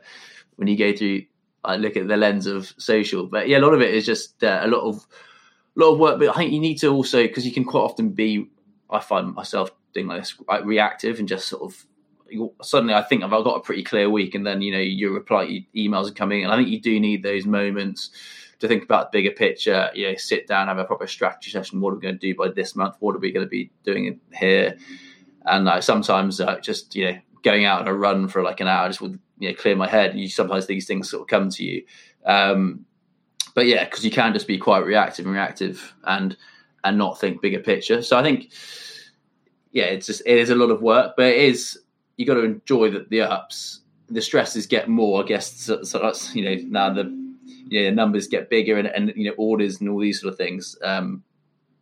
when 0.56 0.68
you 0.68 0.76
go 0.76 0.96
through, 0.96 1.22
I 1.62 1.76
look 1.76 1.96
at 1.96 2.08
the 2.08 2.16
lens 2.16 2.46
of 2.46 2.72
social. 2.78 3.26
But 3.26 3.48
yeah, 3.48 3.58
a 3.58 3.60
lot 3.60 3.74
of 3.74 3.82
it 3.82 3.94
is 3.94 4.06
just 4.06 4.42
uh, 4.42 4.60
a 4.62 4.66
lot 4.66 4.80
of 4.80 4.96
a 4.96 5.06
lot 5.76 5.92
of 5.92 5.98
work, 5.98 6.18
but 6.18 6.28
I 6.28 6.34
think 6.34 6.52
you 6.52 6.60
need 6.60 6.78
to 6.78 6.88
also 6.88 7.22
because 7.22 7.46
you 7.46 7.52
can 7.52 7.64
quite 7.64 7.82
often 7.82 8.10
be. 8.10 8.48
I 8.92 8.98
find 8.98 9.34
myself 9.34 9.70
doing 9.94 10.08
like 10.08 10.22
this, 10.22 10.34
like 10.48 10.64
reactive 10.64 11.20
and 11.20 11.28
just 11.28 11.48
sort 11.48 11.62
of 11.62 11.86
suddenly 12.62 12.94
I 12.94 13.02
think 13.02 13.22
I've 13.22 13.30
got 13.30 13.56
a 13.56 13.60
pretty 13.60 13.82
clear 13.82 14.08
week, 14.10 14.34
and 14.34 14.46
then 14.46 14.62
you 14.62 14.72
know 14.72 14.78
your 14.78 15.12
reply 15.12 15.64
emails 15.74 16.08
are 16.08 16.14
coming, 16.14 16.44
and 16.44 16.52
I 16.52 16.56
think 16.56 16.68
you 16.68 16.80
do 16.80 16.98
need 16.98 17.22
those 17.22 17.46
moments 17.46 18.10
to 18.60 18.68
think 18.68 18.84
about 18.84 19.10
the 19.10 19.18
bigger 19.18 19.34
picture. 19.34 19.90
You 19.94 20.08
know, 20.08 20.16
sit 20.16 20.46
down, 20.46 20.68
have 20.68 20.78
a 20.78 20.84
proper 20.84 21.06
strategy 21.06 21.50
session. 21.50 21.80
What 21.80 21.92
are 21.92 21.96
we 21.96 22.02
going 22.02 22.18
to 22.18 22.26
do 22.26 22.34
by 22.34 22.48
this 22.48 22.76
month? 22.76 22.96
What 23.00 23.14
are 23.14 23.20
we 23.20 23.32
going 23.32 23.46
to 23.46 23.50
be 23.50 23.70
doing 23.84 24.20
here? 24.34 24.76
And 25.46 25.64
like 25.64 25.82
sometimes 25.82 26.40
uh, 26.40 26.58
just 26.60 26.94
you 26.94 27.06
know 27.06 27.18
going 27.42 27.64
out 27.64 27.80
on 27.80 27.88
a 27.88 27.94
run 27.94 28.28
for 28.28 28.42
like 28.42 28.60
an 28.60 28.68
hour 28.68 28.88
just 28.88 29.00
would 29.00 29.18
you 29.38 29.48
know 29.48 29.54
clear 29.54 29.76
my 29.76 29.88
head. 29.88 30.16
You 30.18 30.28
sometimes 30.28 30.66
these 30.66 30.86
things 30.86 31.10
sort 31.10 31.22
of 31.22 31.28
come 31.28 31.50
to 31.50 31.64
you. 31.64 31.84
Um, 32.24 32.84
but 33.60 33.66
yeah, 33.66 33.84
because 33.84 34.02
you 34.02 34.10
can 34.10 34.32
just 34.32 34.46
be 34.46 34.56
quite 34.56 34.86
reactive 34.86 35.26
and 35.26 35.34
reactive 35.34 35.94
and 36.04 36.34
and 36.82 36.96
not 36.96 37.20
think 37.20 37.42
bigger 37.42 37.58
picture. 37.58 38.00
So 38.00 38.16
I 38.16 38.22
think 38.22 38.52
yeah, 39.72 39.84
it's 39.84 40.06
just 40.06 40.22
it 40.24 40.38
is 40.38 40.48
a 40.48 40.54
lot 40.54 40.70
of 40.70 40.80
work, 40.80 41.12
but 41.14 41.26
it 41.26 41.36
is 41.36 41.78
you 42.16 42.24
got 42.24 42.36
to 42.36 42.44
enjoy 42.44 42.90
the, 42.90 43.04
the 43.10 43.20
ups. 43.20 43.80
The 44.08 44.22
stresses 44.22 44.66
get 44.66 44.88
more, 44.88 45.22
I 45.22 45.26
guess. 45.26 45.52
So, 45.52 45.82
so 45.82 45.98
that's 45.98 46.34
you 46.34 46.42
know 46.42 46.56
now 46.68 46.94
the 46.94 47.02
you 47.44 47.84
know, 47.84 47.90
numbers 47.90 48.28
get 48.28 48.48
bigger 48.48 48.78
and, 48.78 48.88
and 48.88 49.12
you 49.14 49.26
know 49.26 49.34
orders 49.36 49.78
and 49.78 49.90
all 49.90 50.00
these 50.00 50.22
sort 50.22 50.32
of 50.32 50.38
things. 50.38 50.74
Um, 50.82 51.22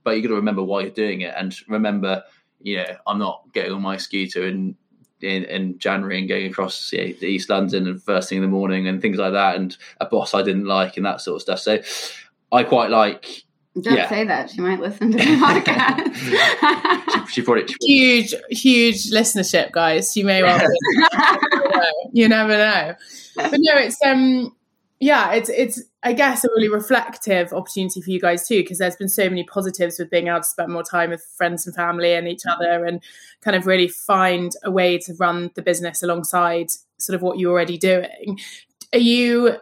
but 0.02 0.16
you 0.16 0.22
got 0.22 0.30
to 0.30 0.34
remember 0.34 0.64
why 0.64 0.80
you're 0.80 0.90
doing 0.90 1.20
it 1.20 1.34
and 1.36 1.54
remember, 1.68 2.24
you 2.60 2.78
know, 2.78 2.86
I'm 3.06 3.20
not 3.20 3.44
getting 3.52 3.70
on 3.70 3.82
my 3.82 3.98
scooter 3.98 4.48
and 4.48 4.74
in, 5.20 5.44
in 5.44 5.78
January 5.78 6.18
and 6.18 6.28
going 6.28 6.46
across 6.46 6.92
you 6.92 7.14
the 7.14 7.26
East 7.26 7.50
London 7.50 7.86
and 7.86 8.02
first 8.02 8.28
thing 8.28 8.36
in 8.36 8.42
the 8.42 8.48
morning 8.48 8.86
and 8.88 9.00
things 9.00 9.18
like 9.18 9.32
that, 9.32 9.56
and 9.56 9.76
a 10.00 10.06
boss 10.06 10.34
I 10.34 10.42
didn't 10.42 10.66
like 10.66 10.96
and 10.96 11.06
that 11.06 11.20
sort 11.20 11.36
of 11.36 11.42
stuff. 11.42 11.60
So 11.60 11.80
I 12.52 12.64
quite 12.64 12.90
like. 12.90 13.44
Don't 13.80 13.96
yeah. 13.96 14.08
say 14.08 14.24
that. 14.24 14.50
She 14.50 14.60
might 14.60 14.80
listen 14.80 15.12
to 15.12 15.18
the 15.18 15.24
podcast. 17.24 17.26
she, 17.28 17.32
she, 17.32 17.42
probably, 17.42 17.66
huge, 17.80 18.34
huge 18.50 19.10
listenership, 19.10 19.70
guys. 19.70 20.16
You 20.16 20.24
may 20.24 20.42
well. 20.42 20.66
you 22.12 22.28
never 22.28 22.56
know. 22.56 22.94
But 23.36 23.52
no, 23.58 23.76
it's 23.76 23.98
um, 24.04 24.52
yeah, 25.00 25.32
it's 25.32 25.48
it's 25.48 25.82
I 26.02 26.12
guess 26.12 26.44
a 26.44 26.48
really 26.56 26.68
reflective 26.68 27.52
opportunity 27.52 28.00
for 28.00 28.10
you 28.10 28.20
guys 28.20 28.48
too, 28.48 28.62
because 28.62 28.78
there's 28.78 28.96
been 28.96 29.08
so 29.08 29.28
many 29.28 29.44
positives 29.44 29.98
with 29.98 30.10
being 30.10 30.26
able 30.26 30.40
to 30.40 30.44
spend 30.44 30.72
more 30.72 30.82
time 30.82 31.10
with 31.10 31.24
friends 31.36 31.66
and 31.66 31.76
family 31.76 32.14
and 32.14 32.26
each 32.26 32.42
other, 32.48 32.84
and 32.84 33.02
kind 33.40 33.56
of 33.56 33.66
really 33.66 33.88
find 33.88 34.52
a 34.64 34.70
way 34.70 34.98
to 34.98 35.14
run 35.14 35.50
the 35.54 35.62
business 35.62 36.02
alongside 36.02 36.70
sort 36.98 37.14
of 37.14 37.22
what 37.22 37.38
you're 37.38 37.52
already 37.52 37.78
doing. 37.78 38.40
Are 38.92 38.98
you 38.98 39.56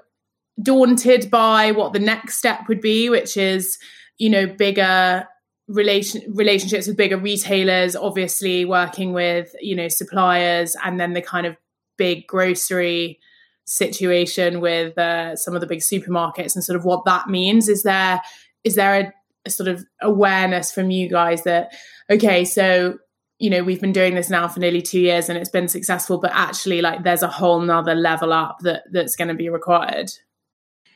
daunted 0.63 1.31
by 1.31 1.71
what 1.73 1.93
the 1.93 1.99
next 1.99 2.39
step 2.39 2.67
would 2.69 2.81
be, 2.81 3.11
which 3.11 3.37
is 3.37 3.79
you 4.17 4.31
know 4.31 4.47
bigger 4.47 5.27
relation 5.69 6.23
relationships 6.33 6.87
with 6.87 6.97
bigger 6.97 7.19
retailers, 7.19 7.95
obviously 7.95 8.65
working 8.65 9.13
with 9.13 9.55
you 9.61 9.77
know 9.77 9.89
suppliers, 9.89 10.77
and 10.83 10.99
then 10.99 11.13
the 11.13 11.21
kind 11.21 11.47
of 11.47 11.59
big 11.99 12.27
grocery 12.27 13.21
situation 13.67 14.61
with 14.61 14.97
uh, 14.97 15.37
some 15.37 15.55
of 15.55 15.61
the 15.61 15.67
big 15.67 15.81
supermarkets 15.81 16.55
and 16.55 16.65
sort 16.65 16.77
of 16.77 16.85
what 16.85 17.05
that 17.05 17.29
means. 17.29 17.69
Is 17.69 17.83
there 17.83 18.23
is 18.65 18.75
there 18.75 18.95
a, 18.95 19.13
a 19.45 19.51
sort 19.51 19.69
of 19.69 19.85
awareness 20.01 20.73
from 20.73 20.91
you 20.91 21.09
guys 21.09 21.45
that 21.45 21.73
okay, 22.11 22.45
so 22.45 22.99
you 23.39 23.51
know 23.51 23.63
we've 23.63 23.81
been 23.81 23.93
doing 23.93 24.15
this 24.15 24.31
now 24.31 24.49
for 24.49 24.61
nearly 24.61 24.81
two 24.81 25.01
years 25.01 25.29
and 25.29 25.37
it's 25.37 25.51
been 25.51 25.69
successful, 25.69 26.19
but 26.19 26.31
actually 26.33 26.81
like 26.81 27.05
there's 27.05 27.23
a 27.23 27.29
whole 27.29 27.61
nother 27.61 27.95
level 27.95 28.33
up 28.33 28.61
that 28.61 28.85
that's 28.91 29.17
going 29.17 29.29
to 29.29 29.35
be 29.35 29.49
required. 29.49 30.11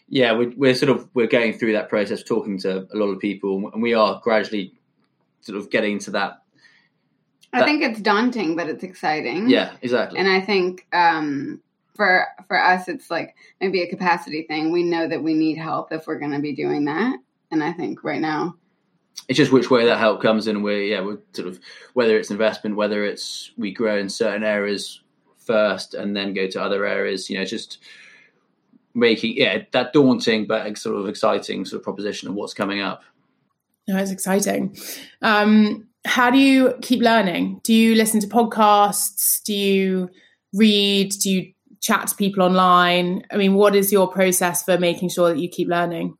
Yeah, 0.08 0.32
we're, 0.32 0.52
we're 0.56 0.74
sort 0.74 0.90
of 0.90 1.08
we're 1.14 1.28
going 1.28 1.52
through 1.52 1.72
that 1.74 1.88
process, 1.88 2.22
talking 2.22 2.58
to 2.60 2.88
a 2.92 2.96
lot 2.96 3.06
of 3.08 3.20
people, 3.20 3.70
and 3.72 3.82
we 3.82 3.94
are 3.94 4.20
gradually 4.22 4.74
sort 5.42 5.58
of 5.58 5.70
getting 5.70 5.98
to 6.00 6.10
that 6.12 6.40
I 7.52 7.64
think 7.64 7.82
it's 7.82 8.00
daunting, 8.00 8.56
but 8.56 8.68
it's 8.68 8.84
exciting. 8.84 9.48
Yeah, 9.48 9.72
exactly. 9.82 10.18
And 10.18 10.28
I 10.28 10.40
think 10.40 10.86
um, 10.92 11.60
for 12.00 12.26
for 12.48 12.58
us 12.58 12.88
it's 12.88 13.10
like 13.10 13.34
maybe 13.60 13.82
a 13.82 13.90
capacity 13.90 14.42
thing 14.42 14.72
we 14.72 14.82
know 14.82 15.06
that 15.06 15.22
we 15.22 15.34
need 15.34 15.58
help 15.58 15.92
if 15.92 16.06
we're 16.06 16.18
going 16.18 16.32
to 16.32 16.38
be 16.38 16.54
doing 16.54 16.86
that 16.86 17.18
and 17.50 17.62
i 17.62 17.72
think 17.72 18.02
right 18.02 18.22
now 18.22 18.54
it's 19.28 19.36
just 19.36 19.52
which 19.52 19.70
way 19.70 19.84
that 19.84 19.98
help 19.98 20.22
comes 20.22 20.46
in 20.46 20.62
where 20.62 20.80
yeah 20.80 21.00
we're 21.00 21.18
sort 21.34 21.46
of 21.46 21.60
whether 21.92 22.16
it's 22.16 22.30
investment 22.30 22.74
whether 22.74 23.04
it's 23.04 23.50
we 23.58 23.70
grow 23.70 23.98
in 23.98 24.08
certain 24.08 24.42
areas 24.42 25.02
first 25.36 25.92
and 25.92 26.16
then 26.16 26.32
go 26.32 26.46
to 26.46 26.62
other 26.62 26.86
areas 26.86 27.28
you 27.28 27.36
know 27.36 27.44
just 27.44 27.78
making 28.94 29.36
yeah 29.36 29.62
that 29.72 29.92
daunting 29.92 30.46
but 30.46 30.76
sort 30.78 30.96
of 30.96 31.08
exciting 31.08 31.64
sort 31.64 31.80
of 31.80 31.84
proposition 31.84 32.28
of 32.28 32.34
what's 32.34 32.54
coming 32.54 32.80
up. 32.80 33.02
No, 33.88 33.96
it's 33.96 34.10
exciting. 34.10 34.76
Um, 35.22 35.88
how 36.04 36.30
do 36.30 36.38
you 36.38 36.74
keep 36.82 37.00
learning? 37.00 37.60
Do 37.62 37.74
you 37.74 37.94
listen 37.94 38.20
to 38.20 38.26
podcasts? 38.26 39.42
Do 39.42 39.54
you 39.54 40.10
read? 40.52 41.12
Do 41.12 41.30
you 41.30 41.52
chat 41.80 42.08
to 42.08 42.14
people 42.14 42.42
online? 42.42 43.24
I 43.30 43.36
mean, 43.36 43.54
what 43.54 43.74
is 43.74 43.92
your 43.92 44.08
process 44.08 44.62
for 44.62 44.78
making 44.78 45.08
sure 45.08 45.30
that 45.30 45.38
you 45.38 45.48
keep 45.48 45.68
learning? 45.68 46.16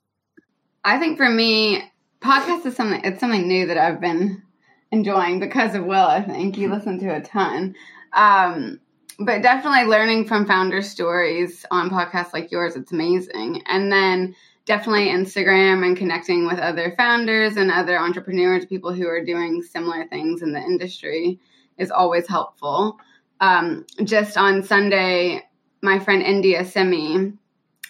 I 0.85 0.99
think 0.99 1.19
for 1.19 1.29
me, 1.29 1.83
podcast 2.21 2.67
is 2.67 2.77
something 2.77 3.01
it's 3.05 3.21
something 3.21 3.47
new 3.47 3.67
that 3.67 3.79
I've 3.79 4.01
been 4.01 4.43
enjoying 4.91 5.41
because 5.41 5.75
of 5.75 5.85
Will. 5.85 6.07
I 6.07 6.23
think 6.23 6.57
you 6.57 6.71
listen 6.71 6.99
to 7.01 7.17
a 7.17 7.21
ton, 7.21 7.75
um, 8.13 8.81
but 9.19 9.43
definitely 9.43 9.85
learning 9.85 10.27
from 10.27 10.47
founder 10.47 10.83
stories 10.83 11.67
on 11.71 11.91
podcasts 11.91 12.33
like 12.33 12.51
yours. 12.51 12.77
It's 12.77 12.93
amazing, 12.93 13.63
and 13.67 13.93
then 13.93 14.35
definitely 14.65 15.09
Instagram 15.09 15.85
and 15.85 15.97
connecting 15.97 16.47
with 16.47 16.59
other 16.59 16.95
founders 16.97 17.57
and 17.57 17.71
other 17.71 17.99
entrepreneurs, 17.99 18.65
people 18.67 18.93
who 18.93 19.07
are 19.07 19.25
doing 19.25 19.63
similar 19.63 20.07
things 20.09 20.43
in 20.43 20.53
the 20.53 20.61
industry, 20.61 21.41
is 21.77 21.91
always 21.91 22.27
helpful. 22.29 22.99
Um, 23.41 23.87
just 24.05 24.37
on 24.37 24.63
Sunday, 24.63 25.43
my 25.83 25.99
friend 25.99 26.23
India 26.23 26.65
Simi, 26.65 27.33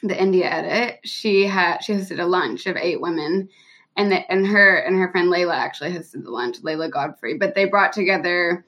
the 0.03 0.20
India 0.20 0.47
edit, 0.47 1.01
she 1.05 1.47
had 1.47 1.78
she 1.78 1.95
hosted 1.95 2.20
a 2.20 2.26
lunch 2.26 2.66
of 2.66 2.76
eight 2.76 3.01
women, 3.01 3.49
and 3.97 4.11
the, 4.11 4.32
and 4.32 4.47
her 4.47 4.76
and 4.76 4.97
her 4.97 5.11
friend 5.11 5.30
Layla 5.30 5.55
actually 5.55 5.93
hosted 5.93 6.24
the 6.24 6.30
lunch, 6.30 6.62
Layla 6.62 6.91
Godfrey. 6.91 7.36
But 7.36 7.55
they 7.55 7.66
brought 7.66 7.93
together, 7.93 8.64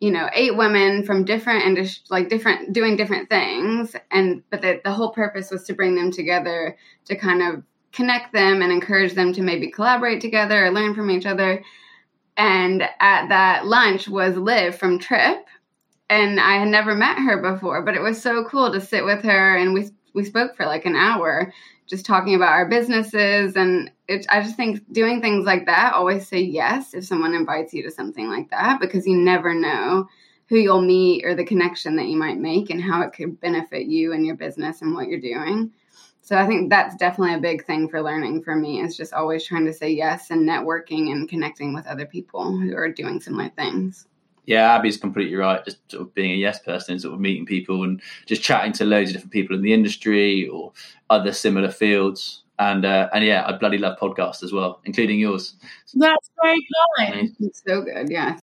you 0.00 0.10
know, 0.10 0.28
eight 0.34 0.56
women 0.56 1.04
from 1.04 1.24
different 1.24 1.64
industries, 1.64 2.10
like 2.10 2.28
different 2.28 2.72
doing 2.72 2.96
different 2.96 3.30
things, 3.30 3.96
and 4.10 4.42
but 4.50 4.62
the, 4.62 4.80
the 4.84 4.92
whole 4.92 5.12
purpose 5.12 5.50
was 5.50 5.64
to 5.64 5.74
bring 5.74 5.94
them 5.94 6.10
together 6.10 6.76
to 7.06 7.16
kind 7.16 7.42
of 7.42 7.62
connect 7.92 8.32
them 8.34 8.60
and 8.60 8.70
encourage 8.70 9.14
them 9.14 9.32
to 9.32 9.42
maybe 9.42 9.70
collaborate 9.70 10.20
together 10.20 10.66
or 10.66 10.70
learn 10.70 10.94
from 10.94 11.10
each 11.10 11.24
other. 11.24 11.64
And 12.36 12.82
at 13.00 13.28
that 13.28 13.66
lunch 13.66 14.08
was 14.08 14.36
Liv 14.36 14.76
from 14.76 14.98
Trip, 14.98 15.46
and 16.08 16.38
I 16.38 16.58
had 16.58 16.68
never 16.68 16.94
met 16.94 17.18
her 17.18 17.40
before, 17.40 17.82
but 17.82 17.94
it 17.94 18.02
was 18.02 18.20
so 18.20 18.44
cool 18.44 18.72
to 18.72 18.80
sit 18.80 19.04
with 19.04 19.22
her 19.22 19.56
and 19.56 19.74
we 19.74 19.90
we 20.14 20.24
spoke 20.24 20.56
for 20.56 20.64
like 20.64 20.86
an 20.86 20.96
hour 20.96 21.52
just 21.86 22.06
talking 22.06 22.34
about 22.34 22.52
our 22.52 22.68
businesses 22.68 23.54
and 23.54 23.90
it, 24.08 24.26
I 24.30 24.40
just 24.40 24.56
think 24.56 24.80
doing 24.92 25.20
things 25.20 25.44
like 25.44 25.66
that 25.66 25.92
always 25.92 26.26
say 26.26 26.40
yes 26.40 26.94
if 26.94 27.04
someone 27.04 27.34
invites 27.34 27.74
you 27.74 27.82
to 27.82 27.90
something 27.90 28.28
like 28.28 28.50
that 28.50 28.80
because 28.80 29.06
you 29.06 29.16
never 29.16 29.54
know 29.54 30.08
who 30.48 30.56
you'll 30.56 30.80
meet 30.80 31.24
or 31.24 31.34
the 31.34 31.44
connection 31.44 31.96
that 31.96 32.06
you 32.06 32.16
might 32.16 32.38
make 32.38 32.70
and 32.70 32.82
how 32.82 33.02
it 33.02 33.12
could 33.12 33.38
benefit 33.40 33.86
you 33.86 34.12
and 34.12 34.24
your 34.24 34.36
business 34.36 34.80
and 34.80 34.94
what 34.94 35.08
you're 35.08 35.20
doing. 35.20 35.70
So 36.22 36.36
I 36.36 36.46
think 36.46 36.70
that's 36.70 36.96
definitely 36.96 37.34
a 37.34 37.40
big 37.40 37.64
thing 37.66 37.88
for 37.88 38.02
learning 38.02 38.42
for 38.42 38.56
me 38.56 38.80
is 38.80 38.96
just 38.96 39.12
always 39.12 39.44
trying 39.44 39.66
to 39.66 39.72
say 39.72 39.90
yes 39.90 40.30
and 40.30 40.48
networking 40.48 41.12
and 41.12 41.28
connecting 41.28 41.74
with 41.74 41.86
other 41.86 42.06
people 42.06 42.56
who 42.58 42.74
are 42.74 42.90
doing 42.90 43.20
similar 43.20 43.50
things 43.50 44.06
yeah, 44.46 44.74
Abbie's 44.74 44.96
completely 44.96 45.36
right. 45.36 45.64
Just 45.64 45.78
sort 45.90 46.02
of 46.02 46.14
being 46.14 46.30
a 46.30 46.36
yes 46.36 46.60
person 46.60 46.92
and 46.92 47.02
sort 47.02 47.14
of 47.14 47.20
meeting 47.20 47.44
people 47.44 47.82
and 47.82 48.00
just 48.26 48.42
chatting 48.42 48.72
to 48.74 48.84
loads 48.84 49.10
of 49.10 49.14
different 49.14 49.32
people 49.32 49.56
in 49.56 49.62
the 49.62 49.72
industry 49.72 50.48
or 50.48 50.72
other 51.10 51.32
similar 51.32 51.70
fields. 51.70 52.42
And 52.58 52.86
uh, 52.86 53.08
and 53.12 53.24
yeah, 53.24 53.44
I 53.46 53.52
bloody 53.52 53.76
love 53.76 53.98
podcasts 53.98 54.42
as 54.42 54.52
well, 54.52 54.80
including 54.84 55.18
yours. 55.18 55.56
That's 55.94 56.30
very 56.42 56.66
kind. 56.96 57.36
It's 57.40 57.62
so 57.66 57.82
good, 57.82 58.08
yeah. 58.08 58.38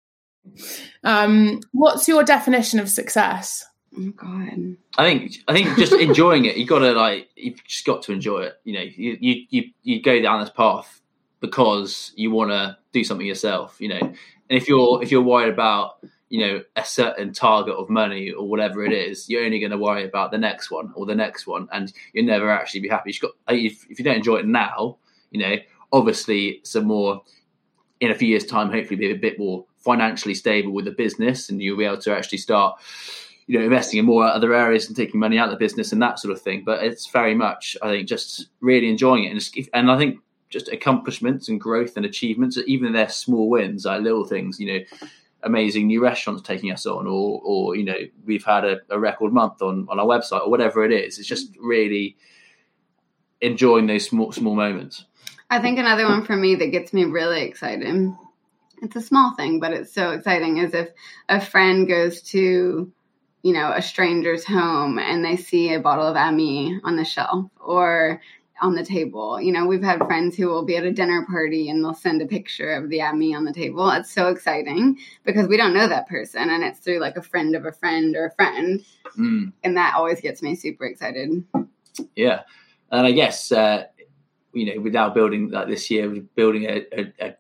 Um, 1.04 1.62
what's 1.72 2.08
your 2.08 2.24
definition 2.24 2.80
of 2.80 2.90
success? 2.90 3.66
Oh 3.98 4.10
God. 4.12 4.76
I 4.98 5.06
think 5.06 5.38
I 5.48 5.54
think 5.54 5.78
just 5.78 5.94
enjoying 6.00 6.46
it. 6.46 6.58
You 6.58 6.66
gotta 6.66 6.92
like 6.92 7.30
you've 7.36 7.64
just 7.64 7.86
got 7.86 8.02
to 8.04 8.12
enjoy 8.12 8.42
it. 8.42 8.56
You 8.64 8.74
know, 8.74 8.82
you 8.82 9.18
you 9.22 9.46
you, 9.50 9.64
you 9.84 10.02
go 10.02 10.22
down 10.22 10.42
this 10.42 10.50
path 10.50 11.02
because 11.42 12.12
you 12.16 12.32
want 12.32 12.52
to 12.52 12.78
do 12.94 13.04
something 13.04 13.26
yourself. 13.26 13.80
You 13.80 13.90
know, 13.90 14.14
and 14.52 14.62
if 14.62 14.68
you're 14.68 15.02
if 15.02 15.12
you're 15.12 15.22
worried 15.22 15.52
about 15.52 16.04
you 16.28 16.46
know 16.46 16.62
a 16.76 16.84
certain 16.84 17.32
target 17.32 17.74
of 17.74 17.90
money 17.90 18.32
or 18.32 18.48
whatever 18.48 18.84
it 18.84 18.92
is, 18.92 19.30
you're 19.30 19.46
only 19.46 19.60
going 19.60 19.72
to 19.72 19.78
worry 19.78 20.04
about 20.04 20.30
the 20.30 20.38
next 20.38 20.70
one 20.70 20.92
or 20.94 21.06
the 21.06 21.16
next 21.16 21.48
one, 21.48 21.70
and 21.72 21.94
you'll 22.12 22.26
never 22.26 22.52
actually 22.52 22.82
be 22.82 22.90
happy. 22.90 23.14
Got 23.14 23.32
if, 23.48 23.90
if 23.90 23.98
you 23.98 24.04
don't 24.04 24.18
enjoy 24.18 24.38
it 24.38 24.46
now, 24.46 24.98
you 25.32 25.40
know, 25.40 25.56
obviously 25.94 26.60
some 26.64 26.86
more 26.86 27.22
in 28.02 28.12
a 28.12 28.16
few 28.16 28.28
years' 28.28 28.46
time, 28.46 28.70
hopefully 28.70 28.98
be 28.98 29.12
a 29.12 29.16
bit 29.16 29.40
more 29.40 29.66
financially 29.78 30.36
stable 30.36 30.74
with 30.74 30.84
the 30.84 30.92
business, 30.92 31.50
and 31.50 31.62
you'll 31.62 31.78
be 31.78 31.86
able 31.86 31.98
to 32.00 32.14
actually 32.14 32.40
start 32.40 32.78
you 33.48 33.58
know 33.58 33.64
investing 33.64 34.00
in 34.00 34.06
more 34.06 34.26
other 34.26 34.54
areas 34.54 34.88
and 34.88 34.98
taking 34.98 35.20
money 35.20 35.38
out 35.38 35.48
of 35.48 35.52
the 35.52 35.66
business 35.66 35.94
and 35.94 36.02
that 36.02 36.20
sort 36.20 36.32
of 36.32 36.40
thing 36.40 36.64
but 36.64 36.84
it's 36.84 37.08
very 37.08 37.34
much 37.34 37.76
i 37.82 37.90
think 37.90 38.08
just 38.08 38.48
really 38.62 38.88
enjoying 38.88 39.24
it 39.24 39.32
and, 39.32 39.70
and 39.74 39.92
i 39.92 39.98
think 39.98 40.20
just 40.52 40.68
accomplishments 40.68 41.50
and 41.50 41.60
growth 41.60 41.98
and 41.98 42.06
achievements, 42.06 42.58
even 42.68 42.94
they're 42.94 43.10
small 43.10 43.50
wins, 43.50 43.86
like 43.86 44.02
little 44.02 44.26
things, 44.26 44.60
you 44.60 44.68
know, 44.68 44.86
amazing 45.44 45.88
new 45.88 46.02
restaurants 46.02 46.44
taking 46.44 46.72
us 46.72 46.86
on, 46.86 47.08
or 47.08 47.42
or 47.44 47.76
you 47.76 47.84
know, 47.84 47.98
we've 48.26 48.46
had 48.46 48.66
a, 48.66 48.78
a 48.90 49.00
record 49.00 49.34
month 49.34 49.62
on 49.62 49.88
on 49.90 50.00
our 50.00 50.06
website, 50.06 50.46
or 50.46 50.50
whatever 50.50 50.86
it 50.86 50.92
is. 50.92 51.18
It's 51.18 51.28
just 51.28 51.56
really 51.60 52.18
enjoying 53.40 53.88
those 53.88 54.06
small 54.06 54.32
small 54.32 54.56
moments. 54.56 55.06
I 55.50 55.60
think 55.60 55.80
another 55.80 56.06
one 56.06 56.26
for 56.26 56.36
me 56.36 56.56
that 56.56 56.72
gets 56.72 56.94
me 56.94 57.06
really 57.06 57.42
excited. 57.42 58.14
It's 58.82 58.96
a 58.96 59.02
small 59.02 59.36
thing, 59.36 59.60
but 59.60 59.74
it's 59.74 59.94
so 59.94 60.12
exciting. 60.12 60.58
Is 60.58 60.74
if 60.74 60.90
a 61.28 61.42
friend 61.42 61.88
goes 61.88 62.22
to 62.34 62.92
you 63.44 63.54
know 63.54 63.72
a 63.72 63.82
stranger's 63.82 64.46
home 64.46 65.00
and 65.00 65.26
they 65.26 65.38
see 65.38 65.74
a 65.74 65.80
bottle 65.80 66.08
of 66.08 66.16
Amie 66.16 66.80
on 66.84 66.96
the 66.96 67.06
shelf, 67.06 67.46
or 67.60 68.22
on 68.62 68.76
the 68.76 68.86
table. 68.86 69.42
You 69.42 69.52
know, 69.52 69.66
we've 69.66 69.84
had 69.84 70.06
friends 70.06 70.38
who 70.38 70.48
will 70.48 70.64
be 70.64 70.78
at 70.78 70.84
a 70.84 70.92
dinner 70.92 71.26
party 71.30 71.70
and 71.70 71.84
they'll 71.84 71.96
send 71.96 72.22
a 72.22 72.28
picture 72.28 72.72
of 72.74 72.90
the 72.90 73.02
Amie 73.02 73.36
on 73.36 73.44
the 73.44 73.54
table. 73.54 73.90
It's 73.90 74.12
so 74.12 74.28
exciting 74.28 74.98
because 75.24 75.48
we 75.48 75.58
don't 75.58 75.74
know 75.74 75.88
that 75.88 76.08
person 76.08 76.50
and 76.50 76.64
it's 76.64 76.80
through 76.80 77.00
like 77.00 77.18
a 77.18 77.22
friend 77.24 77.56
of 77.56 77.66
a 77.66 77.72
friend 77.72 78.16
or 78.16 78.28
a 78.28 78.36
friend. 78.36 78.86
Mm. 79.18 79.52
And 79.64 79.76
that 79.78 79.96
always 79.96 80.22
gets 80.22 80.42
me 80.42 80.56
super 80.56 80.86
excited. 80.86 81.44
Yeah. 82.16 82.42
And 82.92 83.08
I 83.08 83.12
guess, 83.12 83.52
uh, 83.52 83.86
you 84.54 84.74
know, 84.74 84.82
without 84.82 85.16
building 85.16 85.50
like 85.50 85.68
this 85.68 85.90
year, 85.90 86.10
we're 86.10 86.22
building 86.36 86.66
a, 86.66 86.86
a, 86.94 87.36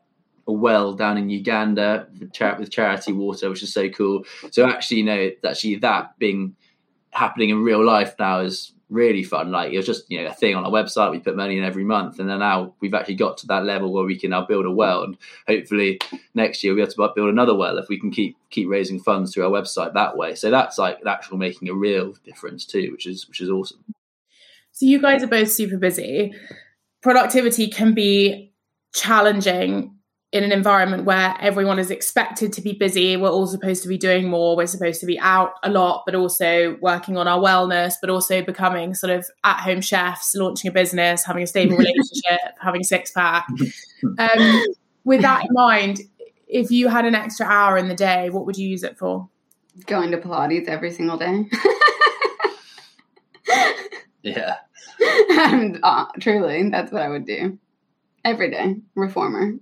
a 0.47 0.51
well 0.51 0.93
down 0.93 1.17
in 1.17 1.29
Uganda 1.29 2.07
with, 2.19 2.33
char- 2.33 2.57
with 2.57 2.71
charity 2.71 3.13
water, 3.13 3.49
which 3.49 3.63
is 3.63 3.73
so 3.73 3.89
cool. 3.89 4.25
So 4.49 4.67
actually, 4.67 4.97
you 4.97 5.05
know, 5.05 5.31
actually 5.45 5.75
that 5.75 6.17
being 6.17 6.55
happening 7.11 7.49
in 7.49 7.63
real 7.63 7.85
life 7.85 8.15
now 8.17 8.39
is 8.39 8.73
really 8.91 9.23
fun. 9.23 9.51
Like 9.51 9.71
it 9.71 9.77
was 9.77 9.85
just 9.85 10.09
you 10.11 10.21
know 10.21 10.29
a 10.29 10.33
thing 10.33 10.55
on 10.55 10.65
our 10.65 10.71
website. 10.71 11.09
We 11.09 11.19
put 11.19 11.35
money 11.35 11.57
in 11.57 11.63
every 11.63 11.83
month, 11.83 12.19
and 12.19 12.29
then 12.29 12.39
now 12.39 12.75
we've 12.81 12.93
actually 12.93 13.15
got 13.15 13.37
to 13.39 13.47
that 13.47 13.63
level 13.63 13.91
where 13.91 14.03
we 14.03 14.19
can 14.19 14.29
now 14.29 14.45
build 14.45 14.65
a 14.65 14.71
well, 14.71 15.03
and 15.03 15.17
hopefully 15.47 15.99
next 16.35 16.63
year 16.63 16.73
we'll 16.73 16.85
be 16.85 16.91
able 16.93 17.07
to 17.07 17.13
build 17.15 17.29
another 17.29 17.55
well 17.55 17.77
if 17.79 17.87
we 17.89 17.99
can 17.99 18.11
keep 18.11 18.37
keep 18.51 18.69
raising 18.69 18.99
funds 18.99 19.33
through 19.33 19.45
our 19.45 19.61
website 19.61 19.93
that 19.93 20.15
way. 20.15 20.35
So 20.35 20.51
that's 20.51 20.77
like 20.77 20.99
actually 21.07 21.39
making 21.39 21.69
a 21.69 21.73
real 21.73 22.13
difference 22.25 22.65
too, 22.65 22.91
which 22.91 23.07
is 23.07 23.27
which 23.27 23.41
is 23.41 23.49
awesome. 23.49 23.83
So 24.73 24.85
you 24.85 25.01
guys 25.01 25.23
are 25.23 25.27
both 25.27 25.51
super 25.51 25.77
busy. 25.77 26.33
Productivity 27.01 27.67
can 27.67 27.93
be 27.93 28.53
challenging 28.93 29.95
in 30.31 30.45
an 30.45 30.51
environment 30.53 31.03
where 31.03 31.35
everyone 31.41 31.77
is 31.77 31.91
expected 31.91 32.53
to 32.53 32.61
be 32.61 32.71
busy, 32.71 33.17
we're 33.17 33.29
all 33.29 33.47
supposed 33.47 33.83
to 33.83 33.89
be 33.89 33.97
doing 33.97 34.29
more, 34.29 34.55
we're 34.55 34.65
supposed 34.65 35.01
to 35.01 35.05
be 35.05 35.19
out 35.19 35.53
a 35.63 35.69
lot, 35.69 36.03
but 36.05 36.15
also 36.15 36.77
working 36.79 37.17
on 37.17 37.27
our 37.27 37.39
wellness, 37.39 37.95
but 37.99 38.09
also 38.09 38.41
becoming 38.41 38.95
sort 38.95 39.11
of 39.11 39.29
at 39.43 39.59
home 39.59 39.81
chefs, 39.81 40.33
launching 40.33 40.69
a 40.69 40.71
business, 40.71 41.25
having 41.25 41.43
a 41.43 41.47
stable 41.47 41.75
relationship, 41.77 42.55
having 42.61 42.81
a 42.81 42.85
six 42.85 43.11
pack. 43.11 43.45
Um, 44.17 44.65
with 45.03 45.21
that 45.21 45.43
in 45.43 45.49
mind, 45.51 45.99
if 46.47 46.71
you 46.71 46.87
had 46.87 47.05
an 47.05 47.15
extra 47.15 47.45
hour 47.45 47.77
in 47.77 47.89
the 47.89 47.95
day, 47.95 48.29
what 48.29 48.45
would 48.45 48.57
you 48.57 48.67
use 48.67 48.83
it 48.83 48.97
for? 48.97 49.27
Going 49.85 50.11
to 50.11 50.17
Pilates 50.17 50.67
every 50.67 50.91
single 50.91 51.17
day. 51.17 51.49
yeah. 54.21 54.57
uh, 55.83 56.05
truly, 56.19 56.69
that's 56.69 56.91
what 56.91 57.01
I 57.01 57.09
would 57.09 57.25
do 57.25 57.57
every 58.23 58.51
day. 58.51 58.77
Reformer. 58.95 59.55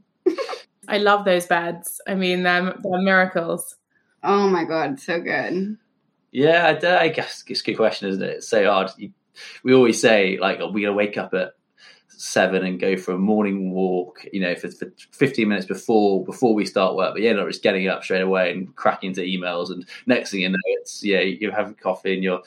I 0.90 0.98
love 0.98 1.26
those 1.26 1.46
beds. 1.46 2.02
I 2.08 2.16
mean, 2.16 2.44
they're, 2.44 2.76
they're 2.84 3.02
miracles. 3.02 3.76
Oh 4.24 4.50
my 4.50 4.66
god, 4.66 5.00
so 5.00 5.22
good. 5.22 5.78
Yeah, 6.32 6.78
I, 6.82 7.06
I 7.06 7.08
guess 7.10 7.44
it's 7.48 7.62
a 7.62 7.64
good 7.64 7.78
question, 7.78 8.10
isn't 8.10 8.22
it? 8.22 8.38
It's 8.38 8.48
so 8.48 8.66
hard. 8.66 8.92
We 9.64 9.74
always 9.74 10.02
say 10.02 10.38
like, 10.40 10.60
we're 10.60 10.88
gonna 10.88 10.94
wake 10.94 11.18
up 11.18 11.34
at 11.34 11.54
seven 12.20 12.66
and 12.66 12.80
go 12.80 12.98
for 12.98 13.14
a 13.14 13.18
morning 13.18 13.72
walk, 13.72 14.26
you 14.34 14.42
know, 14.42 14.54
for, 14.54 14.70
for 14.70 14.92
15 15.12 15.48
minutes 15.48 15.66
before 15.66 16.24
before 16.26 16.54
we 16.54 16.66
start 16.66 16.96
work. 16.96 17.14
But 17.14 17.22
yeah, 17.22 17.34
not 17.34 17.48
just 17.48 17.64
getting 17.64 17.88
up 17.88 18.04
straight 18.04 18.22
away 18.22 18.52
and 18.52 18.76
cracking 18.76 19.10
into 19.10 19.22
emails. 19.22 19.72
And 19.72 19.86
next 20.06 20.32
thing 20.32 20.42
you 20.42 20.50
know, 20.50 20.58
it's 20.66 21.04
yeah, 21.04 21.22
you 21.22 21.52
have 21.52 21.78
coffee 21.78 22.14
and 22.14 22.24
you're. 22.24 22.42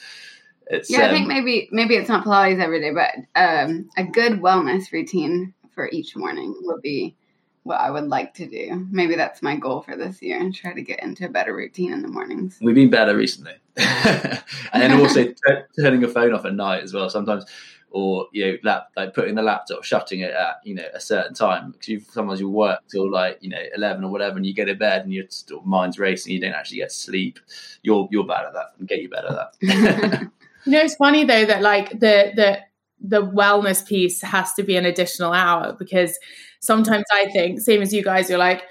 It's, 0.69 0.89
yeah, 0.91 1.03
um, 1.03 1.05
I 1.05 1.11
think 1.11 1.27
maybe 1.27 1.69
maybe 1.73 1.97
it's 1.97 2.09
not 2.09 2.25
Pilates 2.25 2.63
every 2.63 2.81
day, 2.81 2.93
but 2.93 3.11
um, 3.35 3.89
a 3.97 4.05
good 4.05 4.41
wellness 4.41 4.93
routine 4.93 5.55
for 5.75 5.89
each 5.91 6.17
morning 6.17 6.55
would 6.63 6.83
be 6.83 7.17
what 7.65 7.81
I 7.81 7.91
would 7.91 8.09
like 8.09 8.35
to 8.35 8.47
do. 8.47 8.87
Maybe 8.91 9.15
that's 9.15 9.43
my 9.43 9.57
goal 9.57 9.83
for 9.83 9.97
this 9.97 10.21
year 10.21 10.39
and 10.39 10.55
try 10.55 10.73
to 10.73 10.83
get 10.83 11.03
into 11.03 11.27
a 11.27 11.29
better 11.29 11.55
routine 11.55 11.93
in 11.93 12.03
the 12.03 12.09
mornings. 12.09 12.59
We've 12.61 12.75
been 12.75 12.91
better 12.91 13.17
recently. 13.17 13.55
and 13.77 14.43
then 14.73 14.93
also 14.93 15.25
t- 15.27 15.35
turning 15.79 16.01
your 16.01 16.11
phone 16.11 16.33
off 16.35 16.45
at 16.45 16.55
night 16.55 16.83
as 16.83 16.93
well. 16.93 17.09
Sometimes 17.09 17.45
or 17.93 18.27
you 18.33 18.47
know, 18.47 18.59
lap, 18.65 18.89
like 18.97 19.15
putting 19.15 19.35
the 19.35 19.43
laptop, 19.43 19.85
shutting 19.85 20.21
it 20.21 20.33
at 20.33 20.57
you 20.65 20.75
know 20.75 20.87
a 20.95 21.01
certain 21.01 21.35
time 21.35 21.73
because 21.73 21.89
you 21.89 22.01
sometimes 22.01 22.41
you 22.41 22.49
work 22.49 22.81
till 22.91 23.11
like 23.11 23.39
you 23.41 23.51
know 23.51 23.63
eleven 23.75 24.05
or 24.05 24.11
whatever, 24.11 24.37
and 24.37 24.47
you 24.47 24.55
get 24.55 24.65
to 24.67 24.75
bed 24.75 25.03
and 25.03 25.13
your 25.13 25.25
mind's 25.65 25.99
racing, 25.99 26.33
you 26.33 26.41
don't 26.41 26.55
actually 26.55 26.79
get 26.79 26.93
sleep. 26.93 27.39
You're 27.83 28.09
you're 28.11 28.27
bad 28.27 28.47
at 28.47 28.55
that, 28.55 28.67
and 28.79 28.89
get 28.89 29.03
you 29.03 29.09
better 29.09 29.29
at 29.29 29.53
that. 29.61 30.31
you 30.65 30.73
know, 30.73 30.81
it's 30.81 30.97
funny 30.97 31.25
though 31.25 31.45
that 31.45 31.63
like 31.63 31.91
the 31.91 32.33
the 32.35 32.61
the 33.01 33.23
wellness 33.23 33.87
piece 33.87 34.23
has 34.23 34.53
to 34.55 34.63
be 34.63 34.77
an 34.77 34.87
additional 34.87 35.33
hour 35.33 35.75
because 35.79 36.19
sometimes 36.63 37.05
I 37.13 37.27
think, 37.27 37.61
same 37.61 37.83
as 37.83 37.93
you 37.93 38.03
guys, 38.03 38.31
you're 38.31 38.39
like, 38.39 38.63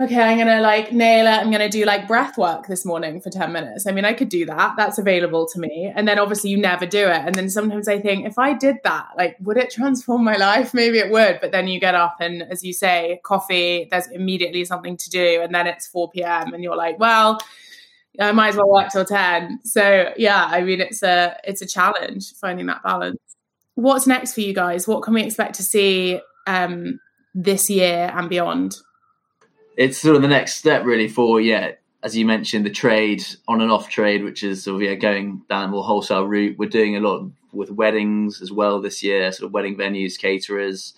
okay, 0.00 0.22
I'm 0.22 0.38
gonna 0.38 0.60
like 0.62 0.92
nail 0.92 1.26
it. 1.26 1.30
I'm 1.30 1.50
gonna 1.50 1.68
do 1.68 1.84
like 1.84 2.08
breath 2.08 2.38
work 2.38 2.66
this 2.66 2.86
morning 2.86 3.20
for 3.20 3.28
10 3.28 3.52
minutes. 3.52 3.86
I 3.86 3.92
mean, 3.92 4.06
I 4.06 4.14
could 4.14 4.30
do 4.30 4.46
that. 4.46 4.74
That's 4.76 4.98
available 4.98 5.46
to 5.52 5.60
me. 5.60 5.92
And 5.94 6.08
then 6.08 6.18
obviously 6.18 6.50
you 6.50 6.56
never 6.56 6.86
do 6.86 7.06
it. 7.06 7.22
And 7.26 7.34
then 7.34 7.50
sometimes 7.50 7.86
I 7.86 8.00
think 8.00 8.26
if 8.26 8.38
I 8.38 8.54
did 8.54 8.76
that, 8.84 9.08
like, 9.18 9.36
would 9.40 9.58
it 9.58 9.70
transform 9.70 10.24
my 10.24 10.36
life? 10.38 10.72
Maybe 10.72 10.98
it 10.98 11.10
would. 11.10 11.38
But 11.40 11.52
then 11.52 11.68
you 11.68 11.78
get 11.78 11.94
up 11.94 12.16
and 12.20 12.42
as 12.42 12.64
you 12.64 12.72
say, 12.72 13.20
coffee, 13.24 13.88
there's 13.90 14.06
immediately 14.08 14.64
something 14.64 14.96
to 14.96 15.10
do. 15.10 15.42
And 15.42 15.54
then 15.54 15.66
it's 15.66 15.86
4 15.86 16.10
p.m. 16.10 16.54
and 16.54 16.64
you're 16.64 16.76
like, 16.76 16.98
well, 16.98 17.38
I 18.18 18.32
might 18.32 18.48
as 18.48 18.56
well 18.56 18.70
work 18.70 18.90
till 18.90 19.04
10. 19.04 19.60
So 19.64 20.12
yeah, 20.16 20.48
I 20.50 20.62
mean 20.62 20.80
it's 20.80 21.02
a 21.02 21.36
it's 21.44 21.62
a 21.62 21.66
challenge 21.66 22.32
finding 22.34 22.66
that 22.66 22.82
balance. 22.82 23.18
What's 23.74 24.06
next 24.06 24.34
for 24.34 24.40
you 24.40 24.54
guys? 24.54 24.88
What 24.88 25.02
can 25.02 25.14
we 25.14 25.22
expect 25.22 25.56
to 25.56 25.62
see 25.62 26.20
um 26.46 26.98
this 27.34 27.70
year 27.70 28.12
and 28.14 28.28
beyond? 28.28 28.76
it's 29.80 29.96
sort 29.96 30.14
of 30.14 30.20
the 30.20 30.28
next 30.28 30.56
step 30.56 30.84
really 30.84 31.08
for 31.08 31.40
yeah 31.40 31.72
as 32.02 32.14
you 32.14 32.26
mentioned 32.26 32.66
the 32.66 32.70
trade 32.70 33.24
on 33.48 33.62
and 33.62 33.72
off 33.72 33.88
trade 33.88 34.22
which 34.22 34.42
is 34.42 34.64
sort 34.64 34.76
of 34.76 34.82
yeah 34.82 34.94
going 34.94 35.42
down 35.48 35.70
more 35.70 35.82
wholesale 35.82 36.26
route. 36.26 36.58
We're 36.58 36.68
doing 36.68 36.96
a 36.96 37.00
lot 37.00 37.30
with 37.52 37.70
weddings 37.70 38.42
as 38.42 38.52
well 38.52 38.80
this 38.80 39.02
year 39.02 39.32
sort 39.32 39.46
of 39.46 39.52
wedding 39.52 39.76
venues 39.76 40.18
caterers. 40.18 40.92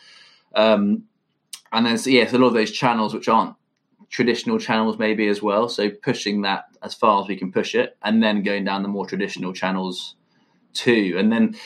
Um, 0.54 1.04
and 1.72 1.86
then 1.86 1.96
so, 1.96 2.10
yeah 2.10 2.26
so 2.26 2.36
a 2.36 2.38
lot 2.38 2.48
of 2.48 2.54
those 2.54 2.72
channels 2.72 3.14
which 3.14 3.28
aren't 3.28 3.54
traditional 4.10 4.58
channels 4.58 4.98
maybe 4.98 5.26
as 5.28 5.40
well 5.40 5.68
so 5.68 5.88
pushing 5.88 6.42
that 6.42 6.64
as 6.82 6.92
far 6.92 7.22
as 7.22 7.28
we 7.28 7.36
can 7.36 7.50
push 7.50 7.74
it 7.74 7.96
and 8.02 8.22
then 8.22 8.42
going 8.42 8.64
down 8.64 8.82
the 8.82 8.88
more 8.88 9.06
traditional 9.06 9.52
channels 9.52 10.16
too. 10.74 11.14
And 11.16 11.30
then 11.32 11.56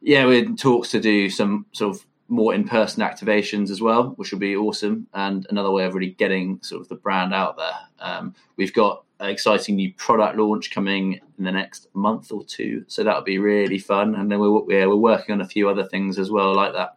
yeah 0.00 0.24
we're 0.24 0.44
in 0.44 0.56
talks 0.56 0.90
to 0.90 1.00
do 1.00 1.30
some 1.30 1.66
sort 1.72 1.96
of 1.96 2.06
more 2.30 2.54
in-person 2.54 3.02
activations 3.02 3.70
as 3.70 3.82
well, 3.82 4.14
which 4.16 4.30
will 4.30 4.38
be 4.38 4.56
awesome 4.56 5.06
and 5.12 5.46
another 5.50 5.70
way 5.70 5.84
of 5.84 5.94
really 5.94 6.12
getting 6.12 6.60
sort 6.62 6.80
of 6.80 6.88
the 6.88 6.94
brand 6.94 7.34
out 7.34 7.56
there. 7.56 7.76
Um, 7.98 8.34
we've 8.56 8.72
got 8.72 9.04
an 9.18 9.28
exciting 9.28 9.76
new 9.76 9.92
product 9.94 10.38
launch 10.38 10.70
coming 10.70 11.20
in 11.38 11.44
the 11.44 11.50
next 11.50 11.88
month 11.92 12.30
or 12.30 12.44
two, 12.44 12.84
so 12.86 13.02
that'll 13.02 13.22
be 13.22 13.38
really 13.38 13.78
fun. 13.78 14.14
And 14.14 14.30
then 14.30 14.38
we're 14.38 14.62
yeah, 14.72 14.86
we're 14.86 14.96
working 14.96 15.32
on 15.32 15.40
a 15.40 15.46
few 15.46 15.68
other 15.68 15.84
things 15.84 16.18
as 16.18 16.30
well 16.30 16.54
like 16.54 16.72
that. 16.72 16.96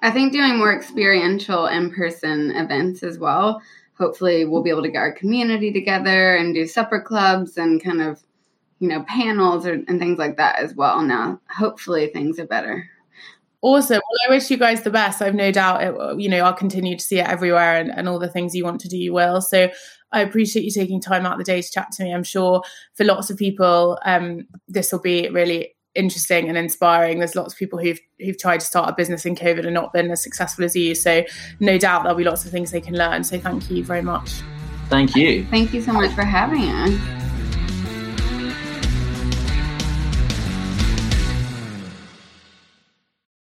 I 0.00 0.12
think 0.12 0.32
doing 0.32 0.58
more 0.58 0.74
experiential 0.74 1.66
in-person 1.66 2.52
events 2.52 3.02
as 3.02 3.18
well. 3.18 3.60
Hopefully, 3.98 4.44
we'll 4.44 4.62
be 4.62 4.70
able 4.70 4.82
to 4.82 4.90
get 4.90 4.98
our 4.98 5.12
community 5.12 5.72
together 5.72 6.36
and 6.36 6.54
do 6.54 6.66
supper 6.66 7.00
clubs 7.00 7.58
and 7.58 7.82
kind 7.82 8.00
of 8.00 8.22
you 8.78 8.88
know 8.88 9.02
panels 9.08 9.66
or, 9.66 9.72
and 9.72 9.98
things 9.98 10.18
like 10.18 10.36
that 10.36 10.60
as 10.60 10.74
well. 10.74 11.02
Now, 11.02 11.40
hopefully, 11.50 12.06
things 12.06 12.38
are 12.38 12.46
better. 12.46 12.88
Awesome. 13.66 13.96
Well, 13.96 14.18
I 14.28 14.30
wish 14.30 14.48
you 14.48 14.58
guys 14.58 14.82
the 14.82 14.90
best. 14.90 15.20
I've 15.20 15.34
no 15.34 15.50
doubt, 15.50 15.82
it, 15.82 16.20
you 16.20 16.28
know, 16.28 16.44
I'll 16.44 16.52
continue 16.52 16.96
to 16.96 17.04
see 17.04 17.18
it 17.18 17.26
everywhere 17.26 17.80
and, 17.80 17.90
and 17.90 18.08
all 18.08 18.20
the 18.20 18.28
things 18.28 18.54
you 18.54 18.62
want 18.62 18.80
to 18.82 18.88
do, 18.88 18.96
you 18.96 19.12
will. 19.12 19.40
So 19.40 19.68
I 20.12 20.20
appreciate 20.20 20.64
you 20.64 20.70
taking 20.70 21.00
time 21.00 21.26
out 21.26 21.32
of 21.32 21.38
the 21.38 21.44
day 21.44 21.60
to 21.60 21.68
chat 21.68 21.90
to 21.94 22.04
me. 22.04 22.14
I'm 22.14 22.22
sure 22.22 22.62
for 22.94 23.02
lots 23.02 23.28
of 23.28 23.36
people, 23.36 23.98
um, 24.04 24.46
this 24.68 24.92
will 24.92 25.00
be 25.00 25.28
really 25.30 25.74
interesting 25.96 26.48
and 26.48 26.56
inspiring. 26.56 27.18
There's 27.18 27.34
lots 27.34 27.54
of 27.54 27.58
people 27.58 27.80
who've 27.80 27.98
who've 28.20 28.38
tried 28.38 28.60
to 28.60 28.66
start 28.66 28.88
a 28.88 28.92
business 28.92 29.26
in 29.26 29.34
COVID 29.34 29.64
and 29.64 29.74
not 29.74 29.92
been 29.92 30.12
as 30.12 30.22
successful 30.22 30.64
as 30.64 30.76
you. 30.76 30.94
So 30.94 31.24
no 31.58 31.76
doubt 31.76 32.04
there'll 32.04 32.16
be 32.16 32.22
lots 32.22 32.44
of 32.44 32.52
things 32.52 32.70
they 32.70 32.80
can 32.80 32.94
learn. 32.94 33.24
So 33.24 33.36
thank 33.36 33.68
you 33.68 33.82
very 33.82 34.02
much. 34.02 34.42
Thank 34.90 35.16
you. 35.16 35.44
Thank 35.46 35.74
you 35.74 35.82
so 35.82 35.92
much 35.92 36.12
for 36.12 36.22
having 36.22 36.70
us. 36.70 37.25